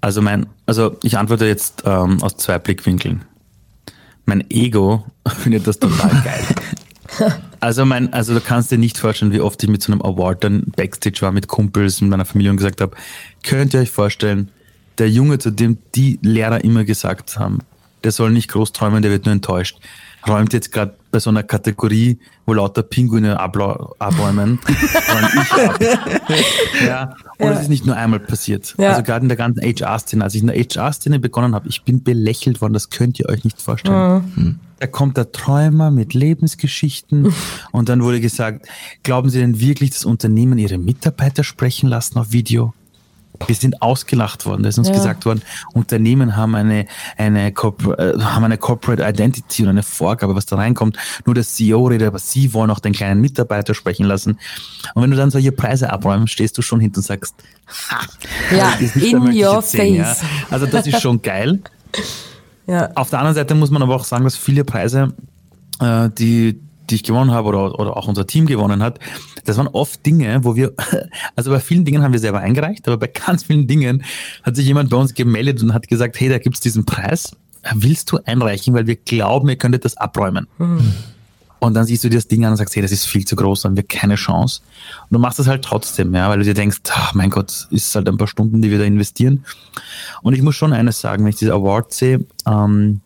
Also 0.00 0.22
mein, 0.22 0.46
also 0.66 0.96
ich 1.02 1.18
antworte 1.18 1.46
jetzt 1.46 1.82
ähm, 1.84 2.22
aus 2.22 2.36
zwei 2.36 2.58
Blickwinkeln. 2.58 3.24
Mein 4.24 4.44
Ego 4.50 5.04
findet 5.38 5.66
das 5.66 5.78
total 5.78 6.10
geil. 6.24 7.30
Also 7.60 7.84
mein, 7.86 8.12
also 8.12 8.34
du 8.34 8.40
kannst 8.40 8.70
dir 8.70 8.78
nicht 8.78 8.98
vorstellen, 8.98 9.32
wie 9.32 9.40
oft 9.40 9.62
ich 9.62 9.68
mit 9.68 9.82
so 9.82 9.92
einem 9.92 10.02
Award 10.02 10.44
dann 10.44 10.64
Backstage 10.76 11.22
war 11.22 11.32
mit 11.32 11.48
Kumpels 11.48 12.02
und 12.02 12.08
meiner 12.08 12.24
Familie 12.24 12.50
und 12.50 12.58
gesagt 12.58 12.80
habe, 12.80 12.96
könnt 13.42 13.74
ihr 13.74 13.80
euch 13.80 13.90
vorstellen, 13.90 14.50
der 14.98 15.10
Junge, 15.10 15.38
zu 15.38 15.50
dem 15.50 15.78
die 15.94 16.18
Lehrer 16.22 16.62
immer 16.64 16.84
gesagt 16.84 17.38
haben, 17.38 17.60
der 18.04 18.12
soll 18.12 18.30
nicht 18.30 18.48
groß 18.48 18.72
träumen, 18.72 19.02
der 19.02 19.10
wird 19.10 19.24
nur 19.24 19.32
enttäuscht 19.32 19.78
räumt 20.28 20.52
jetzt 20.52 20.72
gerade 20.72 20.94
bei 21.16 21.20
so 21.20 21.30
einer 21.30 21.44
Kategorie, 21.44 22.18
wo 22.44 22.52
lauter 22.52 22.82
Pinguine 22.82 23.40
abräumen, 23.40 24.58
ab. 25.48 25.78
ja, 26.86 27.14
und 27.38 27.48
es 27.48 27.62
ist 27.62 27.68
nicht 27.70 27.86
nur 27.86 27.96
einmal 27.96 28.20
passiert. 28.20 28.74
Ja. 28.76 28.90
Also 28.90 29.02
gerade 29.02 29.22
in 29.22 29.30
der 29.30 29.38
ganzen 29.38 29.62
HR-Szene, 29.62 30.22
als 30.22 30.34
ich 30.34 30.42
in 30.42 30.48
der 30.48 30.56
HR-Szene 30.56 31.18
begonnen 31.18 31.54
habe, 31.54 31.70
ich 31.70 31.84
bin 31.84 32.02
belächelt 32.02 32.60
worden, 32.60 32.74
das 32.74 32.90
könnt 32.90 33.18
ihr 33.18 33.30
euch 33.30 33.44
nicht 33.44 33.62
vorstellen. 33.62 34.30
Mhm. 34.36 34.58
Da 34.78 34.86
kommt 34.86 35.16
der 35.16 35.32
Träumer 35.32 35.90
mit 35.90 36.12
Lebensgeschichten 36.12 37.32
und 37.72 37.88
dann 37.88 38.02
wurde 38.02 38.20
gesagt, 38.20 38.66
glauben 39.02 39.30
Sie 39.30 39.38
denn 39.38 39.58
wirklich, 39.58 39.88
dass 39.92 40.04
Unternehmen 40.04 40.58
ihre 40.58 40.76
Mitarbeiter 40.76 41.44
sprechen 41.44 41.88
lassen 41.88 42.18
auf 42.18 42.32
Video? 42.32 42.74
Wir 43.46 43.54
sind 43.54 43.82
ausgelacht 43.82 44.46
worden. 44.46 44.62
Da 44.62 44.68
ist 44.68 44.78
uns 44.78 44.88
ja. 44.88 44.94
gesagt 44.94 45.26
worden, 45.26 45.42
Unternehmen 45.74 46.36
haben 46.36 46.54
eine, 46.54 46.86
eine, 47.16 47.48
äh, 47.48 47.52
haben 47.54 48.44
eine 48.44 48.58
Corporate 48.58 49.02
Identity 49.02 49.62
und 49.62 49.68
eine 49.70 49.82
Vorgabe, 49.82 50.34
was 50.34 50.46
da 50.46 50.56
reinkommt. 50.56 50.96
Nur 51.24 51.34
der 51.34 51.44
CEO 51.44 51.86
redet, 51.86 52.08
aber 52.08 52.18
sie 52.18 52.52
wollen 52.52 52.70
auch 52.70 52.80
den 52.80 52.92
kleinen 52.92 53.20
Mitarbeiter 53.20 53.74
sprechen 53.74 54.06
lassen. 54.06 54.38
Und 54.94 55.02
wenn 55.02 55.10
du 55.10 55.16
dann 55.16 55.30
solche 55.30 55.52
Preise 55.52 55.92
abräumst, 55.92 56.32
stehst 56.32 56.56
du 56.58 56.62
schon 56.62 56.80
hinten 56.80 56.98
und 56.98 57.04
sagst, 57.04 57.34
ha, 57.90 58.00
ja, 58.54 58.72
in 58.94 59.16
your 59.34 59.62
face. 59.62 59.72
Sehen, 59.72 59.94
ja. 59.96 60.16
Also 60.50 60.66
das 60.66 60.86
ist 60.86 61.00
schon 61.00 61.22
geil. 61.22 61.60
ja. 62.66 62.90
Auf 62.94 63.10
der 63.10 63.18
anderen 63.20 63.34
Seite 63.34 63.54
muss 63.54 63.70
man 63.70 63.82
aber 63.82 63.94
auch 63.94 64.04
sagen, 64.04 64.24
dass 64.24 64.36
viele 64.36 64.64
Preise, 64.64 65.14
äh, 65.80 66.08
die, 66.10 66.60
die 66.90 66.96
ich 66.96 67.02
gewonnen 67.02 67.30
habe 67.30 67.48
oder, 67.48 67.78
oder 67.78 67.96
auch 67.96 68.08
unser 68.08 68.26
Team 68.26 68.46
gewonnen 68.46 68.82
hat, 68.82 68.98
das 69.44 69.56
waren 69.56 69.68
oft 69.68 70.04
Dinge, 70.04 70.44
wo 70.44 70.56
wir, 70.56 70.72
also 71.36 71.50
bei 71.50 71.60
vielen 71.60 71.84
Dingen 71.84 72.02
haben 72.02 72.12
wir 72.12 72.20
selber 72.20 72.40
eingereicht, 72.40 72.86
aber 72.88 72.96
bei 72.96 73.08
ganz 73.08 73.44
vielen 73.44 73.66
Dingen 73.66 74.04
hat 74.42 74.56
sich 74.56 74.66
jemand 74.66 74.90
bei 74.90 74.96
uns 74.96 75.14
gemeldet 75.14 75.62
und 75.62 75.74
hat 75.74 75.88
gesagt, 75.88 76.18
hey, 76.20 76.28
da 76.28 76.38
gibt's 76.38 76.60
diesen 76.60 76.84
Preis, 76.84 77.36
willst 77.74 78.12
du 78.12 78.18
einreichen, 78.24 78.74
weil 78.74 78.86
wir 78.86 78.96
glauben, 78.96 79.48
ihr 79.48 79.56
könntet 79.56 79.84
das 79.84 79.96
abräumen. 79.96 80.46
Mhm. 80.58 80.94
Und 81.58 81.74
dann 81.74 81.86
siehst 81.86 82.04
du 82.04 82.08
dir 82.08 82.16
das 82.16 82.28
Ding 82.28 82.44
an 82.44 82.50
und 82.52 82.58
sagst, 82.58 82.76
hey, 82.76 82.82
das 82.82 82.92
ist 82.92 83.06
viel 83.06 83.24
zu 83.24 83.34
groß, 83.34 83.62
dann 83.62 83.70
haben 83.70 83.76
wir 83.76 83.82
keine 83.82 84.16
Chance. 84.16 84.60
Und 85.08 85.14
du 85.14 85.18
machst 85.18 85.38
das 85.38 85.46
halt 85.46 85.64
trotzdem, 85.64 86.14
ja, 86.14 86.28
weil 86.28 86.38
du 86.38 86.44
dir 86.44 86.54
denkst, 86.54 86.78
ach, 86.90 87.14
mein 87.14 87.30
Gott, 87.30 87.66
ist 87.70 87.94
halt 87.94 88.08
ein 88.08 88.18
paar 88.18 88.28
Stunden, 88.28 88.60
die 88.60 88.70
wir 88.70 88.78
da 88.78 88.84
investieren. 88.84 89.44
Und 90.22 90.34
ich 90.34 90.42
muss 90.42 90.54
schon 90.54 90.72
eines 90.72 91.00
sagen, 91.00 91.24
wenn 91.24 91.30
ich 91.30 91.36
diese 91.36 91.54
Award 91.54 91.92
sehe, 91.92 92.24
ähm, 92.46 93.00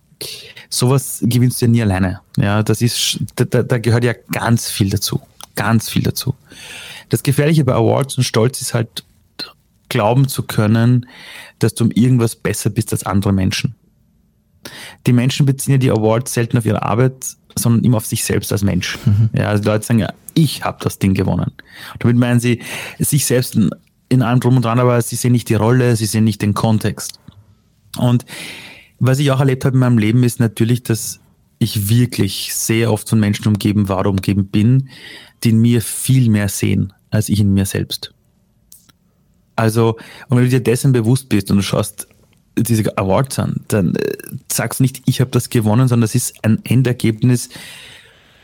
sowas 0.68 1.20
gewinnst 1.22 1.60
du 1.60 1.66
ja 1.66 1.70
nie 1.70 1.82
alleine. 1.82 2.20
Ja, 2.36 2.62
das 2.62 2.82
ist, 2.82 3.18
da, 3.36 3.44
da 3.44 3.78
gehört 3.78 4.04
ja 4.04 4.14
ganz 4.32 4.70
viel 4.70 4.90
dazu 4.90 5.20
ganz 5.60 5.90
viel 5.90 6.02
dazu. 6.02 6.34
Das 7.10 7.22
Gefährliche 7.22 7.64
bei 7.64 7.74
Awards 7.74 8.16
und 8.16 8.24
Stolz 8.24 8.62
ist 8.62 8.72
halt, 8.72 9.04
glauben 9.90 10.28
zu 10.28 10.44
können, 10.44 11.06
dass 11.58 11.74
du 11.74 11.84
um 11.84 11.90
irgendwas 11.90 12.36
besser 12.36 12.70
bist 12.70 12.92
als 12.92 13.04
andere 13.04 13.32
Menschen. 13.32 13.74
Die 15.06 15.12
Menschen 15.12 15.44
beziehen 15.44 15.72
ja 15.72 15.78
die 15.78 15.90
Awards 15.90 16.32
selten 16.32 16.56
auf 16.56 16.64
ihre 16.64 16.82
Arbeit, 16.82 17.36
sondern 17.58 17.84
immer 17.84 17.96
auf 17.96 18.06
sich 18.06 18.24
selbst 18.24 18.52
als 18.52 18.62
Mensch. 18.62 18.98
Mhm. 19.04 19.30
Ja, 19.34 19.48
also 19.48 19.62
die 19.62 19.68
Leute 19.68 19.84
sagen 19.84 19.98
ja, 19.98 20.12
ich 20.34 20.64
habe 20.64 20.78
das 20.80 20.98
Ding 20.98 21.12
gewonnen. 21.12 21.52
damit 21.98 22.16
meinen 22.16 22.40
sie 22.40 22.62
sich 22.98 23.26
selbst 23.26 23.56
in, 23.56 23.70
in 24.08 24.22
allem 24.22 24.40
drum 24.40 24.56
und 24.56 24.64
dran, 24.64 24.78
aber 24.78 25.02
sie 25.02 25.16
sehen 25.16 25.32
nicht 25.32 25.48
die 25.48 25.56
Rolle, 25.56 25.96
sie 25.96 26.06
sehen 26.06 26.24
nicht 26.24 26.40
den 26.40 26.54
Kontext. 26.54 27.18
Und 27.98 28.24
was 29.00 29.18
ich 29.18 29.30
auch 29.30 29.40
erlebt 29.40 29.64
habe 29.64 29.74
in 29.74 29.80
meinem 29.80 29.98
Leben 29.98 30.22
ist 30.22 30.40
natürlich, 30.40 30.82
dass 30.82 31.20
ich 31.58 31.88
wirklich 31.88 32.54
sehr 32.54 32.92
oft 32.92 33.08
von 33.08 33.18
Menschen 33.18 33.48
umgeben 33.48 33.88
war, 33.88 34.06
umgeben 34.06 34.46
bin, 34.46 34.88
die 35.42 35.50
in 35.50 35.60
mir 35.60 35.82
viel 35.82 36.30
mehr 36.30 36.48
sehen, 36.48 36.92
als 37.10 37.28
ich 37.28 37.40
in 37.40 37.52
mir 37.52 37.66
selbst. 37.66 38.14
Also, 39.56 39.96
und 40.28 40.36
wenn 40.36 40.44
du 40.44 40.50
dir 40.50 40.62
dessen 40.62 40.92
bewusst 40.92 41.28
bist 41.28 41.50
und 41.50 41.58
du 41.58 41.62
schaust 41.62 42.08
diese 42.56 42.96
Awards 42.96 43.38
an, 43.38 43.60
dann 43.68 43.94
äh, 43.94 44.16
sagst 44.50 44.80
du 44.80 44.84
nicht, 44.84 45.02
ich 45.06 45.20
habe 45.20 45.30
das 45.30 45.50
gewonnen, 45.50 45.88
sondern 45.88 46.02
das 46.02 46.14
ist 46.14 46.44
ein 46.44 46.64
Endergebnis 46.64 47.48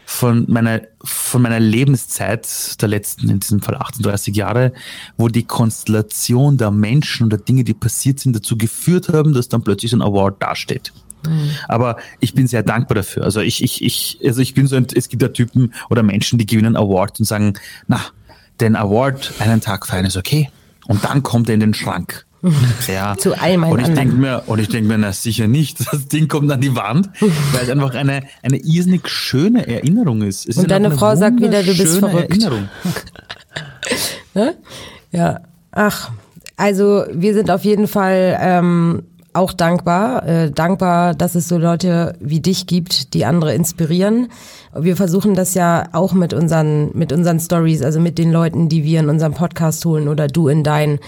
von 0.08 0.44
meiner, 0.48 0.82
von 1.02 1.42
meiner 1.42 1.58
Lebenszeit 1.58 2.80
der 2.80 2.88
letzten, 2.88 3.28
in 3.28 3.40
diesem 3.40 3.60
Fall 3.60 3.74
38 3.74 4.34
Jahre, 4.36 4.72
wo 5.16 5.26
die 5.26 5.42
Konstellation 5.42 6.56
der 6.56 6.70
Menschen 6.70 7.26
oder 7.26 7.38
Dinge, 7.38 7.64
die 7.64 7.74
passiert 7.74 8.20
sind, 8.20 8.34
dazu 8.34 8.56
geführt 8.56 9.08
haben, 9.08 9.34
dass 9.34 9.48
dann 9.48 9.62
plötzlich 9.62 9.90
so 9.90 9.96
ein 9.96 10.02
Award 10.02 10.40
dasteht. 10.40 10.92
Mhm. 11.26 11.50
Aber 11.66 11.96
ich 12.20 12.34
bin 12.34 12.46
sehr 12.46 12.62
dankbar 12.62 12.94
dafür. 12.94 13.24
Also 13.24 13.40
ich, 13.40 13.64
ich, 13.64 13.82
ich, 13.82 14.20
also 14.24 14.40
ich 14.40 14.54
bin 14.54 14.68
so 14.68 14.76
ein, 14.76 14.86
es 14.94 15.08
gibt 15.08 15.22
ja 15.22 15.28
Typen 15.28 15.74
oder 15.90 16.04
Menschen, 16.04 16.38
die 16.38 16.46
gewinnen 16.46 16.76
Award 16.76 17.18
und 17.18 17.24
sagen, 17.24 17.54
na, 17.88 18.00
den 18.60 18.76
Award 18.76 19.32
einen 19.40 19.60
Tag 19.60 19.88
feiern 19.88 20.06
ist 20.06 20.16
okay. 20.16 20.50
Und 20.86 21.02
dann 21.04 21.24
kommt 21.24 21.48
er 21.48 21.54
in 21.54 21.60
den 21.60 21.74
Schrank. 21.74 22.26
Ja. 22.88 23.16
Zu 23.16 23.34
all 23.34 23.56
meinen 23.58 23.72
und 23.72 23.80
ich 23.80 23.94
denke 23.94 24.16
mir, 24.16 24.42
und 24.46 24.58
ich 24.58 24.68
denke 24.68 24.88
mir, 24.88 24.98
na 24.98 25.12
sicher 25.12 25.46
nicht. 25.46 25.78
Das 25.96 26.08
Ding 26.08 26.28
kommt 26.28 26.50
an 26.50 26.60
die 26.60 26.74
Wand, 26.76 27.08
weil 27.20 27.62
es 27.62 27.70
einfach 27.70 27.94
eine, 27.94 28.22
eine 28.42 28.58
irrsinnig 28.58 29.08
schöne 29.08 29.66
Erinnerung 29.66 30.22
ist. 30.22 30.48
Es 30.48 30.56
und 30.56 30.64
ist 30.64 30.70
deine 30.70 30.90
Frau 30.90 31.16
sagt 31.16 31.40
wieder, 31.40 31.62
du 31.62 31.76
bist 31.76 31.98
verrückt. 31.98 32.30
Erinnerung. 32.30 32.68
ne? 34.34 34.54
Ja. 35.12 35.40
Ach, 35.72 36.10
also 36.56 37.04
wir 37.12 37.34
sind 37.34 37.50
auf 37.50 37.64
jeden 37.64 37.88
Fall 37.88 38.36
ähm, 38.40 39.02
auch 39.36 39.52
dankbar. 39.52 40.26
Äh, 40.26 40.50
dankbar, 40.50 41.14
dass 41.14 41.34
es 41.34 41.48
so 41.48 41.58
Leute 41.58 42.16
wie 42.20 42.40
dich 42.40 42.66
gibt, 42.66 43.14
die 43.14 43.24
andere 43.24 43.54
inspirieren. 43.54 44.28
Wir 44.74 44.96
versuchen 44.96 45.34
das 45.34 45.54
ja 45.54 45.84
auch 45.92 46.12
mit 46.12 46.32
unseren, 46.32 46.90
mit 46.94 47.12
unseren 47.12 47.38
Stories, 47.38 47.82
also 47.82 48.00
mit 48.00 48.18
den 48.18 48.32
Leuten, 48.32 48.68
die 48.68 48.84
wir 48.84 49.00
in 49.00 49.08
unserem 49.08 49.34
Podcast 49.34 49.84
holen 49.84 50.08
oder 50.08 50.26
du 50.26 50.48
in 50.48 50.64
deinen. 50.64 50.98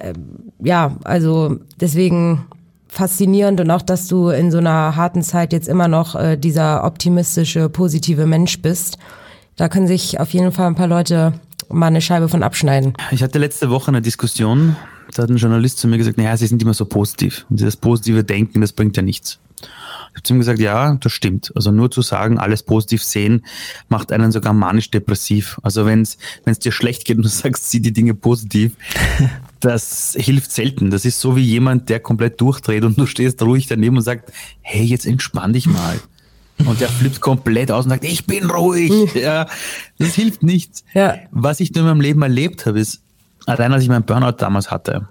Äh, 0.00 0.14
ja, 0.62 0.96
also 1.04 1.58
deswegen 1.80 2.46
faszinierend 2.88 3.60
und 3.60 3.70
auch, 3.70 3.82
dass 3.82 4.08
du 4.08 4.30
in 4.30 4.50
so 4.50 4.58
einer 4.58 4.96
harten 4.96 5.22
Zeit 5.22 5.52
jetzt 5.52 5.68
immer 5.68 5.88
noch 5.88 6.16
äh, 6.16 6.36
dieser 6.36 6.84
optimistische, 6.84 7.68
positive 7.68 8.26
Mensch 8.26 8.60
bist. 8.60 8.98
Da 9.56 9.68
können 9.68 9.86
sich 9.86 10.18
auf 10.18 10.30
jeden 10.30 10.52
Fall 10.52 10.66
ein 10.66 10.74
paar 10.74 10.88
Leute 10.88 11.34
mal 11.68 11.86
eine 11.86 12.00
Scheibe 12.00 12.28
von 12.28 12.42
abschneiden. 12.42 12.94
Ich 13.12 13.22
hatte 13.22 13.38
letzte 13.38 13.70
Woche 13.70 13.88
eine 13.88 14.02
Diskussion 14.02 14.76
da 15.14 15.24
hat 15.24 15.30
ein 15.30 15.36
Journalist 15.36 15.78
zu 15.78 15.88
mir 15.88 15.98
gesagt, 15.98 16.18
naja, 16.18 16.36
sie 16.36 16.46
sind 16.46 16.62
immer 16.62 16.74
so 16.74 16.84
positiv. 16.84 17.46
Und 17.50 17.58
dieses 17.58 17.76
positive 17.76 18.24
Denken, 18.24 18.60
das 18.60 18.72
bringt 18.72 18.96
ja 18.96 19.02
nichts. 19.02 19.38
Ich 19.60 20.16
habe 20.16 20.22
zu 20.22 20.34
ihm 20.34 20.38
gesagt, 20.38 20.58
ja, 20.58 20.94
das 20.94 21.12
stimmt. 21.12 21.52
Also 21.54 21.70
nur 21.70 21.90
zu 21.90 22.02
sagen, 22.02 22.38
alles 22.38 22.62
positiv 22.62 23.02
sehen, 23.02 23.44
macht 23.88 24.12
einen 24.12 24.32
sogar 24.32 24.52
manisch-depressiv. 24.52 25.60
Also 25.62 25.86
wenn 25.86 26.02
es 26.02 26.58
dir 26.58 26.72
schlecht 26.72 27.04
geht 27.04 27.16
und 27.16 27.24
du 27.24 27.28
sagst, 27.28 27.70
sieh 27.70 27.80
die 27.80 27.92
Dinge 27.92 28.14
positiv, 28.14 28.72
das 29.60 30.16
hilft 30.18 30.52
selten. 30.52 30.90
Das 30.90 31.04
ist 31.04 31.20
so 31.20 31.36
wie 31.36 31.42
jemand, 31.42 31.88
der 31.88 32.00
komplett 32.00 32.40
durchdreht 32.40 32.84
und 32.84 32.98
du 32.98 33.06
stehst 33.06 33.42
ruhig 33.42 33.66
daneben 33.66 33.96
und 33.96 34.02
sagst, 34.02 34.32
hey, 34.62 34.84
jetzt 34.84 35.06
entspann 35.06 35.52
dich 35.52 35.66
mal. 35.66 36.00
Und 36.66 36.80
der 36.80 36.88
flippt 36.88 37.20
komplett 37.20 37.70
aus 37.70 37.84
und 37.84 37.90
sagt, 37.90 38.04
ich 38.04 38.26
bin 38.26 38.50
ruhig. 38.50 39.14
Ja, 39.14 39.46
das 39.98 40.14
hilft 40.14 40.42
nichts. 40.42 40.84
Ja. 40.94 41.16
Was 41.30 41.60
ich 41.60 41.72
nur 41.72 41.82
in 41.82 41.88
meinem 41.88 42.00
Leben 42.00 42.22
erlebt 42.22 42.66
habe, 42.66 42.80
ist, 42.80 43.02
allein 43.46 43.72
als 43.72 43.82
ich 43.82 43.88
meinen 43.88 44.04
Burnout 44.04 44.36
damals 44.38 44.70
hatte, 44.70 45.08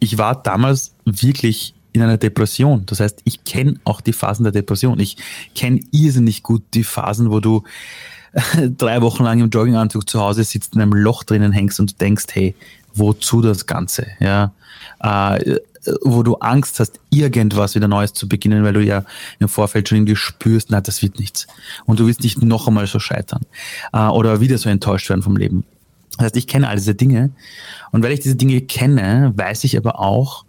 ich 0.00 0.18
war 0.18 0.42
damals 0.42 0.94
wirklich 1.04 1.74
in 1.92 2.02
einer 2.02 2.16
Depression. 2.16 2.84
Das 2.86 3.00
heißt, 3.00 3.20
ich 3.24 3.44
kenne 3.44 3.78
auch 3.84 4.00
die 4.00 4.12
Phasen 4.12 4.44
der 4.44 4.52
Depression. 4.52 4.98
Ich 4.98 5.16
kenne 5.54 5.80
irrsinnig 5.92 6.42
gut 6.42 6.62
die 6.74 6.84
Phasen, 6.84 7.30
wo 7.30 7.40
du 7.40 7.62
drei 8.78 9.02
Wochen 9.02 9.24
lang 9.24 9.40
im 9.40 9.50
Jogginganzug 9.50 10.08
zu 10.08 10.20
Hause 10.20 10.42
sitzt, 10.44 10.74
in 10.74 10.80
einem 10.80 10.94
Loch 10.94 11.22
drinnen 11.22 11.52
hängst 11.52 11.78
und 11.80 12.00
denkst, 12.00 12.26
hey, 12.32 12.54
wozu 12.94 13.40
das 13.40 13.66
Ganze? 13.66 14.06
Ja, 14.20 14.52
äh, 15.02 15.58
wo 16.02 16.22
du 16.22 16.36
Angst 16.36 16.78
hast, 16.80 17.00
irgendwas 17.10 17.74
wieder 17.74 17.88
Neues 17.88 18.12
zu 18.12 18.28
beginnen, 18.28 18.64
weil 18.64 18.72
du 18.72 18.82
ja 18.82 19.04
im 19.40 19.48
Vorfeld 19.48 19.88
schon 19.88 19.98
irgendwie 19.98 20.16
spürst, 20.16 20.70
na, 20.70 20.80
das 20.80 21.02
wird 21.02 21.18
nichts. 21.18 21.46
Und 21.86 21.98
du 21.98 22.06
willst 22.06 22.22
nicht 22.22 22.42
noch 22.42 22.68
einmal 22.68 22.86
so 22.86 22.98
scheitern 22.98 23.44
äh, 23.92 24.06
oder 24.06 24.40
wieder 24.40 24.58
so 24.58 24.68
enttäuscht 24.68 25.08
werden 25.08 25.22
vom 25.22 25.36
Leben. 25.36 25.64
Das 26.16 26.26
heißt, 26.26 26.36
ich 26.36 26.46
kenne 26.46 26.68
all 26.68 26.76
diese 26.76 26.94
Dinge. 26.94 27.30
Und 27.90 28.02
weil 28.02 28.12
ich 28.12 28.20
diese 28.20 28.36
Dinge 28.36 28.60
kenne, 28.60 29.32
weiß 29.34 29.64
ich 29.64 29.76
aber 29.76 29.98
auch, 29.98 30.44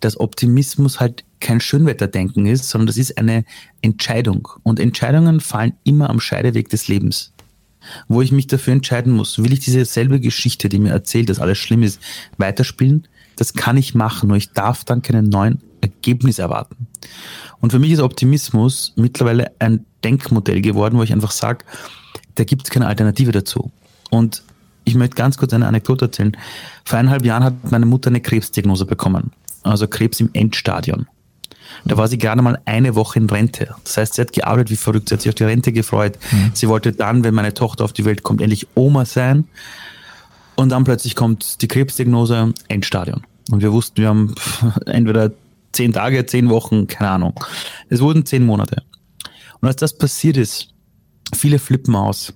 dass 0.00 0.20
Optimismus 0.20 1.00
halt 1.00 1.24
kein 1.40 1.60
Schönwetterdenken 1.60 2.46
ist, 2.46 2.68
sondern 2.68 2.86
das 2.86 2.96
ist 2.96 3.18
eine 3.18 3.44
Entscheidung. 3.82 4.48
Und 4.62 4.78
Entscheidungen 4.78 5.40
fallen 5.40 5.72
immer 5.84 6.10
am 6.10 6.20
Scheideweg 6.20 6.68
des 6.68 6.88
Lebens. 6.88 7.32
Wo 8.08 8.22
ich 8.22 8.32
mich 8.32 8.46
dafür 8.46 8.72
entscheiden 8.72 9.12
muss, 9.12 9.42
will 9.42 9.52
ich 9.52 9.60
diese 9.60 9.84
selbe 9.84 10.20
Geschichte, 10.20 10.68
die 10.68 10.78
mir 10.78 10.90
erzählt, 10.90 11.28
dass 11.28 11.40
alles 11.40 11.58
schlimm 11.58 11.82
ist, 11.82 12.00
weiterspielen? 12.38 13.06
Das 13.36 13.54
kann 13.54 13.76
ich 13.76 13.94
machen, 13.94 14.28
nur 14.28 14.36
ich 14.36 14.52
darf 14.52 14.84
dann 14.84 15.02
keinen 15.02 15.28
neuen 15.28 15.60
Ergebnis 15.80 16.38
erwarten. 16.38 16.86
Und 17.60 17.70
für 17.70 17.78
mich 17.78 17.92
ist 17.92 18.00
Optimismus 18.00 18.92
mittlerweile 18.96 19.52
ein 19.58 19.84
Denkmodell 20.04 20.60
geworden, 20.60 20.98
wo 20.98 21.02
ich 21.02 21.12
einfach 21.12 21.30
sage, 21.30 21.64
da 22.34 22.44
gibt 22.44 22.64
es 22.64 22.70
keine 22.70 22.86
Alternative 22.86 23.32
dazu. 23.32 23.70
Und 24.10 24.42
ich 24.84 24.94
möchte 24.94 25.16
ganz 25.16 25.36
kurz 25.36 25.52
eine 25.52 25.66
Anekdote 25.66 26.06
erzählen. 26.06 26.36
Vor 26.84 26.98
eineinhalb 26.98 27.24
Jahren 27.24 27.44
hat 27.44 27.70
meine 27.70 27.86
Mutter 27.86 28.08
eine 28.08 28.20
Krebsdiagnose 28.20 28.86
bekommen. 28.86 29.32
Also 29.62 29.88
Krebs 29.88 30.20
im 30.20 30.30
Endstadion. 30.32 31.06
Da 31.84 31.96
war 31.96 32.08
sie 32.08 32.18
gerade 32.18 32.42
mal 32.42 32.58
eine 32.64 32.94
Woche 32.94 33.18
in 33.18 33.28
Rente. 33.28 33.74
Das 33.84 33.96
heißt, 33.96 34.14
sie 34.14 34.22
hat 34.22 34.32
gearbeitet 34.32 34.70
wie 34.70 34.76
verrückt, 34.76 35.08
sie 35.08 35.14
hat 35.14 35.22
sich 35.22 35.28
auf 35.28 35.34
die 35.34 35.44
Rente 35.44 35.72
gefreut. 35.72 36.18
Mhm. 36.30 36.50
Sie 36.54 36.68
wollte 36.68 36.92
dann, 36.92 37.24
wenn 37.24 37.34
meine 37.34 37.54
Tochter 37.54 37.84
auf 37.84 37.92
die 37.92 38.04
Welt 38.04 38.22
kommt, 38.22 38.40
endlich 38.40 38.66
Oma 38.74 39.04
sein. 39.04 39.44
Und 40.56 40.70
dann 40.70 40.84
plötzlich 40.84 41.14
kommt 41.14 41.60
die 41.62 41.68
Krebsdiagnose, 41.68 42.54
Endstadion. 42.68 43.22
Und 43.50 43.62
wir 43.62 43.72
wussten, 43.72 43.98
wir 43.98 44.08
haben 44.08 44.34
entweder 44.86 45.32
zehn 45.72 45.92
Tage, 45.92 46.24
zehn 46.26 46.48
Wochen, 46.48 46.86
keine 46.86 47.10
Ahnung. 47.10 47.34
Es 47.88 48.00
wurden 48.00 48.24
zehn 48.24 48.44
Monate. 48.44 48.82
Und 49.60 49.68
als 49.68 49.76
das 49.76 49.96
passiert 49.96 50.36
ist, 50.36 50.68
viele 51.34 51.58
flippen 51.58 51.94
aus. 51.94 52.32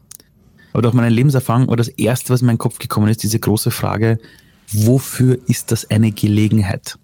Aber 0.72 0.82
durch 0.82 0.94
meine 0.94 1.08
Lebenserfahrung 1.08 1.68
war 1.68 1.76
das 1.76 1.88
Erste, 1.88 2.32
was 2.32 2.42
in 2.42 2.46
meinen 2.46 2.58
Kopf 2.58 2.78
gekommen 2.78 3.08
ist, 3.08 3.22
diese 3.22 3.38
große 3.38 3.70
Frage, 3.70 4.18
wofür 4.72 5.38
ist 5.48 5.72
das 5.72 5.90
eine 5.90 6.12
Gelegenheit? 6.12 6.98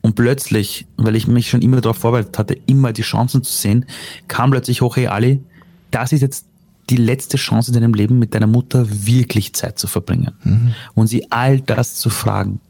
Und 0.00 0.14
plötzlich, 0.14 0.86
weil 0.96 1.16
ich 1.16 1.26
mich 1.26 1.50
schon 1.50 1.62
immer 1.62 1.80
darauf 1.80 1.98
vorbereitet 1.98 2.38
hatte, 2.38 2.56
immer 2.66 2.92
die 2.92 3.02
Chancen 3.02 3.42
zu 3.42 3.52
sehen, 3.52 3.84
kam 4.28 4.50
plötzlich 4.50 4.80
hoch, 4.80 4.96
hey 4.96 5.08
Ali, 5.08 5.42
das 5.90 6.12
ist 6.12 6.20
jetzt 6.20 6.46
die 6.90 6.96
letzte 6.96 7.36
Chance 7.36 7.70
in 7.70 7.74
deinem 7.74 7.94
Leben, 7.94 8.18
mit 8.18 8.34
deiner 8.34 8.46
Mutter 8.46 8.86
wirklich 8.88 9.54
Zeit 9.54 9.78
zu 9.78 9.86
verbringen. 9.86 10.32
Mhm. 10.44 10.74
Und 10.94 11.08
sie 11.08 11.30
all 11.30 11.60
das 11.60 11.96
zu 11.96 12.10
fragen, 12.10 12.60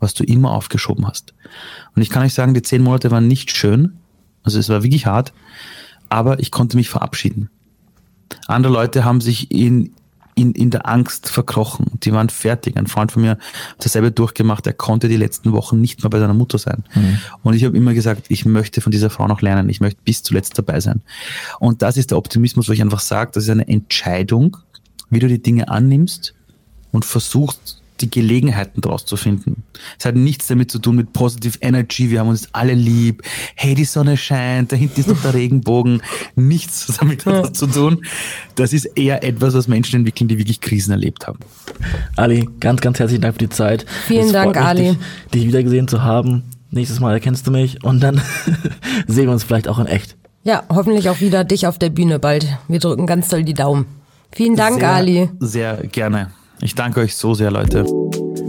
was 0.00 0.14
du 0.14 0.24
immer 0.24 0.50
aufgeschoben 0.50 1.06
hast. 1.06 1.32
Und 1.94 2.02
ich 2.02 2.10
kann 2.10 2.22
euch 2.22 2.34
sagen, 2.34 2.54
die 2.54 2.62
zehn 2.62 2.82
Monate 2.82 3.10
waren 3.10 3.26
nicht 3.26 3.50
schön. 3.56 3.94
Also 4.42 4.58
es 4.58 4.68
war 4.68 4.82
wirklich 4.82 5.06
hart. 5.06 5.32
Aber 6.08 6.38
ich 6.40 6.50
konnte 6.50 6.76
mich 6.76 6.90
verabschieden. 6.90 7.48
Andere 8.46 8.72
Leute 8.72 9.04
haben 9.04 9.20
sich 9.20 9.50
in, 9.50 9.94
in, 10.34 10.52
in 10.52 10.70
der 10.70 10.88
Angst 10.88 11.28
verkrochen. 11.28 11.86
Die 12.02 12.12
waren 12.12 12.28
fertig. 12.28 12.76
Ein 12.76 12.86
Freund 12.86 13.12
von 13.12 13.22
mir 13.22 13.30
hat 13.30 13.40
dasselbe 13.78 14.10
durchgemacht. 14.10 14.66
Er 14.66 14.72
konnte 14.72 15.08
die 15.08 15.16
letzten 15.16 15.52
Wochen 15.52 15.80
nicht 15.80 16.02
mehr 16.02 16.10
bei 16.10 16.18
seiner 16.18 16.34
Mutter 16.34 16.58
sein. 16.58 16.84
Mhm. 16.94 17.18
Und 17.42 17.54
ich 17.54 17.64
habe 17.64 17.76
immer 17.76 17.94
gesagt, 17.94 18.26
ich 18.28 18.44
möchte 18.44 18.80
von 18.80 18.90
dieser 18.90 19.10
Frau 19.10 19.28
noch 19.28 19.42
lernen. 19.42 19.68
Ich 19.68 19.80
möchte 19.80 20.00
bis 20.04 20.22
zuletzt 20.22 20.58
dabei 20.58 20.80
sein. 20.80 21.02
Und 21.60 21.82
das 21.82 21.96
ist 21.96 22.10
der 22.10 22.18
Optimismus, 22.18 22.68
wo 22.68 22.72
ich 22.72 22.82
einfach 22.82 23.00
sage, 23.00 23.30
das 23.34 23.44
ist 23.44 23.50
eine 23.50 23.68
Entscheidung, 23.68 24.56
wie 25.10 25.20
du 25.20 25.28
die 25.28 25.42
Dinge 25.42 25.68
annimmst 25.68 26.34
und 26.90 27.04
versuchst, 27.04 27.82
die 28.04 28.10
Gelegenheiten 28.10 28.80
daraus 28.80 29.04
zu 29.04 29.16
finden. 29.16 29.62
Es 29.98 30.04
hat 30.04 30.14
nichts 30.14 30.46
damit 30.46 30.70
zu 30.70 30.78
tun 30.78 30.96
mit 30.96 31.12
Positive 31.12 31.58
Energy, 31.60 32.10
wir 32.10 32.20
haben 32.20 32.28
uns 32.28 32.48
alle 32.52 32.74
lieb, 32.74 33.22
hey, 33.54 33.74
die 33.74 33.84
Sonne 33.84 34.16
scheint, 34.16 34.72
da 34.72 34.76
hinten 34.76 35.00
ist 35.00 35.08
noch 35.08 35.20
der 35.22 35.34
Regenbogen. 35.34 36.02
Nichts 36.36 36.92
damit 36.98 37.24
hat 37.26 37.44
das 37.44 37.52
zu 37.52 37.66
tun. 37.66 38.04
Das 38.56 38.72
ist 38.72 38.84
eher 38.84 39.24
etwas, 39.24 39.54
was 39.54 39.68
Menschen 39.68 39.96
entwickeln, 39.96 40.28
die 40.28 40.38
wirklich 40.38 40.60
Krisen 40.60 40.92
erlebt 40.92 41.26
haben. 41.26 41.38
Ali, 42.16 42.48
ganz, 42.60 42.80
ganz 42.80 42.98
herzlichen 42.98 43.22
Dank 43.22 43.34
für 43.34 43.38
die 43.40 43.48
Zeit. 43.48 43.86
Vielen 44.06 44.26
es 44.26 44.32
Dank, 44.32 44.54
mich, 44.54 44.64
Ali. 44.64 44.88
Dich, 44.90 44.98
dich 45.32 45.46
wiedergesehen 45.46 45.88
zu 45.88 46.02
haben. 46.02 46.44
Nächstes 46.70 47.00
Mal 47.00 47.12
erkennst 47.12 47.46
du 47.46 47.50
mich 47.50 47.82
und 47.84 48.00
dann 48.00 48.20
sehen 49.06 49.26
wir 49.26 49.32
uns 49.32 49.44
vielleicht 49.44 49.68
auch 49.68 49.78
in 49.78 49.86
echt. 49.86 50.16
Ja, 50.42 50.64
hoffentlich 50.68 51.08
auch 51.08 51.20
wieder 51.20 51.44
dich 51.44 51.66
auf 51.66 51.78
der 51.78 51.88
Bühne 51.88 52.18
bald. 52.18 52.46
Wir 52.68 52.78
drücken 52.78 53.06
ganz 53.06 53.28
doll 53.28 53.44
die 53.44 53.54
Daumen. 53.54 53.86
Vielen 54.32 54.56
Dank, 54.56 54.80
sehr, 54.80 54.90
Ali. 54.90 55.30
Sehr 55.40 55.76
gerne. 55.86 56.30
Ich 56.64 56.74
danke 56.74 57.00
euch 57.00 57.14
so 57.14 57.34
sehr, 57.34 57.50
Leute. 57.50 57.84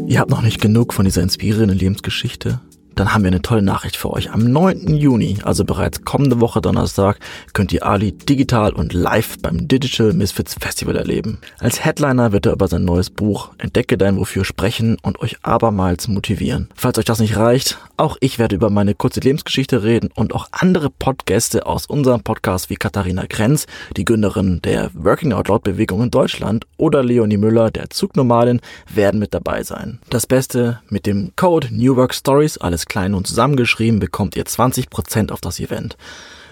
Ihr 0.07 0.21
habt 0.21 0.29
noch 0.29 0.41
nicht 0.41 0.61
genug 0.61 0.93
von 0.93 1.03
dieser 1.03 1.21
inspirierenden 1.21 1.77
Lebensgeschichte? 1.77 2.61
dann 2.95 3.13
haben 3.13 3.23
wir 3.23 3.27
eine 3.27 3.41
tolle 3.41 3.61
Nachricht 3.61 3.97
für 3.97 4.11
euch. 4.11 4.31
Am 4.31 4.39
9. 4.39 4.95
Juni, 4.95 5.37
also 5.43 5.65
bereits 5.65 6.03
kommende 6.03 6.39
Woche 6.39 6.61
Donnerstag, 6.61 7.19
könnt 7.53 7.73
ihr 7.73 7.85
Ali 7.85 8.13
digital 8.13 8.73
und 8.73 8.93
live 8.93 9.37
beim 9.41 9.67
Digital 9.67 10.13
Misfits 10.13 10.55
Festival 10.59 10.95
erleben. 10.95 11.39
Als 11.59 11.83
Headliner 11.83 12.31
wird 12.31 12.45
er 12.45 12.53
über 12.53 12.67
sein 12.67 12.85
neues 12.85 13.09
Buch 13.09 13.51
Entdecke 13.57 13.97
dein 13.97 14.17
Wofür 14.17 14.45
sprechen 14.45 14.97
und 15.01 15.19
euch 15.19 15.37
abermals 15.43 16.07
motivieren. 16.07 16.69
Falls 16.75 16.97
euch 16.97 17.05
das 17.05 17.19
nicht 17.19 17.35
reicht, 17.35 17.77
auch 17.97 18.17
ich 18.19 18.39
werde 18.39 18.55
über 18.55 18.69
meine 18.69 18.95
kurze 18.95 19.19
Lebensgeschichte 19.19 19.83
reden 19.83 20.09
und 20.15 20.33
auch 20.33 20.47
andere 20.51 20.89
Podgäste 20.89 21.65
aus 21.65 21.85
unserem 21.85 22.21
Podcast 22.21 22.69
wie 22.69 22.75
Katharina 22.75 23.25
Grenz, 23.27 23.67
die 23.95 24.05
Gründerin 24.05 24.61
der 24.63 24.91
Working 24.93 25.33
Out 25.33 25.47
Loud 25.47 25.63
Bewegung 25.63 26.03
in 26.03 26.11
Deutschland 26.11 26.65
oder 26.77 27.03
Leonie 27.03 27.37
Müller, 27.37 27.71
der 27.71 27.89
Zugnomalin, 27.89 28.61
werden 28.93 29.19
mit 29.19 29.33
dabei 29.33 29.63
sein. 29.63 29.99
Das 30.09 30.27
Beste 30.27 30.81
mit 30.89 31.05
dem 31.05 31.31
Code 31.35 31.69
New 31.71 31.95
Work 31.95 32.13
Stories, 32.13 32.57
alles 32.57 32.85
klein 32.85 33.13
und 33.13 33.27
zusammengeschrieben, 33.27 33.99
bekommt 33.99 34.35
ihr 34.35 34.45
20% 34.45 35.31
auf 35.31 35.41
das 35.41 35.59
Event. 35.59 35.97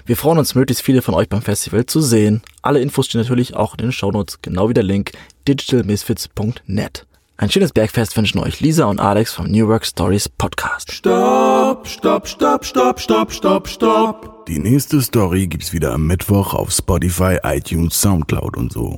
Wir 0.05 0.17
freuen 0.17 0.37
uns, 0.37 0.55
möglichst 0.55 0.83
viele 0.83 1.01
von 1.01 1.13
euch 1.13 1.29
beim 1.29 1.41
Festival 1.41 1.85
zu 1.85 2.01
sehen. 2.01 2.41
Alle 2.61 2.81
Infos 2.81 3.05
stehen 3.05 3.21
natürlich 3.21 3.55
auch 3.55 3.73
in 3.73 3.77
den 3.77 3.91
Shownotes, 3.91 4.41
genau 4.41 4.67
wie 4.67 4.73
der 4.73 4.83
Link 4.83 5.13
digitalmisfits.net. 5.47 7.05
Ein 7.43 7.51
schönes 7.51 7.73
Bergfest 7.73 8.15
wünschen 8.15 8.39
euch 8.39 8.61
Lisa 8.61 8.85
und 8.85 9.01
Alex 9.01 9.33
vom 9.33 9.51
New 9.51 9.67
Work 9.67 9.85
Stories 9.85 10.29
Podcast. 10.29 10.93
Stopp, 10.93 11.85
stopp, 11.85 12.25
stopp, 12.25 12.63
stopp, 12.63 13.01
stopp, 13.01 13.33
stopp, 13.33 13.67
stopp. 13.67 14.45
Die 14.45 14.59
nächste 14.59 15.01
Story 15.01 15.47
gibt's 15.47 15.73
wieder 15.73 15.91
am 15.91 16.07
Mittwoch 16.07 16.53
auf 16.53 16.71
Spotify, 16.71 17.39
iTunes, 17.43 17.99
Soundcloud 17.99 18.55
und 18.55 18.71
so. 18.71 18.95